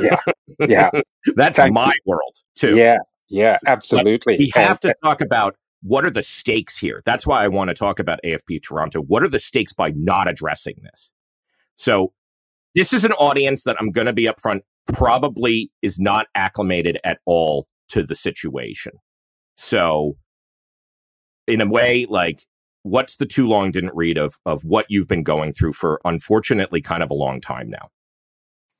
Yeah. 0.00 0.20
Yeah. 0.60 0.90
That's 1.34 1.56
Thank 1.56 1.74
my 1.74 1.92
world 2.06 2.36
too. 2.54 2.76
Yeah. 2.76 2.98
Yeah. 3.28 3.56
Absolutely. 3.66 4.36
We 4.38 4.52
have 4.54 4.78
And- 4.82 4.92
to 4.92 4.94
talk 5.02 5.20
about 5.20 5.56
what 5.82 6.04
are 6.04 6.10
the 6.10 6.22
stakes 6.22 6.76
here. 6.78 7.02
That's 7.04 7.26
why 7.26 7.42
I 7.42 7.48
want 7.48 7.68
to 7.68 7.74
talk 7.74 7.98
about 7.98 8.20
AFP 8.24 8.62
Toronto. 8.62 9.00
What 9.00 9.22
are 9.22 9.28
the 9.28 9.38
stakes 9.38 9.72
by 9.72 9.90
not 9.96 10.28
addressing 10.28 10.76
this? 10.82 11.10
So, 11.76 12.12
this 12.76 12.92
is 12.92 13.04
an 13.04 13.12
audience 13.12 13.64
that 13.64 13.76
I'm 13.80 13.90
going 13.90 14.06
to 14.06 14.12
be 14.12 14.24
upfront 14.24 14.60
probably 14.92 15.72
is 15.82 15.98
not 15.98 16.26
acclimated 16.36 16.98
at 17.02 17.18
all 17.24 17.66
to 17.88 18.04
the 18.04 18.14
situation. 18.14 18.92
So, 19.56 20.16
in 21.48 21.60
a 21.60 21.66
way, 21.66 22.06
like, 22.08 22.44
what's 22.82 23.16
the 23.16 23.26
too 23.26 23.46
long 23.46 23.70
didn't 23.70 23.94
read 23.94 24.18
of 24.18 24.34
of 24.46 24.64
what 24.64 24.86
you've 24.88 25.08
been 25.08 25.22
going 25.22 25.52
through 25.52 25.72
for 25.72 26.00
unfortunately 26.04 26.80
kind 26.80 27.02
of 27.02 27.10
a 27.10 27.14
long 27.14 27.40
time 27.40 27.68
now? 27.68 27.88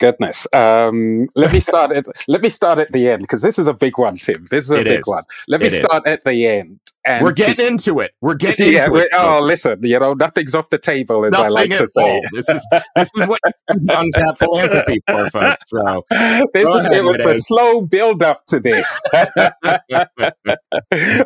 Goodness. 0.01 0.47
Um, 0.53 1.29
let 1.37 1.53
me 1.53 1.61
start 1.71 1.93
at 1.93 2.07
let 2.27 2.41
me 2.43 2.49
start 2.49 2.79
at 2.81 2.91
the 2.93 3.09
end 3.09 3.23
because 3.23 3.43
this 3.43 3.59
is 3.59 3.67
a 3.69 3.75
big 3.75 3.99
one, 3.99 4.17
Tim. 4.17 4.49
This 4.51 4.65
is 4.65 4.71
a 4.73 4.81
It 4.81 4.85
big 4.85 5.01
is. 5.01 5.07
one. 5.07 5.23
Let 5.47 5.61
me 5.61 5.67
It 5.69 5.75
is. 5.75 5.85
start 5.85 6.07
at 6.07 6.25
the 6.25 6.47
end. 6.47 6.81
And 7.07 7.25
We're 7.25 7.33
getting 7.33 7.55
to- 7.55 7.67
into 7.67 8.01
it. 8.01 8.11
We're 8.21 8.35
getting 8.35 8.75
yeah, 8.75 8.85
into 8.85 8.97
it. 8.99 9.09
oh, 9.15 9.41
listen, 9.41 9.79
you 9.83 9.99
know, 9.99 10.13
nothing's 10.13 10.55
off 10.55 10.69
the 10.69 10.77
table, 10.79 11.25
as 11.25 11.33
I 11.33 11.49
like 11.49 11.71
to 11.71 11.87
say. 11.87 12.03
all. 12.03 12.21
This 12.33 12.47
is 12.51 12.67
this 12.95 13.11
is 13.17 13.27
what 13.27 13.41
untapped 13.69 14.39
philanthropy 14.39 15.01
for, 15.07 15.31
folks. 15.31 15.71
So 15.71 16.05
This 16.11 16.49
is- 16.55 16.67
ahead, 16.67 16.93
it 16.93 17.05
was 17.05 17.21
a 17.21 17.41
slow 17.41 17.81
build 17.83 18.23
up 18.23 18.45
to 18.47 18.61
this. 18.61 18.87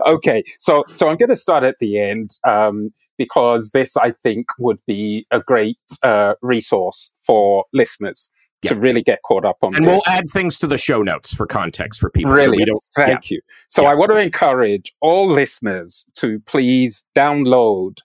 okay, 0.06 0.42
so 0.58 0.84
so 0.92 1.08
I'm 1.08 1.16
going 1.16 1.30
to 1.30 1.36
start 1.36 1.64
at 1.64 1.76
the 1.80 1.98
end 1.98 2.38
um, 2.46 2.92
because 3.18 3.70
this, 3.72 3.96
I 3.96 4.12
think, 4.22 4.46
would 4.58 4.78
be 4.86 5.26
a 5.30 5.40
great 5.40 5.78
uh, 6.02 6.34
resource 6.42 7.10
for 7.26 7.64
listeners 7.72 8.30
to 8.70 8.74
really 8.76 9.02
get 9.02 9.20
caught 9.22 9.44
up 9.44 9.58
on 9.62 9.74
and 9.76 9.84
this. 9.86 9.90
we'll 9.90 10.14
add 10.14 10.24
things 10.30 10.58
to 10.58 10.66
the 10.66 10.78
show 10.78 11.02
notes 11.02 11.34
for 11.34 11.46
context 11.46 12.00
for 12.00 12.10
people. 12.10 12.30
so 12.32 12.36
Really, 12.36 12.64
don't, 12.64 12.82
thank 12.94 13.30
you. 13.30 13.40
So 13.68 13.82
Yeah. 13.82 13.90
I 13.90 13.94
want 13.94 14.10
to 14.10 14.16
encourage 14.18 14.94
all 15.00 15.26
listeners 15.28 16.06
to 16.14 16.40
please 16.46 17.06
download 17.14 17.98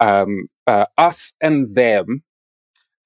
um, 0.00 0.48
uh, 0.66 0.84
us 0.96 1.34
and 1.40 1.74
them, 1.74 2.22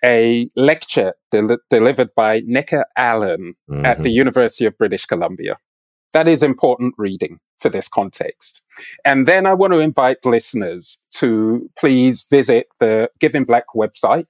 a 0.05 0.49
lecture 0.57 1.15
del- 1.31 1.59
delivered 1.71 2.11
by 2.15 2.41
Nneka 2.43 2.85
Allen 2.97 3.55
at 3.85 3.99
Mhm. 3.99 4.03
the 4.03 4.11
University 4.11 4.65
of 4.67 4.77
British 4.77 5.07
Columbia. 5.07 5.57
That 6.12 6.29
is 6.29 6.43
important 6.43 6.95
reading 6.99 7.38
for 7.61 7.69
this 7.71 7.88
context. 7.88 8.61
And 9.05 9.27
then 9.27 9.47
I 9.47 9.55
want 9.55 9.73
to 9.73 9.79
invite 9.79 10.25
listeners 10.27 10.99
to 11.12 11.71
please 11.79 12.27
visit 12.29 12.67
the 12.81 13.09
Giving 13.21 13.45
Black 13.45 13.65
website 13.75 14.27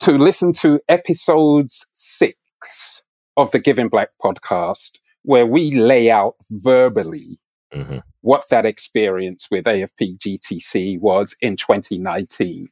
to 0.00 0.12
listen 0.18 0.52
to 0.54 0.80
episodes 0.88 1.86
six 1.92 3.02
of 3.36 3.50
the 3.50 3.58
Giving 3.58 3.88
Black 3.88 4.10
podcast, 4.22 4.92
where 5.22 5.46
we 5.46 5.72
lay 5.72 6.10
out 6.10 6.36
verbally 6.50 7.38
Mhm. 7.74 8.02
what 8.20 8.44
that 8.48 8.64
experience 8.64 9.48
with 9.50 9.66
AFP 9.66 10.16
GTC 10.18 10.98
was 10.98 11.36
in 11.40 11.56
2019. 11.56 12.68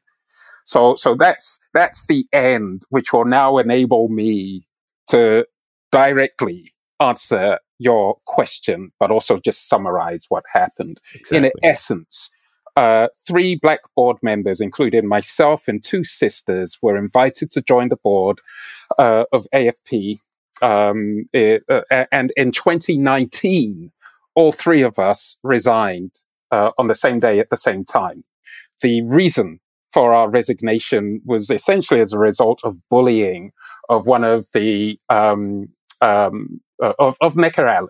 So, 0.65 0.95
so 0.97 1.15
that's, 1.15 1.59
that's 1.75 2.07
the 2.07 2.27
end, 2.33 2.85
which 2.91 3.13
will 3.13 3.27
now 3.27 3.59
enable 3.59 4.09
me 4.09 4.67
to 5.09 5.47
directly 5.93 6.73
answer 7.01 7.59
your 7.79 8.17
question, 8.27 8.93
but 8.99 9.11
also 9.11 9.39
just 9.41 9.69
summarize 9.69 10.27
what 10.29 10.45
happened. 10.53 11.01
In 11.33 11.51
essence, 11.63 12.31
uh, 12.77 13.09
three 13.27 13.57
black 13.57 13.81
board 13.95 14.17
members, 14.23 14.61
including 14.61 15.07
myself 15.07 15.69
and 15.69 15.83
two 15.83 16.05
sisters, 16.05 16.79
were 16.83 16.97
invited 16.97 17.51
to 17.53 17.63
join 17.63 17.89
the 17.89 17.97
board 17.97 18.41
uh, 18.99 19.25
of 19.33 19.47
AFP. 19.55 20.19
Um, 20.63 21.29
eh, 21.35 21.59
uh, 21.69 22.05
and 22.11 22.33
in 22.37 22.53
2019, 22.53 23.93
all 24.35 24.53
three 24.53 24.83
of 24.83 24.99
us 24.99 25.39
resigned 25.43 26.11
uh, 26.51 26.71
on 26.79 26.89
the 26.89 26.95
same 26.95 27.21
day 27.21 27.39
at 27.39 27.51
the 27.51 27.57
same 27.57 27.85
time. 27.85 28.25
The 28.81 29.03
reason 29.03 29.61
for 29.93 30.13
our 30.13 30.29
resignation 30.29 31.21
was 31.25 31.51
essentially 31.51 32.01
as 32.01 32.13
a 32.13 32.19
result 32.19 32.61
of 32.65 32.77
bullying 32.91 33.53
of 33.89 34.07
one 34.07 34.25
of 34.25 34.47
the 34.53 34.99
um, 35.09 35.69
um, 36.01 36.61
uh, 36.83 36.95
of, 36.99 37.17
of 37.21 37.35
Nneka 37.35 37.59
Allen 37.59 37.89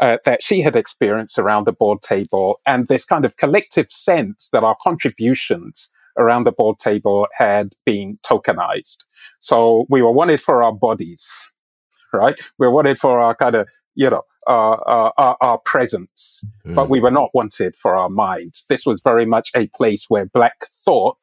uh, 0.00 0.16
that 0.24 0.42
she 0.42 0.60
had 0.60 0.76
experienced 0.76 1.38
around 1.38 1.66
the 1.66 1.72
board 1.72 2.02
table, 2.02 2.60
and 2.66 2.88
this 2.88 3.04
kind 3.04 3.24
of 3.24 3.36
collective 3.36 3.86
sense 3.90 4.48
that 4.52 4.64
our 4.64 4.76
contributions 4.82 5.90
around 6.18 6.44
the 6.44 6.52
board 6.52 6.78
table 6.78 7.28
had 7.34 7.74
been 7.84 8.18
tokenized. 8.22 9.04
So 9.40 9.86
we 9.88 10.02
were 10.02 10.12
wanted 10.12 10.40
for 10.40 10.62
our 10.62 10.72
bodies, 10.72 11.50
right? 12.12 12.38
We 12.58 12.66
were 12.66 12.72
wanted 12.74 12.98
for 12.98 13.18
our 13.18 13.34
kind 13.34 13.54
of, 13.54 13.68
you 13.94 14.10
know, 14.10 14.22
our, 14.46 14.82
our, 14.88 15.12
our, 15.18 15.36
our 15.40 15.58
presence, 15.58 16.42
but 16.74 16.90
we 16.90 17.00
were 17.00 17.10
not 17.10 17.30
wanted 17.34 17.76
for 17.76 17.94
our 17.94 18.08
minds. 18.08 18.64
This 18.68 18.86
was 18.86 19.02
very 19.02 19.26
much 19.26 19.50
a 19.54 19.68
place 19.68 20.06
where 20.08 20.26
black 20.26 20.66
thought, 20.84 21.22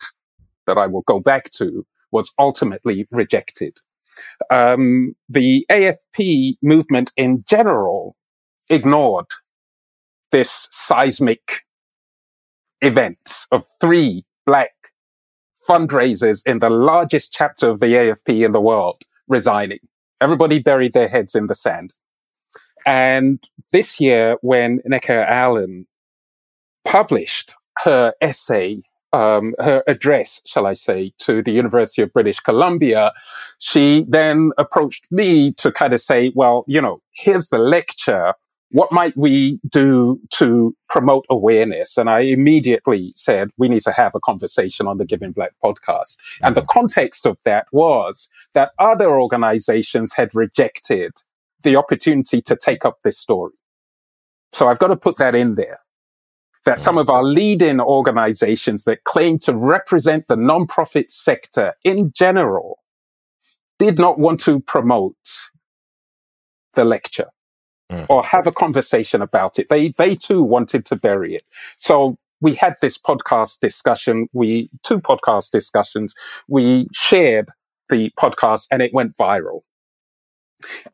that 0.68 0.78
I 0.78 0.88
will 0.88 1.02
go 1.04 1.20
back 1.20 1.52
to, 1.52 1.86
was 2.12 2.32
ultimately 2.38 3.08
rejected. 3.12 3.80
Um, 4.50 5.16
the 5.30 5.66
AFP 5.72 6.58
movement 6.62 7.12
in 7.18 7.44
general 7.48 8.16
ignored 8.70 9.28
this 10.32 10.68
seismic 10.72 11.64
event 12.82 13.46
of 13.52 13.64
three 13.80 14.26
black 14.46 14.72
fundraisers 15.68 16.46
in 16.46 16.60
the 16.60 16.70
largest 16.70 17.34
chapter 17.34 17.70
of 17.70 17.80
the 17.80 17.88
AFP 17.88 18.46
in 18.46 18.52
the 18.52 18.62
world 18.62 19.04
resigning. 19.28 19.80
Everybody 20.22 20.60
buried 20.60 20.94
their 20.94 21.08
heads 21.08 21.36
in 21.36 21.48
the 21.48 21.56
sand. 21.56 21.94
And 22.86 23.44
this 23.74 24.00
year, 24.00 24.38
when 24.42 24.80
Nneka 24.90 25.30
Allen 25.30 25.86
published 26.86 27.56
her 27.84 28.14
essay, 28.22 28.82
um, 29.14 29.54
her 29.60 29.84
address, 29.88 30.42
shall 30.46 30.66
I 30.66 30.74
say, 30.74 31.12
to 31.20 31.44
the 31.44 31.52
University 31.52 32.02
of 32.02 32.14
British 32.14 32.40
Columbia, 32.40 33.12
she 33.60 34.06
then 34.08 34.52
approached 34.58 35.06
me 35.12 35.52
to 35.54 35.72
kind 35.72 35.94
of 35.94 36.02
say, 36.02 36.32
well, 36.34 36.64
you 36.68 36.82
know, 36.82 37.02
here's 37.14 37.50
the 37.50 37.58
lecture. 37.58 38.34
What 38.72 38.92
might 38.92 39.16
we 39.16 39.60
do 39.70 40.20
to 40.32 40.76
promote 40.90 41.26
awareness? 41.30 41.98
And 41.98 42.10
I 42.10 42.20
immediately 42.22 43.14
said, 43.16 43.50
we 43.58 43.70
need 43.70 43.84
to 43.84 43.94
have 43.94 44.14
a 44.14 44.20
conversation 44.20 44.88
on 44.88 44.98
the 44.98 45.06
Giving 45.06 45.32
Black 45.32 45.54
podcast. 45.64 46.18
And 46.42 46.54
the 46.54 46.62
mm-hmm. 46.62 46.80
context 46.80 47.26
of 47.26 47.38
that 47.46 47.68
was 47.72 48.28
that 48.54 48.72
other 48.78 49.20
organizations 49.20 50.14
had 50.14 50.36
rejected 50.36 51.14
the 51.64 51.78
opportunity 51.78 52.42
to 52.42 52.58
take 52.58 52.84
up 52.84 53.00
this 53.04 53.18
story. 53.18 53.54
So 54.52 54.68
I've 54.68 54.80
got 54.80 54.88
to 54.88 54.98
put 54.98 55.18
that 55.18 55.34
in 55.34 55.56
there. 55.56 55.80
That 56.66 56.82
some 56.82 56.96
mm-hmm. 56.96 57.10
of 57.10 57.10
our 57.10 57.24
leading 57.24 57.80
organizations 57.80 58.84
that 58.84 59.06
claim 59.06 59.40
to 59.40 59.56
represent 59.56 60.28
the 60.28 60.36
nonprofit 60.36 61.10
sector 61.10 61.74
in 61.86 62.12
general 62.14 62.80
did 63.80 63.98
not 63.98 64.20
want 64.20 64.42
to 64.42 64.60
promote 64.60 65.16
the 66.74 66.84
lecture 66.84 67.28
Mm. 67.92 68.06
or 68.10 68.22
have 68.22 68.46
a 68.48 68.52
conversation 68.52 69.22
about 69.22 69.58
it. 69.58 69.70
They, 69.70 69.90
they 69.90 70.16
too 70.16 70.44
wanted 70.44 70.86
to 70.88 70.98
bury 70.98 71.36
it. 71.36 71.46
So 71.78 72.18
we 72.42 72.54
had 72.54 72.76
this 72.82 72.98
podcast 72.98 73.62
discussion. 73.62 74.28
We, 74.34 74.70
two 74.84 75.00
podcast 75.00 75.52
discussions. 75.52 76.14
We 76.50 76.88
shared 76.92 77.50
the 77.90 78.12
podcast 78.20 78.68
and 78.72 78.82
it 78.82 78.94
went 78.94 79.16
viral. 79.16 79.62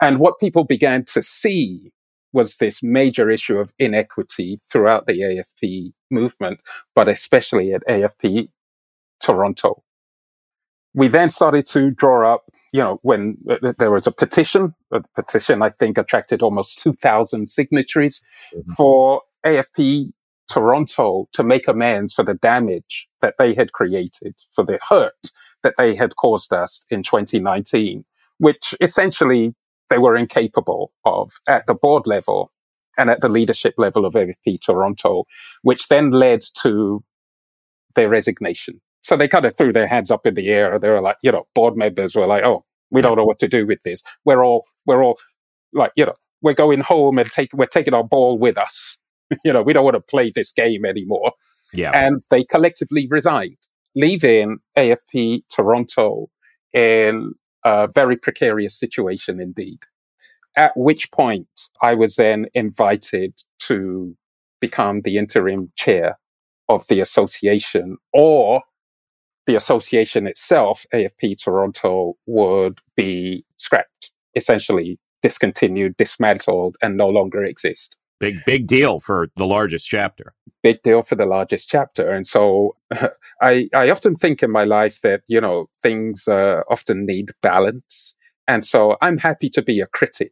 And 0.01 0.19
what 0.19 0.39
people 0.39 0.65
began 0.65 1.03
to 1.05 1.21
see 1.23 1.91
was 2.31 2.57
this 2.57 2.81
major 2.81 3.29
issue 3.29 3.57
of 3.57 3.73
inequity 3.79 4.59
throughout 4.69 5.07
the 5.07 5.21
AFP 5.21 5.93
movement, 6.11 6.59
but 6.95 7.07
especially 7.07 7.73
at 7.73 7.85
AFP 7.87 8.49
Toronto. 9.19 9.83
We 10.93 11.07
then 11.07 11.29
started 11.29 11.65
to 11.67 11.91
draw 11.91 12.31
up, 12.31 12.45
you 12.73 12.81
know, 12.81 12.99
when 13.03 13.37
uh, 13.49 13.71
there 13.77 13.91
was 13.91 14.07
a 14.07 14.11
petition, 14.11 14.73
a 14.91 15.01
petition 15.15 15.61
I 15.61 15.69
think 15.69 15.97
attracted 15.97 16.41
almost 16.41 16.79
2,000 16.79 17.47
signatories 17.47 18.21
Mhm. 18.53 18.75
for 18.75 19.21
AFP 19.45 20.11
Toronto 20.49 21.29
to 21.33 21.43
make 21.43 21.67
amends 21.67 22.13
for 22.13 22.23
the 22.23 22.33
damage 22.33 23.07
that 23.21 23.35
they 23.39 23.53
had 23.53 23.71
created, 23.71 24.35
for 24.51 24.65
the 24.65 24.79
hurt 24.89 25.29
that 25.61 25.75
they 25.77 25.95
had 25.95 26.15
caused 26.17 26.51
us 26.51 26.85
in 26.89 27.03
2019, 27.03 28.03
which 28.39 28.73
essentially 28.81 29.55
they 29.89 29.97
were 29.99 30.17
incapable 30.17 30.91
of 31.05 31.31
at 31.47 31.65
the 31.67 31.75
board 31.75 32.05
level 32.07 32.51
and 32.97 33.09
at 33.09 33.21
the 33.21 33.29
leadership 33.29 33.75
level 33.77 34.05
of 34.05 34.13
AFP 34.15 34.57
Toronto, 34.59 35.25
which 35.61 35.87
then 35.87 36.11
led 36.11 36.43
to 36.61 37.03
their 37.95 38.09
resignation. 38.09 38.81
So 39.03 39.17
they 39.17 39.27
kind 39.27 39.45
of 39.45 39.55
threw 39.55 39.73
their 39.73 39.87
hands 39.87 40.11
up 40.11 40.25
in 40.25 40.35
the 40.35 40.49
air. 40.49 40.79
They 40.79 40.89
were 40.89 41.01
like, 41.01 41.17
you 41.21 41.31
know, 41.31 41.45
board 41.53 41.75
members 41.77 42.15
were 42.15 42.25
like, 42.25 42.43
oh, 42.43 42.65
we 42.89 43.01
don't 43.01 43.17
know 43.17 43.25
what 43.25 43.39
to 43.39 43.47
do 43.47 43.67
with 43.67 43.83
this. 43.83 44.01
We're 44.23 44.43
all, 44.43 44.65
we're 44.85 45.03
all 45.03 45.17
like, 45.73 45.91
you 45.95 46.05
know, 46.05 46.13
we're 46.41 46.53
going 46.53 46.79
home 46.81 47.17
and 47.17 47.29
take, 47.29 47.51
we're 47.53 47.65
taking 47.65 47.93
our 47.93 48.03
ball 48.03 48.37
with 48.37 48.57
us. 48.57 48.97
you 49.43 49.51
know, 49.51 49.61
we 49.61 49.73
don't 49.73 49.83
want 49.83 49.95
to 49.95 50.01
play 50.01 50.31
this 50.33 50.51
game 50.51 50.85
anymore. 50.85 51.33
Yeah. 51.73 51.91
And 51.91 52.21
they 52.29 52.43
collectively 52.43 53.07
resigned, 53.09 53.57
leaving 53.95 54.59
AFP 54.77 55.43
Toronto 55.49 56.29
in 56.71 57.33
a 57.65 57.87
very 57.87 58.15
precarious 58.15 58.77
situation 58.77 59.39
indeed. 59.39 59.79
At 60.55 60.71
which 60.75 61.11
point 61.11 61.47
I 61.81 61.95
was 61.95 62.15
then 62.15 62.45
invited 62.53 63.33
to 63.61 64.15
become 64.61 65.01
the 65.01 65.17
interim 65.17 65.71
chair 65.75 66.19
of 66.69 66.87
the 66.87 66.99
association 66.99 67.97
or 68.13 68.61
the 69.45 69.55
association 69.55 70.27
itself, 70.27 70.85
AFP 70.93 71.41
Toronto, 71.41 72.15
would 72.25 72.79
be 72.95 73.45
scrapped, 73.57 74.11
essentially 74.35 74.99
discontinued, 75.21 75.95
dismantled, 75.97 76.77
and 76.81 76.97
no 76.97 77.07
longer 77.07 77.43
exist. 77.43 77.97
Big, 78.19 78.37
big 78.45 78.67
deal 78.67 78.99
for 78.99 79.29
the 79.35 79.45
largest 79.45 79.87
chapter. 79.87 80.33
Big 80.61 80.81
deal 80.83 81.01
for 81.01 81.15
the 81.15 81.25
largest 81.25 81.69
chapter. 81.69 82.09
And 82.11 82.25
so 82.25 82.75
I, 83.41 83.69
I 83.75 83.89
often 83.89 84.15
think 84.15 84.43
in 84.43 84.51
my 84.51 84.63
life 84.63 85.01
that, 85.01 85.23
you 85.27 85.41
know, 85.41 85.67
things 85.81 86.27
uh, 86.27 86.61
often 86.69 87.05
need 87.05 87.31
balance. 87.41 88.15
And 88.47 88.63
so 88.63 88.97
I'm 89.01 89.17
happy 89.17 89.49
to 89.49 89.61
be 89.61 89.81
a 89.81 89.87
critic. 89.87 90.31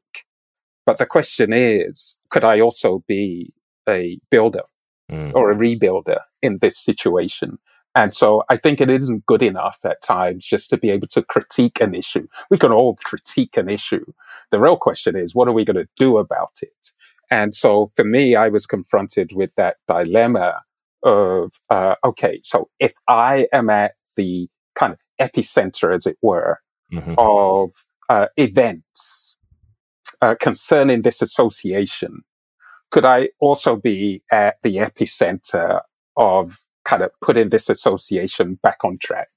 But 0.86 1.00
the 1.00 1.06
question 1.06 1.52
is, 1.54 2.18
could 2.30 2.44
I 2.44 2.60
also 2.60 3.04
be 3.08 3.54
a 3.88 4.20
builder 4.30 4.64
mm. 5.12 5.34
or 5.34 5.52
a 5.52 5.56
rebuilder 5.56 6.20
in 6.42 6.60
this 6.62 6.78
situation? 6.78 7.58
And 7.94 8.16
so 8.16 8.44
I 8.50 8.58
think 8.58 8.80
it 8.80 8.90
isn't 8.90 9.26
good 9.26 9.44
enough 9.44 9.80
at 9.84 10.02
times 10.02 10.46
just 10.46 10.70
to 10.70 10.78
be 10.78 10.90
able 10.90 11.08
to 11.08 11.24
critique 11.24 11.82
an 11.82 11.94
issue. 11.94 12.28
We 12.50 12.58
can 12.58 12.72
all 12.72 12.96
critique 13.04 13.58
an 13.58 13.70
issue. 13.70 14.06
The 14.52 14.60
real 14.60 14.78
question 14.78 15.16
is, 15.16 15.36
what 15.36 15.48
are 15.48 15.54
we 15.54 15.66
going 15.66 15.76
to 15.76 15.90
do 15.98 16.18
about 16.18 16.60
it? 16.62 16.92
And 17.30 17.54
so 17.56 17.92
for 17.96 18.06
me, 18.06 18.36
I 18.36 18.50
was 18.50 18.66
confronted 18.66 19.32
with 19.34 19.56
that 19.56 19.78
dilemma 19.88 20.62
of, 21.04 21.54
uh, 21.70 21.96
okay, 22.04 22.42
so 22.44 22.70
if 22.80 22.94
I 23.08 23.48
am 23.54 23.70
at 23.70 23.94
the 24.16 24.50
kind 24.76 24.94
of 24.94 25.00
epicenter, 25.20 25.96
as 25.96 26.06
it 26.06 26.18
were, 26.22 26.60
mm-hmm. 26.94 27.16
of 27.18 27.72
uh, 28.10 28.28
events 28.38 29.38
uh, 30.22 30.36
concerning 30.40 31.02
this 31.02 31.22
association, 31.22 32.22
could 32.92 33.06
I 33.06 33.30
also 33.40 33.76
be 33.78 34.22
at 34.32 34.56
the 34.64 34.78
epicenter 34.78 35.82
of 36.18 36.60
kind 36.86 37.04
of 37.04 37.12
putting 37.22 37.50
this 37.50 37.70
association 37.70 38.60
back 38.64 38.84
on 38.84 38.98
track? 38.98 39.30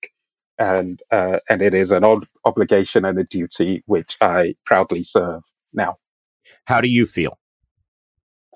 And 0.59 1.03
uh, 1.11 1.39
and 1.49 1.63
it 1.63 1.75
is 1.75 1.91
an 1.91 2.05
ob- 2.05 2.29
obligation 2.45 3.05
and 3.05 3.19
a 3.19 3.25
duty 3.25 3.83
which 3.87 4.17
I 4.21 4.55
proudly 4.65 5.03
serve 5.03 5.43
now. 5.73 5.99
How 6.67 6.81
do 6.81 6.89
you 6.89 7.07
feel? 7.07 7.39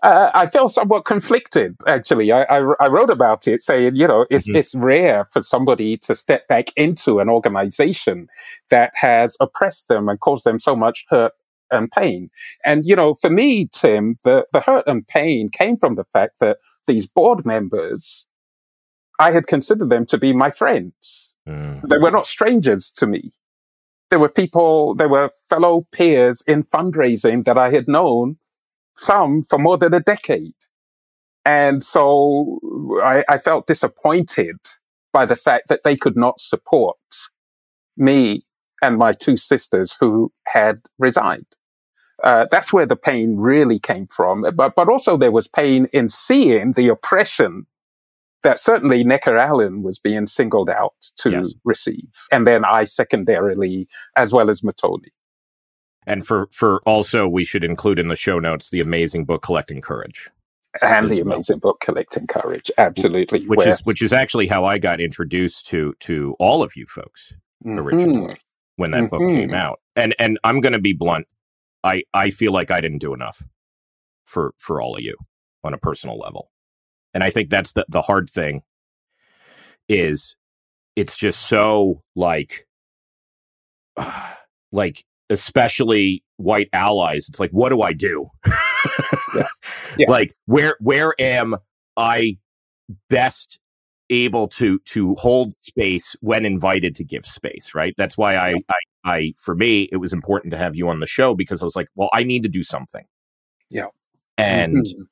Uh, 0.03 0.31
I 0.33 0.46
feel 0.46 0.68
somewhat 0.68 1.07
conflicted, 1.07 1.77
actually. 1.87 2.31
I, 2.31 2.42
I, 2.42 2.59
I, 2.79 2.88
wrote 2.88 3.11
about 3.11 3.48
it 3.48 3.61
saying, 3.61 3.96
you 3.96 4.07
know, 4.07 4.27
it's, 4.31 4.46
mm-hmm. 4.46 4.57
it's 4.57 4.74
rare 4.74 5.27
for 5.33 5.42
somebody 5.42 5.96
to 5.98 6.14
step 6.14 6.46
back 6.46 6.68
into 6.77 7.18
an 7.18 7.29
organization 7.29 8.29
that 8.70 8.92
has 8.94 9.37
oppressed 9.40 9.88
them 9.88 10.09
and 10.09 10.20
caused 10.20 10.44
them 10.44 10.61
so 10.61 10.77
much 10.77 11.05
hurt 11.09 11.33
and 11.70 11.90
pain. 11.90 12.31
And, 12.64 12.85
you 12.85 12.94
know, 12.94 13.14
for 13.14 13.31
me, 13.31 13.68
Tim, 13.72 14.18
the, 14.22 14.46
the 14.53 14.61
hurt 14.61 14.87
and 14.87 15.07
pain 15.07 15.51
came 15.51 15.77
from 15.77 15.96
the 15.96 16.05
fact 16.05 16.38
that 16.40 16.59
these 16.87 17.07
board 17.09 17.44
members, 17.44 18.27
I 19.18 19.33
had 19.33 19.46
considered 19.46 19.90
them 19.90 20.07
to 20.07 20.18
be 20.18 20.33
my 20.33 20.50
friends. 20.50 21.35
Mm. 21.48 21.88
They 21.88 21.98
were 21.98 22.11
not 22.11 22.26
strangers 22.26 22.90
to 22.92 23.07
me. 23.07 23.33
There 24.11 24.18
were 24.18 24.28
people, 24.28 24.94
there 24.94 25.09
were 25.09 25.31
fellow 25.48 25.87
peers 25.92 26.42
in 26.46 26.64
fundraising 26.64 27.44
that 27.44 27.59
I 27.59 27.70
had 27.70 27.88
known 27.88 28.38
some 28.98 29.42
for 29.42 29.59
more 29.59 29.76
than 29.76 29.94
a 29.94 30.00
decade. 30.00 30.54
And 31.44 31.83
so 31.83 32.61
I, 33.02 33.24
I 33.28 33.38
felt 33.38 33.66
disappointed 33.66 34.57
by 35.12 35.26
the 35.26 35.37
fact 35.37 35.68
that 35.68 35.83
they 35.83 35.96
could 35.96 36.16
not 36.16 36.40
support 36.40 36.98
me 37.96 38.42
and 38.83 38.98
my 38.98 39.12
two 39.12 39.37
sisters 39.37 39.96
who 39.98 40.33
had 40.46 40.81
resigned. 40.98 41.46
Uh, 42.22 42.46
that's 42.50 42.72
where 42.72 42.87
the 42.87 42.96
pain 42.96 43.37
really 43.37 43.78
came 43.78 44.07
from. 44.07 44.44
But, 44.54 44.74
but 44.74 44.88
also 44.88 45.16
there 45.16 45.33
was 45.33 45.46
pain 45.46 45.87
in 45.92 46.09
seeing 46.09 46.72
the 46.72 46.88
oppression 46.88 47.66
that 48.48 48.58
certainly 48.58 49.04
Nneka 49.04 49.38
Allen 49.38 49.82
was 49.82 49.98
being 49.98 50.26
singled 50.26 50.70
out 50.70 50.94
to 51.16 51.30
yes. 51.30 51.52
receive. 51.64 52.08
And 52.32 52.46
then 52.46 52.64
I 52.64 52.87
secondarily, 52.87 53.87
as 54.16 54.32
well 54.32 54.48
as 54.48 54.62
Matoni. 54.62 55.11
And 56.06 56.26
for 56.26 56.48
for 56.50 56.80
also 56.87 57.28
we 57.28 57.44
should 57.44 57.62
include 57.62 57.98
in 57.98 58.08
the 58.08 58.16
show 58.16 58.38
notes 58.38 58.70
the 58.70 58.80
amazing 58.80 59.26
book 59.26 59.42
Collecting 59.42 59.82
Courage. 59.82 60.30
And 60.80 61.11
the 61.11 61.20
amazing 61.20 61.61
well. 61.62 61.72
book 61.72 61.80
Collecting 61.82 62.26
Courage. 62.26 62.70
Absolutely. 62.78 63.46
Which 63.46 63.58
where... 63.58 63.68
is 63.68 63.80
which 63.84 64.00
is 64.00 64.14
actually 64.14 64.46
how 64.46 64.64
I 64.64 64.78
got 64.78 64.98
introduced 64.98 65.66
to 65.66 65.92
to 66.00 66.34
all 66.38 66.62
of 66.62 66.74
you 66.74 66.87
folks 66.87 67.34
mm-hmm. 67.62 67.78
originally 67.78 68.38
when 68.76 68.92
that 68.92 69.02
mm-hmm. 69.02 69.18
book 69.18 69.28
came 69.28 69.52
out. 69.52 69.80
And 69.94 70.14
and 70.18 70.38
I'm 70.42 70.62
gonna 70.62 70.80
be 70.80 70.94
blunt. 70.94 71.26
I 71.84 72.04
I 72.14 72.30
feel 72.30 72.52
like 72.52 72.70
I 72.70 72.80
didn't 72.80 73.00
do 73.00 73.12
enough 73.12 73.42
for 74.24 74.54
for 74.56 74.80
all 74.80 74.96
of 74.96 75.02
you 75.02 75.18
on 75.62 75.74
a 75.74 75.78
personal 75.78 76.18
level. 76.18 76.50
And 77.18 77.24
I 77.24 77.31
think 77.31 77.50
that's 77.50 77.72
the 77.72 77.85
the 77.88 78.00
hard 78.00 78.31
thing 78.31 78.62
is 79.88 80.37
it's 80.94 81.18
just 81.18 81.48
so 81.48 82.00
like 82.14 82.68
uh, 83.96 84.35
like 84.70 85.04
especially 85.28 86.22
white 86.37 86.68
allies 86.72 87.28
it's 87.28 87.40
like 87.40 87.50
what 87.50 87.70
do 87.70 87.83
i 87.83 87.92
do 87.92 88.31
yeah. 89.35 89.42
Yeah. 89.98 90.09
like 90.09 90.37
where 90.46 90.76
where 90.78 91.12
am 91.18 91.57
i 91.96 92.38
best 93.11 93.59
able 94.09 94.46
to 94.50 94.78
to 94.87 95.16
hold 95.16 95.54
space 95.61 96.14
when 96.20 96.46
invited 96.46 96.94
to 96.94 97.04
give 97.04 97.26
space 97.26 97.74
right 97.74 97.94
that's 97.98 98.16
why 98.16 98.37
I, 98.37 98.50
I 98.50 98.81
i 99.04 99.35
for 99.37 99.57
me 99.57 99.88
it 99.90 99.96
was 99.96 100.12
important 100.12 100.52
to 100.52 100.59
have 100.59 100.76
you 100.76 100.88
on 100.88 101.00
the 101.00 101.07
show 101.09 101.35
because 101.35 101.61
i 101.61 101.64
was 101.64 101.74
like 101.74 101.88
well 101.96 102.11
i 102.12 102.22
need 102.22 102.44
to 102.44 102.48
do 102.48 102.62
something 102.62 103.04
yeah 103.68 103.87
and 104.38 104.76
mm-hmm. 104.76 105.02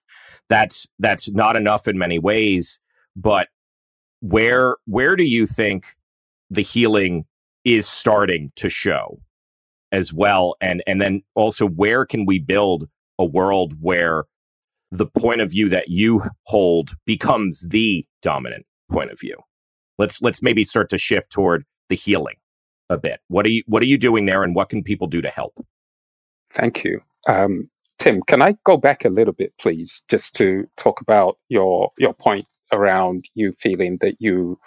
That's 0.48 0.88
that's 0.98 1.30
not 1.30 1.56
enough 1.56 1.88
in 1.88 1.98
many 1.98 2.18
ways 2.18 2.80
but 3.16 3.48
where 4.20 4.76
where 4.85 5.16
do 5.16 5.24
you 5.24 5.46
think 5.46 5.96
the 6.50 6.62
healing 6.62 7.24
is 7.64 7.88
starting 7.88 8.52
to 8.56 8.68
show 8.68 9.18
as 9.92 10.12
well? 10.12 10.54
And 10.61 10.82
and 10.87 11.00
then 11.00 11.22
also 11.35 11.66
where 11.66 12.04
can 12.04 12.26
we 12.26 12.38
build 12.38 12.88
a 13.18 13.24
world 13.24 13.74
where 13.80 14.24
the 14.92 15.06
point 15.06 15.40
of 15.40 15.50
view 15.50 15.68
that 15.70 15.88
you 15.88 16.22
hold 16.44 16.94
becomes 17.06 17.66
the 17.68 18.06
dominant 18.22 18.66
point 18.90 19.11
of 19.11 19.18
view? 19.18 19.37
Let's 19.98 20.20
let's 20.22 20.42
maybe 20.42 20.64
start 20.64 20.90
to 20.90 20.98
shift 20.98 21.30
toward 21.30 21.64
the 21.88 21.96
healing 21.96 22.37
a 22.90 22.98
bit. 22.98 23.20
What 23.28 23.46
are 23.46 23.50
you 23.50 23.62
what 23.66 23.82
are 23.82 23.87
you 23.87 23.98
doing 23.98 24.26
there 24.26 24.42
and 24.42 24.54
what 24.54 24.68
can 24.68 24.82
people 24.82 25.06
do 25.06 25.22
to 25.22 25.30
help? 25.30 25.54
Thank 26.52 26.85
you. 26.85 27.00
Um, 27.26 27.68
tim 27.98 28.22
can 28.26 28.42
i 28.42 28.54
go 28.64 28.76
back 28.76 29.04
a 29.04 29.09
little 29.09 29.32
bit 29.32 29.52
please 29.59 30.02
just 30.09 30.35
to 30.35 30.68
talk 30.76 31.00
about 31.00 31.38
your 31.48 31.90
your 31.98 32.12
point 32.12 32.46
around 32.72 33.28
you 33.35 33.52
feeling 33.59 33.98
that 34.00 34.16
you 34.18 34.59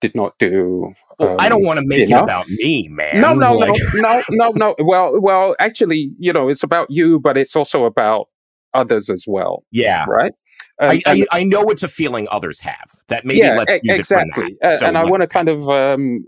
did 0.00 0.14
not 0.14 0.38
do. 0.38 0.92
Um, 1.18 1.36
I 1.38 1.48
don't 1.48 1.62
um, 1.62 1.66
want 1.66 1.80
to 1.80 1.86
make 1.86 2.08
it 2.08 2.12
about 2.12 2.48
me, 2.48 2.88
man. 2.88 3.20
No, 3.20 3.34
no, 3.34 3.54
like... 3.56 3.80
no, 3.94 4.22
no, 4.30 4.50
no, 4.50 4.50
no. 4.50 4.74
Well, 4.78 5.20
well, 5.20 5.56
actually, 5.58 6.12
you 6.18 6.32
know, 6.32 6.48
it's 6.48 6.62
about 6.62 6.90
you, 6.90 7.18
but 7.20 7.36
it's 7.36 7.56
also 7.56 7.84
about 7.84 8.28
others 8.74 9.08
as 9.08 9.24
well. 9.26 9.64
Yeah. 9.70 10.04
Right. 10.08 10.32
I, 10.80 11.02
I, 11.06 11.24
I, 11.32 11.42
know 11.44 11.70
it's 11.70 11.82
a 11.82 11.88
feeling 11.88 12.28
others 12.30 12.60
have 12.60 12.90
that 13.08 13.24
maybe 13.24 13.40
yeah, 13.40 13.56
let's 13.56 13.72
use 13.82 13.98
exactly. 13.98 14.56
it 14.60 14.70
for 14.70 14.78
so 14.78 14.86
and 14.86 14.96
I 14.96 15.04
want 15.04 15.22
to 15.22 15.26
kind 15.26 15.48
of, 15.48 15.68
um, 15.68 16.24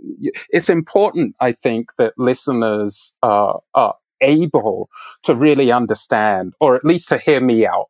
it's 0.51 0.69
important, 0.69 1.37
I 1.41 1.53
think, 1.53 1.91
that 1.99 2.15
listeners 2.17 3.15
are, 3.23 3.61
are 3.75 3.95
able 4.21 4.89
to 5.23 5.35
really 5.35 5.73
understand, 5.73 6.55
or 6.61 6.77
at 6.77 6.85
least 6.85 7.09
to 7.09 7.19
hear 7.19 7.41
me 7.41 7.67
out 7.67 7.89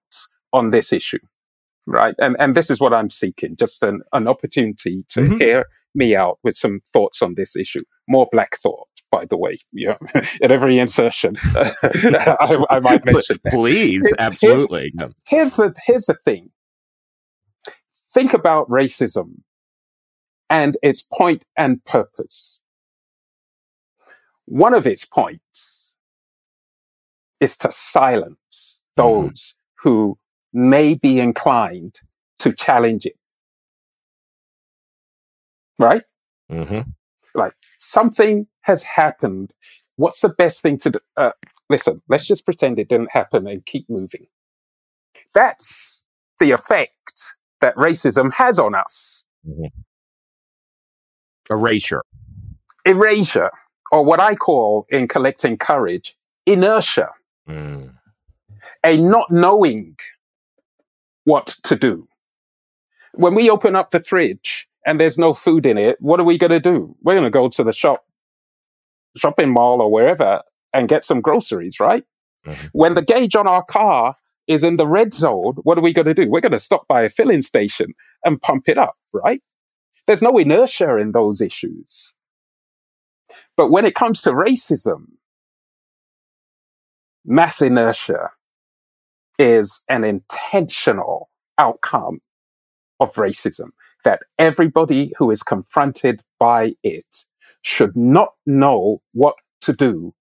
on 0.53 0.71
this 0.71 0.93
issue 0.93 1.19
right? 1.87 2.15
And 2.19 2.37
and 2.39 2.55
this 2.55 2.71
is 2.71 2.81
what 2.81 2.95
I'm 2.95 3.11
seeking, 3.11 3.57
just 3.57 3.83
an, 3.83 4.03
an 4.13 4.29
opportunity 4.29 5.05
to 5.11 5.21
mm-hmm. 5.21 5.39
hear 5.39 5.67
me 5.95 6.15
out 6.15 6.39
with 6.43 6.57
some 6.57 6.81
thoughts 6.93 7.21
on 7.23 7.35
this 7.35 7.57
issue. 7.57 7.83
More 8.09 8.29
black 8.31 8.59
thought, 8.61 8.89
by 9.11 9.25
the 9.27 9.37
way, 9.37 9.59
yeah, 9.73 9.97
at 10.15 10.53
every 10.53 10.79
insertion, 10.79 11.37
I, 11.55 12.65
I, 12.71 12.81
might 12.81 13.05
mention. 13.05 13.39
That. 13.45 13.53
Please, 13.53 14.05
here's, 14.05 14.15
absolutely. 14.19 14.93
Here's, 14.97 15.13
here's 15.27 15.57
the 15.57 15.75
here's 15.85 16.07
the 16.07 16.17
thing. 16.25 16.51
Think 18.13 18.33
about 18.33 18.69
racism 18.69 19.41
and 20.49 20.77
its 20.83 21.03
point 21.03 21.45
and 21.57 21.85
purpose. 21.85 22.59
One 24.47 24.75
of 24.75 24.85
its 24.85 25.05
points 25.05 25.80
is 27.41 27.57
to 27.59 27.73
silence 27.73 28.81
mm-hmm. 28.99 29.03
those 29.03 29.33
mm. 29.33 29.55
who 29.83 30.19
may 30.53 30.95
be 30.95 31.21
inclined 31.21 32.01
to 32.39 32.53
challenge 32.53 33.07
it. 33.07 33.17
Right? 35.79 36.03
Mm-hmm. 36.51 36.91
Like 37.35 37.55
something 37.79 38.47
has 38.63 38.83
happened. 38.83 39.55
What's 39.97 40.21
the 40.21 40.29
best 40.29 40.61
thing 40.61 40.79
to 40.79 40.91
do? 40.91 40.99
Uh, 41.17 41.33
listen, 41.69 42.03
let's 42.09 42.27
just 42.27 42.45
pretend 42.45 42.79
it 42.79 42.89
didn't 42.89 43.13
happen 43.13 43.47
and 43.47 43.65
keep 43.65 43.89
moving. 43.89 44.27
That's 45.35 46.03
the 46.39 46.51
effect 46.51 47.37
that 47.61 47.77
racism 47.77 48.33
has 48.33 48.59
on 48.59 48.75
us. 48.75 49.25
Mm-hmm. 49.47 49.67
Erasure. 51.51 52.03
Erasure, 52.85 53.51
or 53.93 54.05
what 54.05 54.21
I 54.21 54.35
call 54.35 54.87
in 54.89 55.09
collecting 55.09 55.59
courage, 55.59 56.17
inertia. 56.47 57.11
Mm. 57.51 57.95
A 58.85 58.97
not 58.97 59.31
knowing 59.31 59.97
what 61.25 61.47
to 61.65 61.77
do. 61.77 62.09
When 63.13 63.35
we 63.35 63.51
open 63.51 63.77
up 63.77 63.91
the 63.91 64.01
fridge 64.01 64.69
and 64.87 65.01
there's 65.01 65.19
no 65.19 65.35
food 65.35 65.67
in 65.67 65.77
it, 65.77 66.01
what 66.01 66.21
are 66.21 66.25
we 66.25 66.39
going 66.39 66.51
to 66.51 66.61
do? 66.61 66.97
We're 67.03 67.15
going 67.15 67.25
to 67.25 67.31
go 67.31 67.49
to 67.49 67.65
the 67.65 67.73
shop, 67.73 68.05
shopping 69.17 69.51
mall 69.51 69.83
or 69.83 69.91
wherever 69.91 70.43
and 70.73 70.89
get 70.89 71.05
some 71.05 71.21
groceries, 71.21 71.81
right? 71.81 72.05
Mm-hmm. 72.47 72.69
When 72.73 72.95
the 72.95 73.03
gauge 73.03 73.35
on 73.35 73.47
our 73.47 73.65
car 73.65 74.15
is 74.47 74.65
in 74.65 74.77
the 74.77 74.87
red 74.87 75.13
zone, 75.13 75.57
what 75.63 75.77
are 75.77 75.83
we 75.83 75.93
going 75.93 76.07
to 76.07 76.15
do? 76.15 76.31
We're 76.31 76.41
going 76.41 76.53
to 76.53 76.59
stop 76.59 76.87
by 76.89 77.03
a 77.03 77.11
filling 77.11 77.43
station 77.43 77.95
and 78.25 78.41
pump 78.41 78.69
it 78.69 78.79
up, 78.79 78.97
right? 79.13 79.43
There's 80.07 80.23
no 80.23 80.39
inertia 80.39 80.97
in 80.97 81.13
those 81.13 81.41
issues. 81.41 82.15
But 83.57 83.71
when 83.71 83.85
it 83.85 83.95
comes 83.95 84.23
to 84.23 84.31
racism, 84.31 85.07
mass 87.25 87.61
inertia 87.63 88.31
is 89.39 89.83
an 89.89 90.05
intentional 90.05 91.31
outcome 91.59 92.21
of 93.01 93.15
racism, 93.15 93.71
that 94.05 94.21
everybody 94.39 95.13
who 95.17 95.31
is 95.31 95.43
confronted 95.43 96.23
by 96.39 96.75
it 96.83 97.25
should 97.63 97.97
not 97.97 98.31
know 98.47 99.01
what 99.13 99.35
to 99.63 99.73
do 99.73 100.15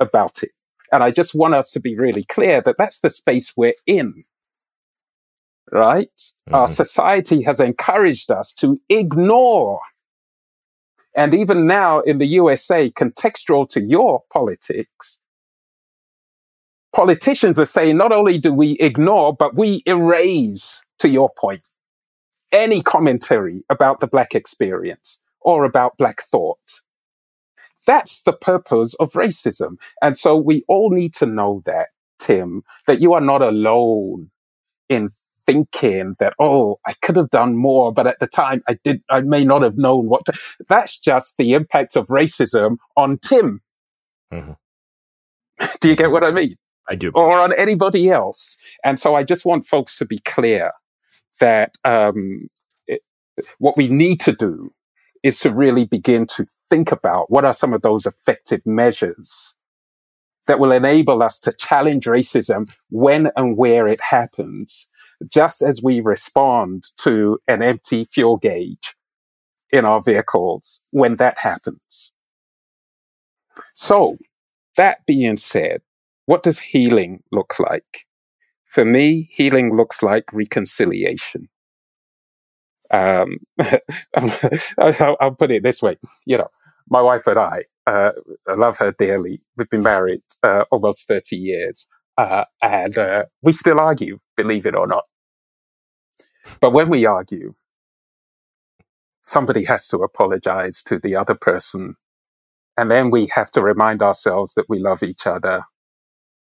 about 0.00 0.42
it. 0.42 0.50
And 0.92 1.02
I 1.02 1.10
just 1.10 1.34
want 1.34 1.54
us 1.54 1.70
to 1.72 1.80
be 1.80 1.96
really 1.96 2.24
clear 2.24 2.60
that 2.62 2.76
that's 2.78 3.00
the 3.00 3.10
space 3.10 3.52
we're 3.56 3.74
in. 3.86 4.24
Right? 5.70 6.08
Mm-hmm. 6.16 6.54
Our 6.54 6.68
society 6.68 7.42
has 7.42 7.60
encouraged 7.60 8.30
us 8.30 8.52
to 8.54 8.80
ignore. 8.88 9.80
And 11.14 11.34
even 11.34 11.66
now 11.66 12.00
in 12.00 12.18
the 12.18 12.26
USA, 12.26 12.90
contextual 12.90 13.68
to 13.70 13.82
your 13.82 14.22
politics, 14.32 15.17
politicians 16.98 17.60
are 17.60 17.64
saying 17.64 17.96
not 17.96 18.10
only 18.10 18.38
do 18.38 18.52
we 18.52 18.72
ignore, 18.80 19.32
but 19.32 19.54
we 19.54 19.84
erase, 19.86 20.82
to 20.98 21.08
your 21.08 21.30
point, 21.38 21.62
any 22.50 22.82
commentary 22.82 23.62
about 23.70 24.00
the 24.00 24.08
Black 24.08 24.34
experience 24.34 25.20
or 25.40 25.62
about 25.62 25.96
Black 25.96 26.22
thought. 26.22 26.80
That's 27.86 28.24
the 28.24 28.32
purpose 28.32 28.94
of 28.94 29.12
racism. 29.12 29.76
And 30.02 30.18
so 30.18 30.36
we 30.36 30.64
all 30.66 30.90
need 30.90 31.14
to 31.14 31.26
know 31.26 31.62
that, 31.66 31.90
Tim, 32.18 32.64
that 32.88 33.00
you 33.00 33.12
are 33.12 33.20
not 33.20 33.42
alone 33.42 34.32
in 34.88 35.10
thinking 35.46 36.16
that, 36.18 36.34
oh, 36.40 36.80
I 36.84 36.94
could 37.00 37.14
have 37.14 37.30
done 37.30 37.54
more, 37.54 37.92
but 37.92 38.08
at 38.08 38.18
the 38.18 38.26
time 38.26 38.60
I 38.66 38.76
did, 38.82 39.04
I 39.08 39.20
may 39.20 39.44
not 39.44 39.62
have 39.62 39.78
known 39.78 40.08
what 40.08 40.24
to. 40.26 40.32
That's 40.68 40.98
just 40.98 41.36
the 41.38 41.52
impact 41.52 41.94
of 41.94 42.08
racism 42.08 42.78
on 42.96 43.18
Tim. 43.18 43.60
Mm-hmm. 44.32 45.66
Do 45.80 45.88
you 45.88 45.94
get 45.94 46.10
what 46.10 46.24
I 46.24 46.32
mean? 46.32 46.56
I 46.88 46.94
do. 46.94 47.10
Or 47.14 47.38
on 47.38 47.52
anybody 47.54 48.10
else. 48.10 48.56
And 48.84 48.98
so 48.98 49.14
I 49.14 49.22
just 49.22 49.44
want 49.44 49.66
folks 49.66 49.98
to 49.98 50.04
be 50.04 50.18
clear 50.20 50.72
that 51.40 51.76
um, 51.84 52.48
it, 52.86 53.02
what 53.58 53.76
we 53.76 53.88
need 53.88 54.20
to 54.20 54.32
do 54.32 54.70
is 55.22 55.38
to 55.40 55.52
really 55.52 55.84
begin 55.84 56.26
to 56.26 56.46
think 56.70 56.92
about 56.92 57.30
what 57.30 57.44
are 57.44 57.54
some 57.54 57.72
of 57.72 57.82
those 57.82 58.06
effective 58.06 58.64
measures 58.64 59.54
that 60.46 60.58
will 60.58 60.72
enable 60.72 61.22
us 61.22 61.38
to 61.40 61.52
challenge 61.52 62.06
racism 62.06 62.70
when 62.90 63.30
and 63.36 63.56
where 63.56 63.86
it 63.86 64.00
happens, 64.00 64.88
just 65.28 65.62
as 65.62 65.82
we 65.82 66.00
respond 66.00 66.84
to 66.96 67.38
an 67.48 67.62
empty 67.62 68.06
fuel 68.06 68.38
gauge 68.38 68.96
in 69.70 69.84
our 69.84 70.00
vehicles 70.00 70.80
when 70.90 71.16
that 71.16 71.36
happens. 71.38 72.12
So, 73.74 74.16
that 74.76 75.04
being 75.06 75.36
said, 75.36 75.82
what 76.28 76.42
does 76.42 76.58
healing 76.58 77.22
look 77.32 77.58
like? 77.58 78.04
For 78.66 78.84
me, 78.84 79.30
healing 79.32 79.74
looks 79.74 80.02
like 80.02 80.24
reconciliation. 80.30 81.48
Um, 82.90 83.38
I'll, 84.78 85.34
put 85.38 85.50
it 85.50 85.62
this 85.62 85.80
way. 85.80 85.96
You 86.26 86.36
know, 86.36 86.48
my 86.90 87.00
wife 87.00 87.26
and 87.26 87.38
I, 87.38 87.64
uh, 87.86 88.10
I 88.46 88.54
love 88.56 88.76
her 88.76 88.92
dearly. 88.92 89.40
We've 89.56 89.70
been 89.70 89.82
married 89.82 90.20
uh, 90.42 90.64
almost 90.70 91.08
30 91.08 91.34
years. 91.34 91.86
Uh, 92.18 92.44
and 92.60 92.98
uh, 92.98 93.24
we 93.40 93.54
still 93.54 93.80
argue, 93.80 94.18
believe 94.36 94.66
it 94.66 94.74
or 94.74 94.86
not. 94.86 95.04
But 96.60 96.74
when 96.74 96.90
we 96.90 97.06
argue, 97.06 97.54
somebody 99.22 99.64
has 99.64 99.88
to 99.88 99.96
apologize 100.02 100.82
to 100.82 100.98
the 100.98 101.16
other 101.16 101.34
person. 101.34 101.94
And 102.76 102.90
then 102.90 103.10
we 103.10 103.30
have 103.32 103.50
to 103.52 103.62
remind 103.62 104.02
ourselves 104.02 104.52
that 104.56 104.68
we 104.68 104.78
love 104.78 105.02
each 105.02 105.26
other. 105.26 105.64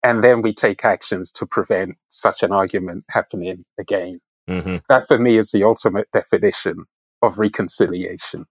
And 0.04 0.24
then 0.24 0.42
we 0.42 0.54
take 0.54 0.84
actions 0.84 1.32
to 1.34 1.46
prevent 1.46 1.96
such 2.10 2.42
an 2.44 2.52
argument 2.52 3.06
happening 3.10 3.66
again. 3.80 4.20
Mm-hmm. 4.50 4.78
That 4.90 5.08
for 5.08 5.20
me 5.20 5.38
is 5.38 5.52
the 5.52 5.64
ultimate 5.64 6.08
definition 6.12 6.86
of 7.22 7.38
reconciliation. 7.38 8.46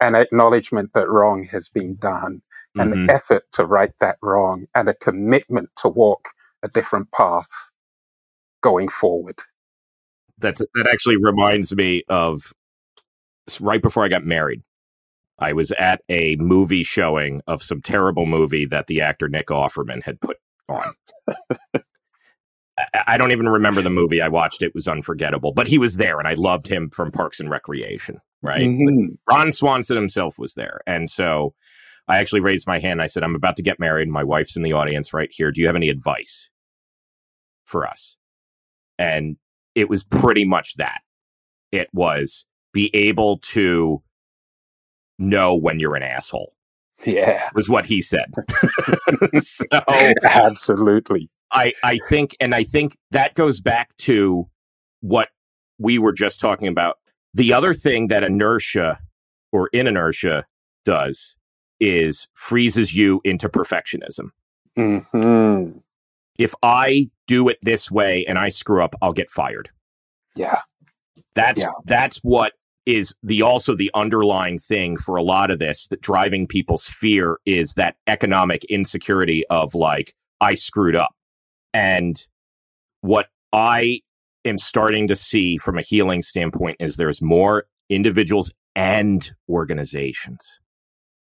An 0.00 0.16
acknowledgement 0.16 0.90
that 0.94 1.08
wrong 1.08 1.44
has 1.44 1.68
been 1.68 1.94
done, 1.96 2.42
mm-hmm. 2.76 2.92
an 2.92 3.10
effort 3.10 3.44
to 3.52 3.64
right 3.64 3.92
that 4.00 4.16
wrong, 4.20 4.66
and 4.74 4.88
a 4.88 4.94
commitment 4.94 5.70
to 5.76 5.88
walk 5.88 6.28
a 6.64 6.68
different 6.68 7.10
path 7.12 7.48
going 8.60 8.88
forward. 8.88 9.38
That's, 10.38 10.60
that 10.60 10.88
actually 10.90 11.16
reminds 11.16 11.74
me 11.74 12.02
of 12.08 12.52
right 13.60 13.82
before 13.82 14.04
I 14.04 14.08
got 14.08 14.24
married. 14.24 14.62
I 15.38 15.52
was 15.52 15.70
at 15.72 16.00
a 16.08 16.34
movie 16.36 16.82
showing 16.82 17.42
of 17.46 17.62
some 17.62 17.80
terrible 17.80 18.26
movie 18.26 18.64
that 18.66 18.88
the 18.88 19.00
actor 19.00 19.28
Nick 19.28 19.46
Offerman 19.46 20.02
had 20.02 20.20
put 20.20 20.38
on. 20.68 20.94
I 23.06 23.18
don't 23.18 23.32
even 23.32 23.48
remember 23.48 23.82
the 23.82 23.90
movie. 23.90 24.20
I 24.20 24.28
watched 24.28 24.62
it; 24.62 24.74
was 24.74 24.86
unforgettable. 24.86 25.52
But 25.52 25.66
he 25.66 25.78
was 25.78 25.96
there, 25.96 26.18
and 26.18 26.28
I 26.28 26.34
loved 26.34 26.68
him 26.68 26.90
from 26.90 27.10
Parks 27.10 27.40
and 27.40 27.50
Recreation. 27.50 28.20
Right, 28.42 28.62
mm-hmm. 28.62 29.14
Ron 29.28 29.52
Swanson 29.52 29.96
himself 29.96 30.38
was 30.38 30.54
there, 30.54 30.80
and 30.86 31.10
so 31.10 31.54
I 32.06 32.18
actually 32.18 32.40
raised 32.40 32.66
my 32.66 32.78
hand. 32.78 33.02
I 33.02 33.08
said, 33.08 33.24
"I'm 33.24 33.34
about 33.34 33.56
to 33.56 33.62
get 33.62 33.80
married. 33.80 34.08
My 34.08 34.22
wife's 34.22 34.56
in 34.56 34.62
the 34.62 34.72
audience 34.74 35.12
right 35.12 35.30
here. 35.32 35.50
Do 35.50 35.60
you 35.60 35.66
have 35.66 35.76
any 35.76 35.88
advice 35.88 36.48
for 37.64 37.86
us?" 37.86 38.16
And 38.98 39.36
it 39.74 39.88
was 39.88 40.04
pretty 40.04 40.44
much 40.44 40.74
that. 40.74 41.00
It 41.72 41.88
was 41.92 42.46
be 42.72 42.94
able 42.94 43.38
to 43.38 44.02
know 45.18 45.54
when 45.54 45.80
you're 45.80 45.96
an 45.96 46.02
asshole. 46.02 46.54
Yeah, 47.04 47.48
was 47.54 47.68
what 47.68 47.86
he 47.86 48.00
said. 48.00 48.32
so, 49.40 49.64
absolutely. 50.24 51.30
I, 51.50 51.72
I 51.82 51.98
think, 52.08 52.36
and 52.40 52.54
I 52.54 52.64
think 52.64 52.98
that 53.10 53.34
goes 53.34 53.60
back 53.60 53.96
to 53.98 54.48
what 55.00 55.28
we 55.78 55.98
were 55.98 56.12
just 56.12 56.40
talking 56.40 56.68
about. 56.68 56.98
The 57.34 57.52
other 57.52 57.72
thing 57.72 58.08
that 58.08 58.22
inertia 58.22 58.98
or 59.52 59.68
in 59.68 59.86
inertia 59.86 60.44
does 60.84 61.36
is 61.80 62.28
freezes 62.34 62.94
you 62.94 63.20
into 63.24 63.48
perfectionism. 63.48 64.30
Mm-hmm. 64.76 65.78
If 66.38 66.54
I 66.62 67.10
do 67.26 67.48
it 67.48 67.58
this 67.62 67.90
way 67.90 68.24
and 68.28 68.38
I 68.38 68.48
screw 68.48 68.82
up, 68.82 68.94
I'll 69.02 69.12
get 69.12 69.30
fired. 69.30 69.70
Yeah. 70.34 70.60
That's 71.34 71.60
yeah. 71.60 71.70
that's 71.84 72.18
what 72.18 72.52
is 72.88 73.14
the 73.22 73.42
also 73.42 73.76
the 73.76 73.90
underlying 73.92 74.58
thing 74.58 74.96
for 74.96 75.16
a 75.16 75.22
lot 75.22 75.50
of 75.50 75.58
this 75.58 75.88
that 75.88 76.00
driving 76.00 76.46
people's 76.46 76.86
fear 76.86 77.38
is 77.44 77.74
that 77.74 77.96
economic 78.06 78.64
insecurity 78.64 79.46
of 79.48 79.74
like 79.74 80.14
I 80.40 80.54
screwed 80.54 80.96
up. 80.96 81.14
And 81.74 82.18
what 83.02 83.26
I 83.52 84.00
am 84.46 84.56
starting 84.56 85.06
to 85.08 85.16
see 85.16 85.58
from 85.58 85.76
a 85.76 85.82
healing 85.82 86.22
standpoint 86.22 86.78
is 86.80 86.96
there's 86.96 87.20
more 87.20 87.66
individuals 87.90 88.54
and 88.74 89.30
organizations 89.50 90.58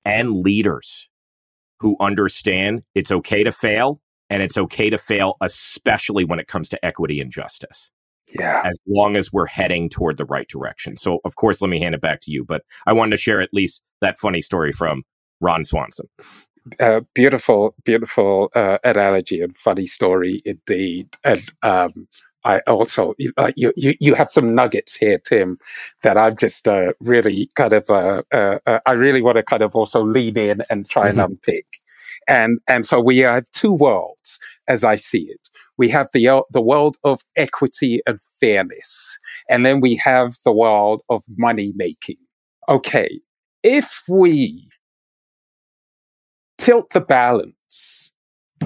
and 0.03 0.41
leaders 0.41 1.07
who 1.79 1.95
understand 2.01 2.83
it's 2.93 3.11
okay 3.11 3.41
to 3.41 3.53
fail 3.53 4.01
and 4.29 4.43
it's 4.43 4.57
okay 4.57 4.89
to 4.89 4.97
fail, 4.97 5.37
especially 5.39 6.25
when 6.25 6.39
it 6.39 6.47
comes 6.47 6.67
to 6.67 6.85
equity 6.85 7.21
and 7.21 7.31
justice. 7.31 7.89
Yeah. 8.37 8.61
As 8.65 8.77
long 8.87 9.15
as 9.15 9.31
we're 9.31 9.45
heading 9.45 9.89
toward 9.89 10.17
the 10.17 10.25
right 10.25 10.47
direction. 10.47 10.97
So, 10.97 11.19
of 11.25 11.35
course, 11.35 11.61
let 11.61 11.69
me 11.69 11.79
hand 11.79 11.95
it 11.95 12.01
back 12.01 12.21
to 12.21 12.31
you. 12.31 12.43
But 12.43 12.63
I 12.87 12.93
wanted 12.93 13.11
to 13.11 13.17
share 13.17 13.41
at 13.41 13.53
least 13.53 13.81
that 14.01 14.17
funny 14.17 14.41
story 14.41 14.71
from 14.71 15.03
Ron 15.39 15.63
Swanson. 15.63 16.07
Uh, 16.79 17.01
beautiful, 17.13 17.75
beautiful 17.83 18.49
uh, 18.55 18.77
analogy 18.85 19.41
and 19.41 19.55
funny 19.57 19.85
story 19.85 20.37
indeed. 20.45 21.09
And 21.23 21.51
um, 21.61 22.07
I 22.45 22.59
also 22.61 23.15
uh, 23.37 23.51
you, 23.55 23.73
you 23.75 23.95
you 23.99 24.13
have 24.15 24.31
some 24.31 24.55
nuggets 24.55 24.95
here, 24.95 25.17
Tim, 25.17 25.57
that 26.03 26.17
I'm 26.17 26.37
just 26.37 26.67
uh, 26.67 26.93
really 27.01 27.49
kind 27.55 27.73
of 27.73 27.89
uh, 27.89 28.23
uh, 28.31 28.79
I 28.85 28.93
really 28.93 29.21
want 29.21 29.37
to 29.37 29.43
kind 29.43 29.61
of 29.61 29.75
also 29.75 30.03
lean 30.03 30.37
in 30.37 30.63
and 30.69 30.89
try 30.89 31.09
mm-hmm. 31.09 31.19
and 31.19 31.31
unpick. 31.31 31.65
And 32.27 32.59
and 32.69 32.85
so 32.85 32.99
we 33.01 33.17
have 33.19 33.49
two 33.51 33.73
worlds 33.73 34.39
as 34.67 34.83
I 34.83 34.95
see 34.95 35.23
it. 35.23 35.49
We 35.77 35.89
have 35.89 36.07
the 36.13 36.27
uh, 36.27 36.41
the 36.51 36.61
world 36.61 36.97
of 37.03 37.21
equity 37.35 38.01
and 38.05 38.19
fairness, 38.39 39.19
and 39.49 39.65
then 39.65 39.81
we 39.81 39.95
have 39.95 40.37
the 40.45 40.51
world 40.51 41.01
of 41.09 41.23
money 41.37 41.73
making. 41.75 42.17
Okay, 42.69 43.19
if 43.63 44.03
we 44.07 44.69
tilt 46.57 46.91
the 46.93 47.01
balance 47.01 48.11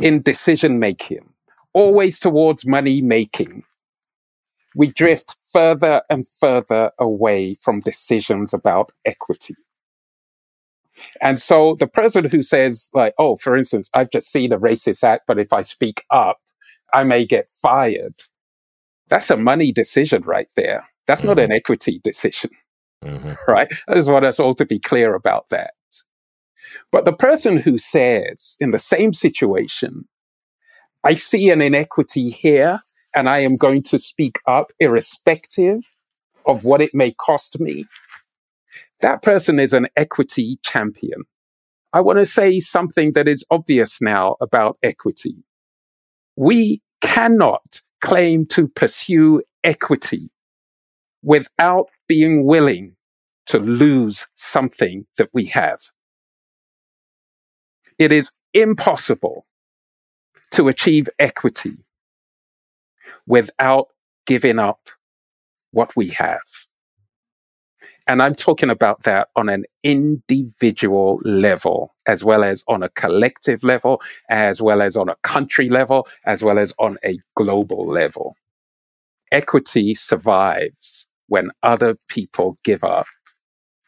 in 0.01 0.21
decision 0.21 0.79
making, 0.79 1.27
always 1.73 2.19
towards 2.19 2.65
money 2.65 3.01
making, 3.01 3.63
we 4.75 4.91
drift 4.91 5.35
further 5.51 6.01
and 6.09 6.27
further 6.39 6.91
away 6.99 7.55
from 7.61 7.79
decisions 7.79 8.53
about 8.53 8.91
equity. 9.05 9.55
And 11.21 11.39
so 11.39 11.75
the 11.79 11.87
person 11.87 12.29
who 12.29 12.41
says, 12.41 12.89
like, 12.93 13.13
oh, 13.17 13.37
for 13.37 13.55
instance, 13.55 13.89
I've 13.93 14.11
just 14.11 14.31
seen 14.31 14.51
a 14.51 14.59
racist 14.59 15.03
act, 15.03 15.23
but 15.27 15.39
if 15.39 15.53
I 15.53 15.61
speak 15.61 16.03
up, 16.11 16.37
I 16.93 17.03
may 17.03 17.25
get 17.25 17.47
fired. 17.61 18.15
That's 19.09 19.29
a 19.29 19.37
money 19.37 19.71
decision 19.71 20.23
right 20.23 20.49
there. 20.55 20.87
That's 21.07 21.21
mm-hmm. 21.21 21.29
not 21.29 21.39
an 21.39 21.51
equity 21.51 21.99
decision. 22.03 22.51
Mm-hmm. 23.03 23.33
Right? 23.51 23.71
I 23.87 23.93
just 23.93 24.09
want 24.09 24.25
us 24.25 24.39
all 24.39 24.55
to 24.55 24.65
be 24.65 24.79
clear 24.79 25.13
about 25.13 25.49
that. 25.49 25.71
But 26.91 27.05
the 27.05 27.13
person 27.13 27.57
who 27.57 27.77
says 27.77 28.57
in 28.59 28.71
the 28.71 28.79
same 28.79 29.13
situation, 29.13 30.07
I 31.03 31.13
see 31.13 31.49
an 31.49 31.61
inequity 31.61 32.29
here 32.29 32.81
and 33.15 33.29
I 33.29 33.39
am 33.39 33.55
going 33.55 33.83
to 33.83 33.99
speak 33.99 34.39
up 34.47 34.71
irrespective 34.79 35.83
of 36.45 36.63
what 36.63 36.81
it 36.81 36.93
may 36.93 37.11
cost 37.11 37.59
me. 37.59 37.85
That 39.01 39.21
person 39.21 39.59
is 39.59 39.73
an 39.73 39.87
equity 39.95 40.59
champion. 40.63 41.23
I 41.93 42.01
want 42.01 42.19
to 42.19 42.25
say 42.25 42.59
something 42.59 43.13
that 43.13 43.27
is 43.27 43.45
obvious 43.49 44.01
now 44.01 44.35
about 44.41 44.77
equity. 44.83 45.43
We 46.37 46.81
cannot 47.01 47.81
claim 47.99 48.45
to 48.47 48.67
pursue 48.67 49.41
equity 49.63 50.29
without 51.23 51.87
being 52.07 52.45
willing 52.45 52.95
to 53.47 53.59
lose 53.59 54.27
something 54.35 55.07
that 55.17 55.29
we 55.33 55.45
have. 55.47 55.79
It 57.97 58.11
is 58.11 58.31
impossible 58.53 59.47
to 60.51 60.67
achieve 60.67 61.09
equity 61.17 61.77
without 63.25 63.87
giving 64.25 64.59
up 64.59 64.89
what 65.71 65.95
we 65.95 66.09
have. 66.09 66.41
And 68.05 68.21
I'm 68.21 68.35
talking 68.35 68.69
about 68.69 69.03
that 69.03 69.29
on 69.35 69.49
an 69.49 69.65
individual 69.83 71.19
level, 71.23 71.95
as 72.07 72.23
well 72.23 72.43
as 72.43 72.63
on 72.67 72.81
a 72.81 72.89
collective 72.89 73.63
level, 73.63 74.01
as 74.29 74.61
well 74.61 74.81
as 74.81 74.95
on 74.95 75.09
a 75.09 75.15
country 75.23 75.69
level, 75.69 76.07
as 76.25 76.43
well 76.43 76.57
as 76.57 76.73
on 76.79 76.97
a 77.05 77.19
global 77.35 77.85
level. 77.85 78.35
Equity 79.31 79.93
survives 79.93 81.07
when 81.27 81.51
other 81.63 81.95
people 82.07 82.57
give 82.63 82.83
up 82.83 83.07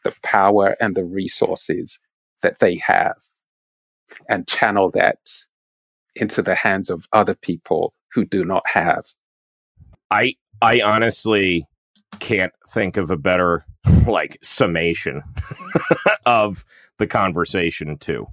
the 0.04 0.14
power 0.22 0.76
and 0.80 0.94
the 0.94 1.04
resources 1.04 1.98
that 2.42 2.58
they 2.58 2.76
have 2.76 3.16
and 4.28 4.46
channel 4.46 4.90
that 4.90 5.18
into 6.16 6.42
the 6.42 6.54
hands 6.54 6.90
of 6.90 7.06
other 7.12 7.34
people 7.34 7.94
who 8.12 8.24
do 8.24 8.44
not 8.44 8.64
have. 8.66 9.06
I 10.10 10.34
I 10.60 10.80
honestly 10.80 11.66
can't 12.18 12.52
think 12.68 12.96
of 12.96 13.10
a 13.10 13.16
better 13.16 13.64
like 14.06 14.38
summation 14.42 15.22
of 16.26 16.64
the 16.98 17.06
conversation 17.06 17.96
too. 17.98 18.26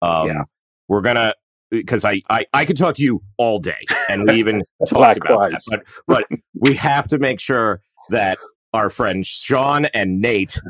Um, 0.00 0.28
yeah. 0.28 0.42
We're 0.88 1.02
gonna 1.02 1.34
because 1.70 2.04
I, 2.04 2.22
I 2.28 2.44
I 2.52 2.64
could 2.64 2.76
talk 2.76 2.96
to 2.96 3.02
you 3.02 3.22
all 3.38 3.58
day, 3.58 3.78
and 4.08 4.28
we 4.28 4.34
even 4.34 4.62
talked 4.88 5.18
about 5.18 5.52
that, 5.52 5.62
but 5.68 5.82
but 6.06 6.26
we 6.54 6.74
have 6.74 7.08
to 7.08 7.18
make 7.18 7.40
sure 7.40 7.80
that 8.10 8.38
our 8.72 8.88
friends 8.88 9.26
Sean 9.26 9.86
and 9.86 10.20
Nate 10.20 10.60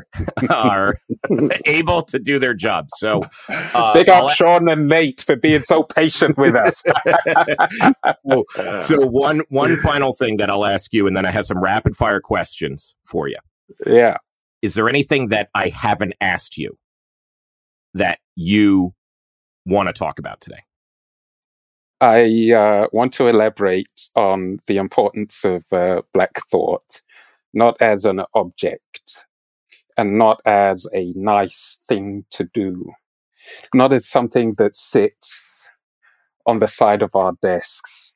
are 0.49 0.95
able 1.65 2.03
to 2.03 2.19
do 2.19 2.39
their 2.39 2.53
job. 2.53 2.87
So, 2.95 3.23
uh, 3.49 3.93
big 3.93 4.09
up 4.09 4.31
Sean 4.35 4.69
and 4.69 4.87
Nate 4.87 5.21
for 5.21 5.35
being 5.35 5.61
so 5.61 5.83
patient 5.83 6.37
with 6.37 6.55
us. 6.55 6.83
so, 8.85 9.05
one 9.05 9.41
one 9.49 9.77
final 9.77 10.13
thing 10.13 10.37
that 10.37 10.49
I'll 10.49 10.65
ask 10.65 10.93
you, 10.93 11.07
and 11.07 11.15
then 11.15 11.25
I 11.25 11.31
have 11.31 11.45
some 11.45 11.61
rapid 11.61 11.95
fire 11.95 12.19
questions 12.19 12.95
for 13.05 13.27
you. 13.27 13.37
Yeah. 13.85 14.17
Is 14.61 14.75
there 14.75 14.87
anything 14.87 15.29
that 15.29 15.49
I 15.53 15.69
haven't 15.69 16.13
asked 16.21 16.57
you 16.57 16.77
that 17.93 18.19
you 18.35 18.93
want 19.65 19.87
to 19.87 19.93
talk 19.93 20.19
about 20.19 20.41
today? 20.41 20.63
I 22.01 22.51
uh, 22.51 22.87
want 22.91 23.13
to 23.13 23.27
elaborate 23.27 24.09
on 24.15 24.59
the 24.67 24.77
importance 24.77 25.45
of 25.45 25.63
uh, 25.71 26.01
Black 26.13 26.41
thought 26.49 27.01
not 27.53 27.81
as 27.81 28.05
an 28.05 28.21
object 28.33 29.17
and 29.97 30.17
not 30.17 30.41
as 30.45 30.87
a 30.93 31.13
nice 31.15 31.79
thing 31.87 32.25
to 32.31 32.45
do, 32.53 32.91
not 33.73 33.93
as 33.93 34.07
something 34.07 34.55
that 34.55 34.75
sits 34.75 35.67
on 36.45 36.59
the 36.59 36.67
side 36.67 37.01
of 37.01 37.15
our 37.15 37.33
desks, 37.41 38.11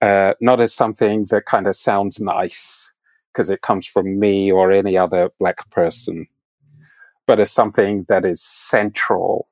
uh, 0.00 0.34
not 0.40 0.60
as 0.60 0.72
something 0.72 1.26
that 1.26 1.44
kind 1.44 1.66
of 1.66 1.76
sounds 1.76 2.20
nice 2.20 2.90
because 3.32 3.50
it 3.50 3.62
comes 3.62 3.86
from 3.86 4.18
me 4.18 4.50
or 4.50 4.72
any 4.72 4.96
other 4.96 5.30
black 5.38 5.68
person, 5.70 6.26
but 7.26 7.38
as 7.38 7.50
something 7.50 8.06
that 8.08 8.24
is 8.24 8.42
central 8.42 9.48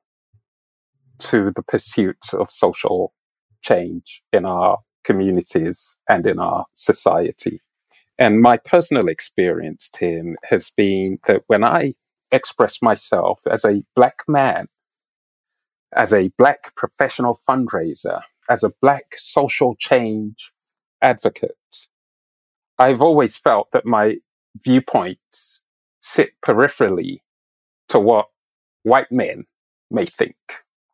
to 1.19 1.51
the 1.55 1.63
pursuit 1.63 2.17
of 2.33 2.51
social 2.51 3.13
change 3.61 4.23
in 4.33 4.45
our 4.45 4.79
communities 5.03 5.97
and 6.09 6.25
in 6.25 6.39
our 6.39 6.65
society. 6.73 7.61
And 8.19 8.41
my 8.41 8.57
personal 8.57 9.09
experience, 9.09 9.89
Tim, 9.93 10.37
has 10.45 10.71
been 10.71 11.19
that 11.27 11.43
when 11.47 11.65
I 11.65 11.95
express 12.31 12.81
myself 12.81 13.41
as 13.51 13.65
a 13.65 13.83
black 13.95 14.17
man, 14.27 14.67
as 15.95 16.13
a 16.13 16.31
black 16.37 16.75
professional 16.75 17.41
fundraiser, 17.49 18.21
as 18.49 18.63
a 18.63 18.73
black 18.81 19.15
social 19.17 19.75
change 19.79 20.51
advocate, 21.01 21.87
I've 22.79 23.01
always 23.01 23.37
felt 23.37 23.71
that 23.73 23.85
my 23.85 24.17
viewpoints 24.63 25.65
sit 26.01 26.31
peripherally 26.45 27.21
to 27.89 27.99
what 27.99 28.27
white 28.83 29.11
men 29.11 29.45
may 29.91 30.07
think 30.07 30.37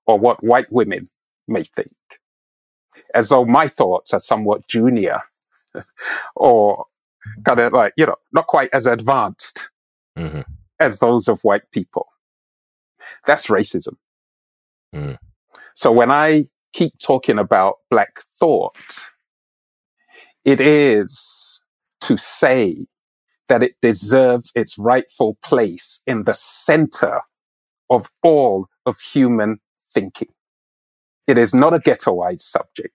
or 0.07 0.19
what 0.19 0.43
white 0.43 0.71
women 0.71 1.09
may 1.47 1.63
think, 1.63 1.93
as 3.15 3.30
though 3.30 3.45
my 3.45 3.67
thoughts 3.67 4.13
are 4.13 4.19
somewhat 4.21 4.67
junior 4.67 5.19
or 6.36 6.86
kind 7.45 7.59
of 7.59 7.73
like, 7.73 7.93
you 7.97 8.05
know, 8.05 8.15
not 8.34 8.47
quite 8.47 8.69
as 8.73 8.86
advanced 8.86 9.69
mm-hmm. 10.17 10.41
as 10.80 10.99
those 10.99 11.28
of 11.28 11.39
white 11.41 11.69
people. 11.71 12.07
That's 13.26 13.47
racism. 13.47 13.95
Mm. 14.93 15.17
So 15.76 15.91
when 15.91 16.11
I 16.11 16.45
keep 16.73 16.93
talking 16.99 17.38
about 17.38 17.76
black 17.89 18.19
thought, 18.39 18.76
it 20.43 20.61
is 20.61 21.59
to 22.01 22.17
say 22.17 22.86
that 23.47 23.63
it 23.63 23.76
deserves 23.82 24.51
its 24.55 24.78
rightful 24.78 25.38
place 25.43 26.01
in 26.07 26.23
the 26.23 26.34
center 26.34 27.21
of 27.89 28.09
all 28.23 28.67
of 28.86 28.99
human 28.99 29.59
thinking. 29.93 30.30
It 31.28 31.38
is 31.38 31.53
not 31.53 31.73
a 31.73 31.80
ghettoized 31.80 32.41
subject 32.41 32.95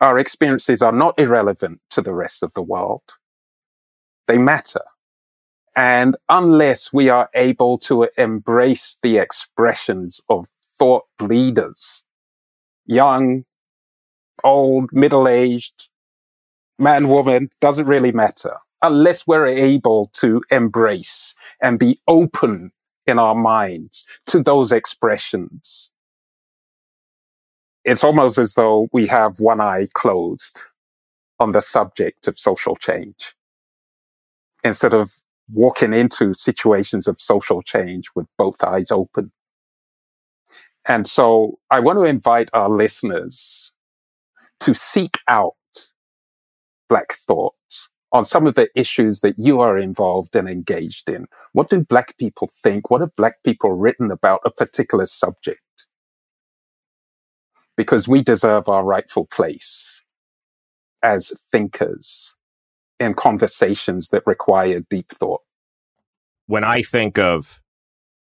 our 0.00 0.18
experiences 0.18 0.82
are 0.82 0.92
not 0.92 1.18
irrelevant 1.18 1.80
to 1.90 2.00
the 2.00 2.14
rest 2.14 2.42
of 2.42 2.52
the 2.54 2.62
world. 2.62 3.02
They 4.26 4.38
matter. 4.38 4.82
And 5.74 6.16
unless 6.28 6.92
we 6.92 7.08
are 7.08 7.30
able 7.34 7.78
to 7.78 8.08
embrace 8.16 8.98
the 9.02 9.18
expressions 9.18 10.20
of 10.28 10.46
thought 10.78 11.04
leaders, 11.20 12.04
young, 12.86 13.44
old, 14.44 14.90
middle 14.92 15.28
aged, 15.28 15.88
man, 16.78 17.08
woman, 17.08 17.50
doesn't 17.60 17.86
really 17.86 18.12
matter. 18.12 18.56
Unless 18.82 19.26
we're 19.26 19.46
able 19.46 20.10
to 20.14 20.42
embrace 20.50 21.34
and 21.60 21.78
be 21.78 22.00
open 22.06 22.70
in 23.06 23.18
our 23.18 23.34
minds 23.34 24.04
to 24.26 24.42
those 24.42 24.70
expressions, 24.70 25.90
it's 27.88 28.04
almost 28.04 28.36
as 28.36 28.54
though 28.54 28.88
we 28.92 29.06
have 29.06 29.40
one 29.40 29.60
eye 29.62 29.88
closed 29.94 30.60
on 31.40 31.52
the 31.52 31.62
subject 31.62 32.28
of 32.28 32.38
social 32.38 32.76
change 32.76 33.34
instead 34.62 34.92
of 34.92 35.16
walking 35.52 35.94
into 35.94 36.34
situations 36.34 37.08
of 37.08 37.18
social 37.18 37.62
change 37.62 38.10
with 38.14 38.26
both 38.36 38.62
eyes 38.62 38.90
open. 38.90 39.32
And 40.86 41.06
so 41.06 41.58
I 41.70 41.80
want 41.80 41.98
to 41.98 42.04
invite 42.04 42.50
our 42.52 42.68
listeners 42.68 43.72
to 44.60 44.74
seek 44.74 45.18
out 45.26 45.54
Black 46.90 47.14
thought 47.14 47.54
on 48.12 48.26
some 48.26 48.46
of 48.46 48.54
the 48.54 48.68
issues 48.74 49.20
that 49.20 49.38
you 49.38 49.60
are 49.60 49.78
involved 49.78 50.36
and 50.36 50.46
engaged 50.46 51.08
in. 51.08 51.26
What 51.52 51.70
do 51.70 51.82
Black 51.82 52.18
people 52.18 52.50
think? 52.62 52.90
What 52.90 53.00
have 53.00 53.16
Black 53.16 53.42
people 53.44 53.72
written 53.72 54.10
about 54.10 54.40
a 54.44 54.50
particular 54.50 55.06
subject? 55.06 55.87
Because 57.78 58.08
we 58.08 58.22
deserve 58.24 58.68
our 58.68 58.84
rightful 58.84 59.24
place 59.26 60.02
as 61.00 61.32
thinkers 61.52 62.34
in 62.98 63.14
conversations 63.14 64.08
that 64.08 64.26
require 64.26 64.80
deep 64.90 65.12
thought. 65.12 65.42
When 66.46 66.64
I 66.64 66.82
think 66.82 67.20
of 67.20 67.62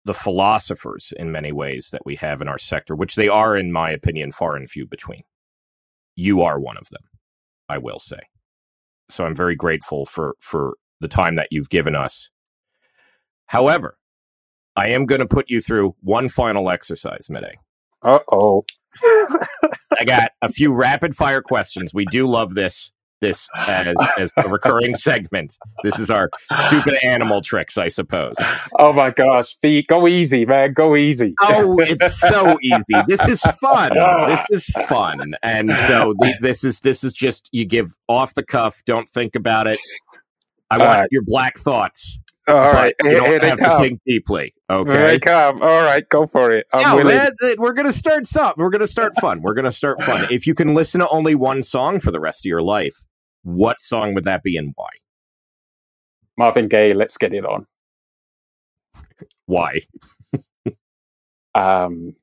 the 0.05 0.15
philosophers 0.15 1.13
in 1.17 1.33
many 1.33 1.51
ways 1.51 1.91
that 1.91 2.07
we 2.07 2.15
have 2.17 2.41
in 2.41 2.47
our 2.47 2.59
sector, 2.59 2.95
which 2.95 3.17
they 3.17 3.27
are, 3.27 3.57
in 3.57 3.73
my 3.73 3.91
opinion, 3.91 4.31
far 4.31 4.55
and 4.55 4.71
few 4.71 4.87
between, 4.87 5.25
you 6.15 6.41
are 6.43 6.61
one 6.61 6.77
of 6.77 6.89
them, 6.91 7.03
I 7.69 7.79
will 7.79 7.99
say. 7.99 8.21
So 9.09 9.27
I'm 9.27 9.35
very 9.35 9.57
grateful 9.57 10.07
for, 10.07 10.37
for 10.39 10.75
the 11.01 11.09
time 11.09 11.35
that 11.35 11.49
you've 11.51 11.69
given 11.69 11.97
us. 11.97 12.31
However, 13.47 13.99
I 14.77 14.91
am 14.91 15.05
going 15.05 15.21
to 15.21 15.27
put 15.27 15.51
you 15.51 15.61
through 15.61 15.97
one 16.01 16.29
final 16.29 16.71
exercise, 16.71 17.27
Mide. 17.29 17.57
Uh 18.03 18.19
oh. 18.31 18.65
I 19.99 20.05
got 20.05 20.33
a 20.43 20.49
few 20.49 20.73
rapid 20.73 21.17
fire 21.17 21.43
questions. 21.43 21.95
We 21.95 22.05
do 22.07 22.29
love 22.29 22.55
this 22.55 22.93
this 23.23 23.49
as, 23.57 23.97
as 24.19 24.33
a 24.37 24.49
recurring 24.49 24.95
segment. 24.97 25.57
This 25.83 25.99
is 25.99 26.11
our 26.11 26.29
stupid 26.67 26.99
animal 27.03 27.41
tricks, 27.41 27.79
I 27.79 27.89
suppose. 27.89 28.35
Oh 28.79 28.93
my 28.93 29.11
gosh, 29.11 29.57
Pete, 29.63 29.87
go 29.87 30.07
easy, 30.07 30.45
man, 30.45 30.75
go 30.75 30.97
easy. 30.97 31.35
Oh, 31.41 31.79
it's 31.81 32.19
so 32.21 32.59
easy. 32.63 33.03
This 33.07 33.27
is 33.27 33.41
fun. 33.41 33.93
This 34.29 34.43
is 34.51 34.67
fun, 34.89 35.35
and 35.43 35.71
so 35.87 36.15
the, 36.19 36.35
this 36.41 36.65
is 36.65 36.81
this 36.81 37.03
is 37.03 37.15
just 37.15 37.49
you 37.53 37.65
give 37.65 37.95
off 38.09 38.35
the 38.35 38.45
cuff. 38.45 38.83
Don't 38.85 39.09
think 39.09 39.35
about 39.35 39.67
it. 39.67 39.79
I 40.71 40.79
want 40.79 41.09
your 41.11 41.23
black 41.25 41.57
thoughts. 41.57 42.19
All 42.49 42.55
right, 42.73 42.95
you 43.03 43.11
here, 43.11 43.19
don't 43.21 43.29
here 43.29 43.39
they 43.39 43.49
have 43.51 43.59
to 43.59 43.65
come. 43.65 43.83
think 43.83 44.01
deeply. 44.07 44.53
Here 44.69 44.85
they 44.85 45.19
come. 45.21 45.63
All 45.63 45.83
right, 45.83 46.09
go 46.09 46.27
for 46.27 46.51
it. 46.51 46.67
I'm 46.73 46.81
Yeah, 46.81 46.95
willing. 46.95 47.17
man, 47.17 47.31
we're 47.59 47.73
gonna 47.73 47.93
start 47.93 48.27
something. 48.27 48.63
We're 48.63 48.71
gonna 48.71 48.87
start 48.89 49.13
fun. 49.21 49.43
We're 49.43 49.55
gonna 49.55 49.71
start 49.73 50.03
fun. 50.03 50.27
If 50.31 50.47
you 50.47 50.55
can 50.55 50.75
listen 50.75 51.01
to 51.01 51.09
only 51.09 51.35
one 51.37 51.63
song 51.63 52.01
for 52.01 52.11
the 52.11 52.19
rest 52.21 52.41
of 52.45 52.49
your 52.49 52.63
life, 52.63 52.97
what 53.45 53.81
song 53.81 54.15
would 54.15 54.25
that 54.25 54.43
be 54.43 54.57
and 54.57 54.73
why? 54.75 54.89
Marvin 56.37 56.67
Gaye, 56.69 56.95
let's 56.95 57.17
get 57.17 57.33
it 57.33 57.45
on. 57.47 57.67
Why? 59.47 59.83
Um, 61.55 62.17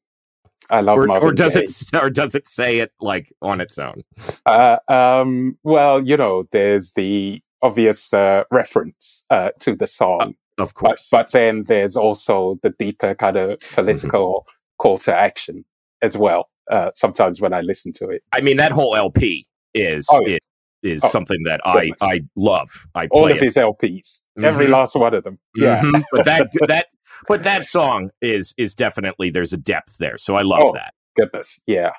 I 0.72 0.82
love 0.82 0.98
Or, 0.98 1.06
Marvin 1.06 1.30
or 1.30 1.34
does 1.34 1.54
Gaye. 1.54 1.62
it 1.64 2.02
or 2.04 2.10
does 2.10 2.36
it 2.36 2.48
say 2.48 2.80
it 2.80 2.92
like 3.00 3.32
on 3.42 3.62
its 3.62 3.78
own? 3.78 4.04
Uh, 4.46 4.78
um, 4.88 5.58
well, 5.64 6.02
you 6.02 6.18
know, 6.18 6.46
there's 6.52 6.94
the 6.94 7.42
obvious 7.62 8.14
uh, 8.14 8.44
reference 8.52 9.26
uh, 9.30 9.50
to 9.60 9.76
the 9.76 9.88
song, 9.88 10.36
Of 10.58 10.74
course. 10.74 11.08
but 11.12 11.32
then 11.32 11.64
there's 11.66 11.96
also 11.96 12.60
the 12.64 12.70
deeper 12.72 13.16
kind 13.16 13.38
of 13.38 13.60
political 13.74 14.46
call 14.78 14.98
to 15.00 15.16
action 15.16 15.66
as 16.02 16.18
well. 16.18 16.50
Uh, 16.72 16.92
sometimes 16.96 17.42
when 17.42 17.54
I 17.54 17.62
listen 17.62 17.92
to 17.94 18.10
it, 18.10 18.24
I 18.32 18.42
mean, 18.42 18.58
that 18.58 18.72
whole 18.72 18.96
LP 18.96 19.48
is 19.74 20.08
Oh, 20.12 20.26
yeah. 20.26 20.38
is, 20.84 21.04
Oh, 21.04 21.10
something 21.10 21.44
that 21.46 21.60
I 21.66 21.74
goodness. 21.82 21.98
I 22.02 22.22
love. 22.36 22.88
I 22.96 23.08
play 23.08 23.20
all 23.20 23.26
of 23.32 23.38
it. 23.38 23.42
his 23.44 23.56
LPs, 23.58 24.22
every 24.42 24.68
Mhm. 24.68 24.72
last 24.72 24.96
one 24.96 25.14
of 25.14 25.24
them. 25.24 25.40
Yeah, 25.56 25.82
Mhm. 25.82 26.04
but 26.12 26.26
that 26.26 26.48
that 26.70 26.88
but 27.28 27.44
that 27.44 27.66
song 27.66 28.12
is 28.22 28.54
is 28.58 28.76
definitely 28.76 29.30
there's 29.32 29.52
a 29.52 29.58
depth 29.58 29.98
there. 29.98 30.18
So 30.18 30.36
I 30.36 30.44
love 30.44 30.62
Oh. 30.64 30.74
that. 30.74 30.94
goodness, 31.18 31.60
yeah. 31.68 31.92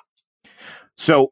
So 0.97 1.31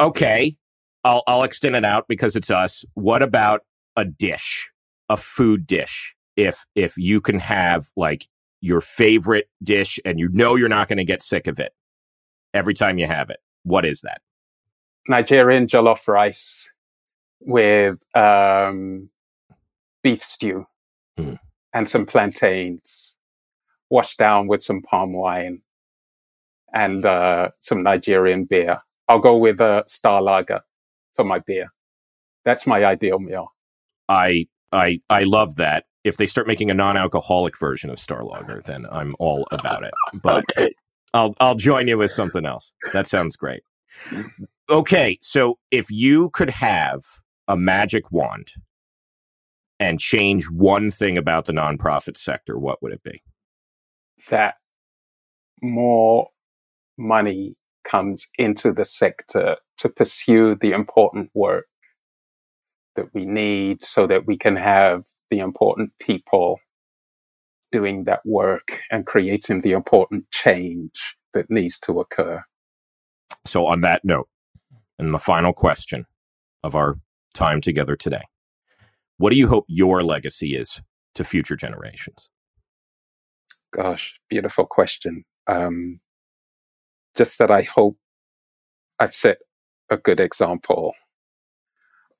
okay, 0.00 0.56
I'll 1.04 1.22
I'll 1.26 1.42
extend 1.42 1.76
it 1.76 1.84
out 1.84 2.06
because 2.08 2.36
it's 2.36 2.50
us. 2.50 2.84
What 2.94 3.22
about 3.22 3.62
a 3.96 4.04
dish, 4.04 4.70
a 5.08 5.16
food 5.16 5.66
dish? 5.66 6.14
If 6.36 6.66
if 6.74 6.96
you 6.96 7.20
can 7.20 7.38
have 7.38 7.88
like 7.96 8.26
your 8.60 8.80
favorite 8.80 9.48
dish 9.62 9.98
and 10.04 10.18
you 10.18 10.28
know 10.32 10.54
you're 10.54 10.68
not 10.68 10.88
going 10.88 10.98
to 10.98 11.04
get 11.04 11.22
sick 11.22 11.46
of 11.46 11.58
it 11.58 11.72
every 12.52 12.74
time 12.74 12.98
you 12.98 13.06
have 13.06 13.30
it, 13.30 13.38
what 13.62 13.84
is 13.84 14.02
that? 14.02 14.20
Nigerian 15.08 15.66
jollof 15.66 16.06
rice 16.06 16.68
with 17.40 17.98
um, 18.16 19.08
beef 20.02 20.22
stew 20.22 20.66
Mm. 21.18 21.38
and 21.74 21.88
some 21.88 22.06
plantains, 22.06 23.16
washed 23.90 24.18
down 24.18 24.46
with 24.46 24.62
some 24.62 24.80
palm 24.80 25.12
wine 25.12 25.60
and 26.72 27.04
uh, 27.04 27.50
some 27.60 27.82
Nigerian 27.82 28.44
beer. 28.44 28.80
I'll 29.08 29.18
go 29.18 29.36
with 29.36 29.60
a 29.60 29.84
star 29.86 30.22
lager 30.22 30.60
for 31.14 31.24
my 31.24 31.38
beer. 31.40 31.72
That's 32.44 32.66
my 32.66 32.84
ideal 32.84 33.18
meal. 33.18 33.52
I 34.08 34.46
I 34.72 35.00
I 35.10 35.24
love 35.24 35.56
that. 35.56 35.84
If 36.04 36.16
they 36.16 36.26
start 36.26 36.46
making 36.46 36.70
a 36.70 36.74
non-alcoholic 36.74 37.58
version 37.58 37.90
of 37.90 37.98
Star 37.98 38.24
Lager, 38.24 38.62
then 38.64 38.86
I'm 38.90 39.14
all 39.18 39.46
about 39.50 39.84
it. 39.84 39.92
But 40.22 40.44
Okay. 40.56 40.72
I'll 41.12 41.34
I'll 41.40 41.54
join 41.56 41.88
you 41.88 41.98
with 41.98 42.10
something 42.10 42.46
else. 42.46 42.72
That 42.92 43.06
sounds 43.08 43.36
great. 43.36 43.62
Okay, 44.70 45.18
so 45.20 45.58
if 45.70 45.90
you 45.90 46.30
could 46.30 46.50
have 46.50 47.02
a 47.48 47.56
magic 47.56 48.12
wand 48.12 48.52
and 49.80 49.98
change 49.98 50.48
one 50.48 50.90
thing 50.90 51.18
about 51.18 51.46
the 51.46 51.52
nonprofit 51.52 52.16
sector, 52.16 52.58
what 52.58 52.80
would 52.82 52.92
it 52.92 53.02
be? 53.02 53.20
That 54.28 54.54
more 55.60 56.28
money 56.96 57.56
comes 57.84 58.28
into 58.38 58.72
the 58.72 58.84
sector 58.84 59.56
to 59.80 59.88
pursue 59.88 60.54
the 60.54 60.72
important 60.72 61.30
work 61.34 61.66
that 62.96 63.12
we 63.14 63.24
need 63.24 63.84
so 63.84 64.06
that 64.06 64.26
we 64.26 64.36
can 64.36 64.56
have 64.56 65.04
the 65.30 65.38
important 65.38 65.90
people 65.98 66.58
doing 67.72 68.04
that 68.04 68.20
work 68.24 68.80
and 68.90 69.06
creating 69.06 69.60
the 69.60 69.72
important 69.72 70.30
change 70.30 71.16
that 71.32 71.50
needs 71.50 71.78
to 71.78 72.00
occur. 72.00 72.42
So 73.46 73.66
on 73.66 73.80
that 73.82 74.04
note, 74.04 74.28
and 74.98 75.14
the 75.14 75.18
final 75.18 75.52
question 75.52 76.04
of 76.62 76.74
our 76.74 76.96
time 77.32 77.60
together 77.60 77.96
today. 77.96 78.22
What 79.16 79.30
do 79.30 79.36
you 79.36 79.48
hope 79.48 79.64
your 79.66 80.02
legacy 80.02 80.56
is 80.56 80.82
to 81.14 81.24
future 81.24 81.56
generations? 81.56 82.28
Gosh, 83.72 84.20
beautiful 84.28 84.66
question. 84.66 85.24
Um, 85.46 86.00
just 87.16 87.38
that 87.38 87.50
I 87.50 87.62
hope 87.62 87.96
I've 88.98 89.14
set 89.14 89.38
a 89.90 89.96
good 89.96 90.20
example 90.20 90.94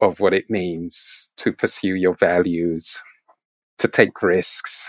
of 0.01 0.21
what 0.21 0.35
it 0.35 0.51
means 0.51 1.31
to 1.37 1.53
pursue 1.53 1.95
your 1.95 2.15
values, 2.15 3.01
to 3.79 3.89
take 3.89 4.23
risks, 4.23 4.89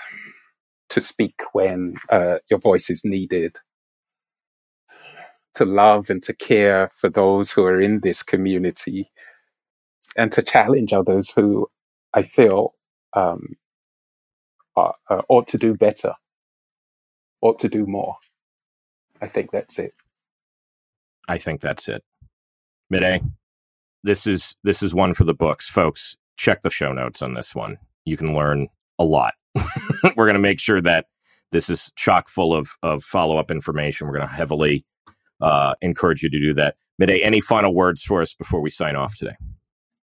to 0.90 1.02
speak 1.02 1.36
when 1.54 1.96
uh, 2.10 2.40
your 2.50 2.60
voice 2.60 2.90
is 2.90 3.04
needed, 3.04 3.58
to 5.56 5.66
love 5.66 6.10
and 6.10 6.24
to 6.24 6.34
care 6.34 6.90
for 6.98 7.10
those 7.10 7.52
who 7.52 7.64
are 7.66 7.82
in 7.82 8.00
this 8.02 8.24
community, 8.24 9.12
and 10.18 10.32
to 10.32 10.42
challenge 10.42 10.94
others 10.94 11.30
who 11.32 11.70
I 12.14 12.24
feel 12.24 12.74
um, 13.14 13.56
are, 14.76 14.96
uh, 15.10 15.22
ought 15.30 15.48
to 15.50 15.58
do 15.58 15.76
better, 15.76 16.14
ought 17.42 17.60
to 17.60 17.70
do 17.70 17.86
more. 17.86 18.16
I 19.22 19.28
think 19.28 19.52
that's 19.52 19.78
it. 19.78 19.94
I 21.28 21.38
think 21.38 21.62
that's 21.62 21.88
it. 21.88 22.04
Mide. 22.92 23.24
This 24.04 24.28
is 24.28 24.56
this 24.64 24.84
is 24.84 24.94
one 24.94 25.14
for 25.14 25.24
the 25.24 25.34
books, 25.34 25.68
folks. 25.70 26.16
Check 26.38 26.62
the 26.64 26.70
show 26.70 26.92
notes 26.92 27.22
on 27.22 27.34
this 27.34 27.56
one. 27.56 27.78
You 28.06 28.18
can 28.18 28.36
learn 28.36 28.68
a 29.00 29.04
lot. 29.04 29.34
We're 30.16 30.26
going 30.26 30.34
to 30.34 30.40
make 30.40 30.60
sure 30.60 30.82
that 30.82 31.06
this 31.52 31.70
is 31.70 31.92
chock 31.96 32.28
full 32.30 32.54
of 32.54 32.72
of 32.84 33.04
follow 33.04 33.38
up 33.38 33.50
information. 33.50 34.08
We're 34.08 34.18
going 34.18 34.28
to 34.28 34.34
heavily 34.34 34.86
uh, 35.40 35.76
encourage 35.82 36.22
you 36.22 36.30
to 36.30 36.40
do 36.40 36.54
that. 36.56 36.76
Mide, 37.00 37.22
any 37.22 37.40
final 37.40 37.74
words 37.74 38.04
for 38.04 38.22
us 38.22 38.34
before 38.34 38.62
we 38.62 38.70
sign 38.70 38.96
off 38.96 39.16
today? 39.16 39.36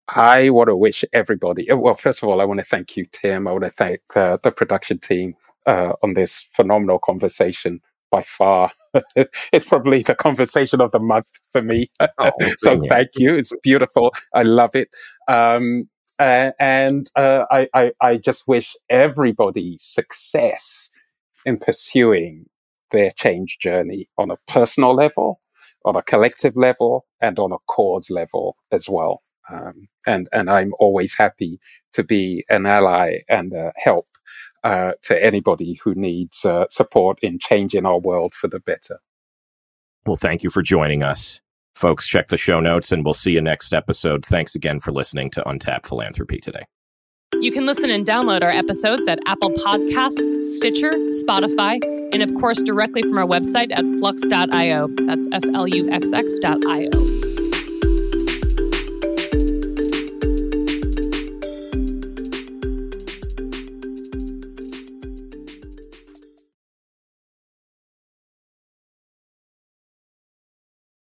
I 0.10 0.50
want 0.52 0.70
to 0.70 0.76
wish 0.78 1.04
everybody, 1.12 1.70
uh, 1.70 1.76
well, 1.76 1.96
first 1.96 2.24
of 2.24 2.30
all, 2.30 2.40
I 2.40 2.46
want 2.46 2.62
to 2.62 2.66
thank 2.66 2.96
you, 2.96 3.06
Tim. 3.12 3.48
I 3.48 3.52
want 3.52 3.66
to 3.66 3.72
thank 3.72 4.00
uh, 4.16 4.38
the 4.42 4.52
production 4.52 5.00
team 5.00 5.36
uh, 5.66 5.94
on 6.02 6.14
this 6.14 6.48
phenomenal 6.56 6.98
conversation. 7.00 7.82
By 8.10 8.24
far, 8.24 8.72
it's 9.52 9.66
probably 9.66 10.02
the 10.02 10.16
conversation 10.16 10.82
of 10.82 10.92
the 10.92 11.00
month 11.00 11.28
for 11.52 11.62
me. 11.62 11.92
Oh, 12.18 12.32
so 12.56 12.82
thank 12.90 13.10
you. 13.18 13.36
It's 13.36 13.52
beautiful. 13.64 14.14
I 14.34 14.44
love 14.44 14.76
it. 14.76 14.90
Um, 15.28 15.90
uh, 16.20 16.52
and 16.60 17.12
uh, 17.16 17.46
I, 17.52 17.68
I, 17.74 17.92
I 18.02 18.18
just 18.18 18.48
wish 18.48 18.76
everybody 18.90 19.78
success 19.80 20.90
in 21.46 21.58
pursuing 21.58 22.46
their 22.92 23.12
change 23.12 23.58
journey 23.60 24.08
on 24.18 24.32
a 24.32 24.38
personal 24.48 24.96
level, 24.96 25.40
on 25.86 25.96
a 25.96 26.02
collective 26.02 26.56
level, 26.56 27.06
and 27.22 27.38
on 27.40 27.52
a 27.52 27.58
cause 27.68 28.10
level 28.10 28.58
as 28.72 28.90
well. 28.90 29.22
Um, 29.50 29.88
and 30.06 30.28
and 30.34 30.50
I'm 30.50 30.74
always 30.80 31.16
happy 31.18 31.60
to 31.94 32.04
be 32.04 32.44
an 32.50 32.66
ally 32.66 33.20
and 33.30 33.54
uh, 33.54 33.72
help 33.78 34.08
uh, 34.64 34.94
to 35.04 35.24
anybody 35.24 35.80
who 35.84 35.96
needs 35.96 36.46
uh, 36.46 36.66
support 36.70 37.20
in 37.22 37.40
changing 37.40 37.86
our 37.86 38.00
world 38.00 38.34
for 38.34 38.48
the 38.48 38.60
better. 38.60 39.00
Well, 40.06 40.16
thank 40.16 40.44
you 40.44 40.50
for 40.50 40.62
joining 40.62 41.04
us. 41.04 41.40
Folks, 41.76 42.08
check 42.08 42.30
the 42.30 42.38
show 42.38 42.60
notes 42.60 42.92
and 42.92 43.06
we'll 43.06 43.14
see 43.14 43.34
you 43.34 43.42
next 43.42 43.74
episode. 43.74 44.26
Thanks 44.26 44.56
again 44.56 44.80
for 44.80 44.92
listening 44.92 45.30
to 45.32 45.48
Untapped 45.48 45.88
Philanthropy 45.88 46.40
today. 46.40 46.64
You 47.40 47.52
can 47.52 47.66
listen 47.66 47.92
and 47.92 48.06
download 48.06 48.42
our 48.42 48.50
episodes 48.50 49.08
at 49.08 49.20
Apple 49.28 49.52
Podcasts, 49.52 50.44
Stitcher, 50.44 50.92
Spotify, 50.92 51.84
and 52.14 52.24
of 52.24 52.34
course 52.36 52.62
directly 52.62 53.04
from 53.04 53.18
our 53.18 53.28
website 53.28 53.72
at 53.72 53.84
fluxx.io. 53.84 54.88
That's 55.06 55.28
F 55.32 55.44
L 55.54 55.68
U 55.68 55.90
X 55.92 56.14
X.io. 56.14 57.27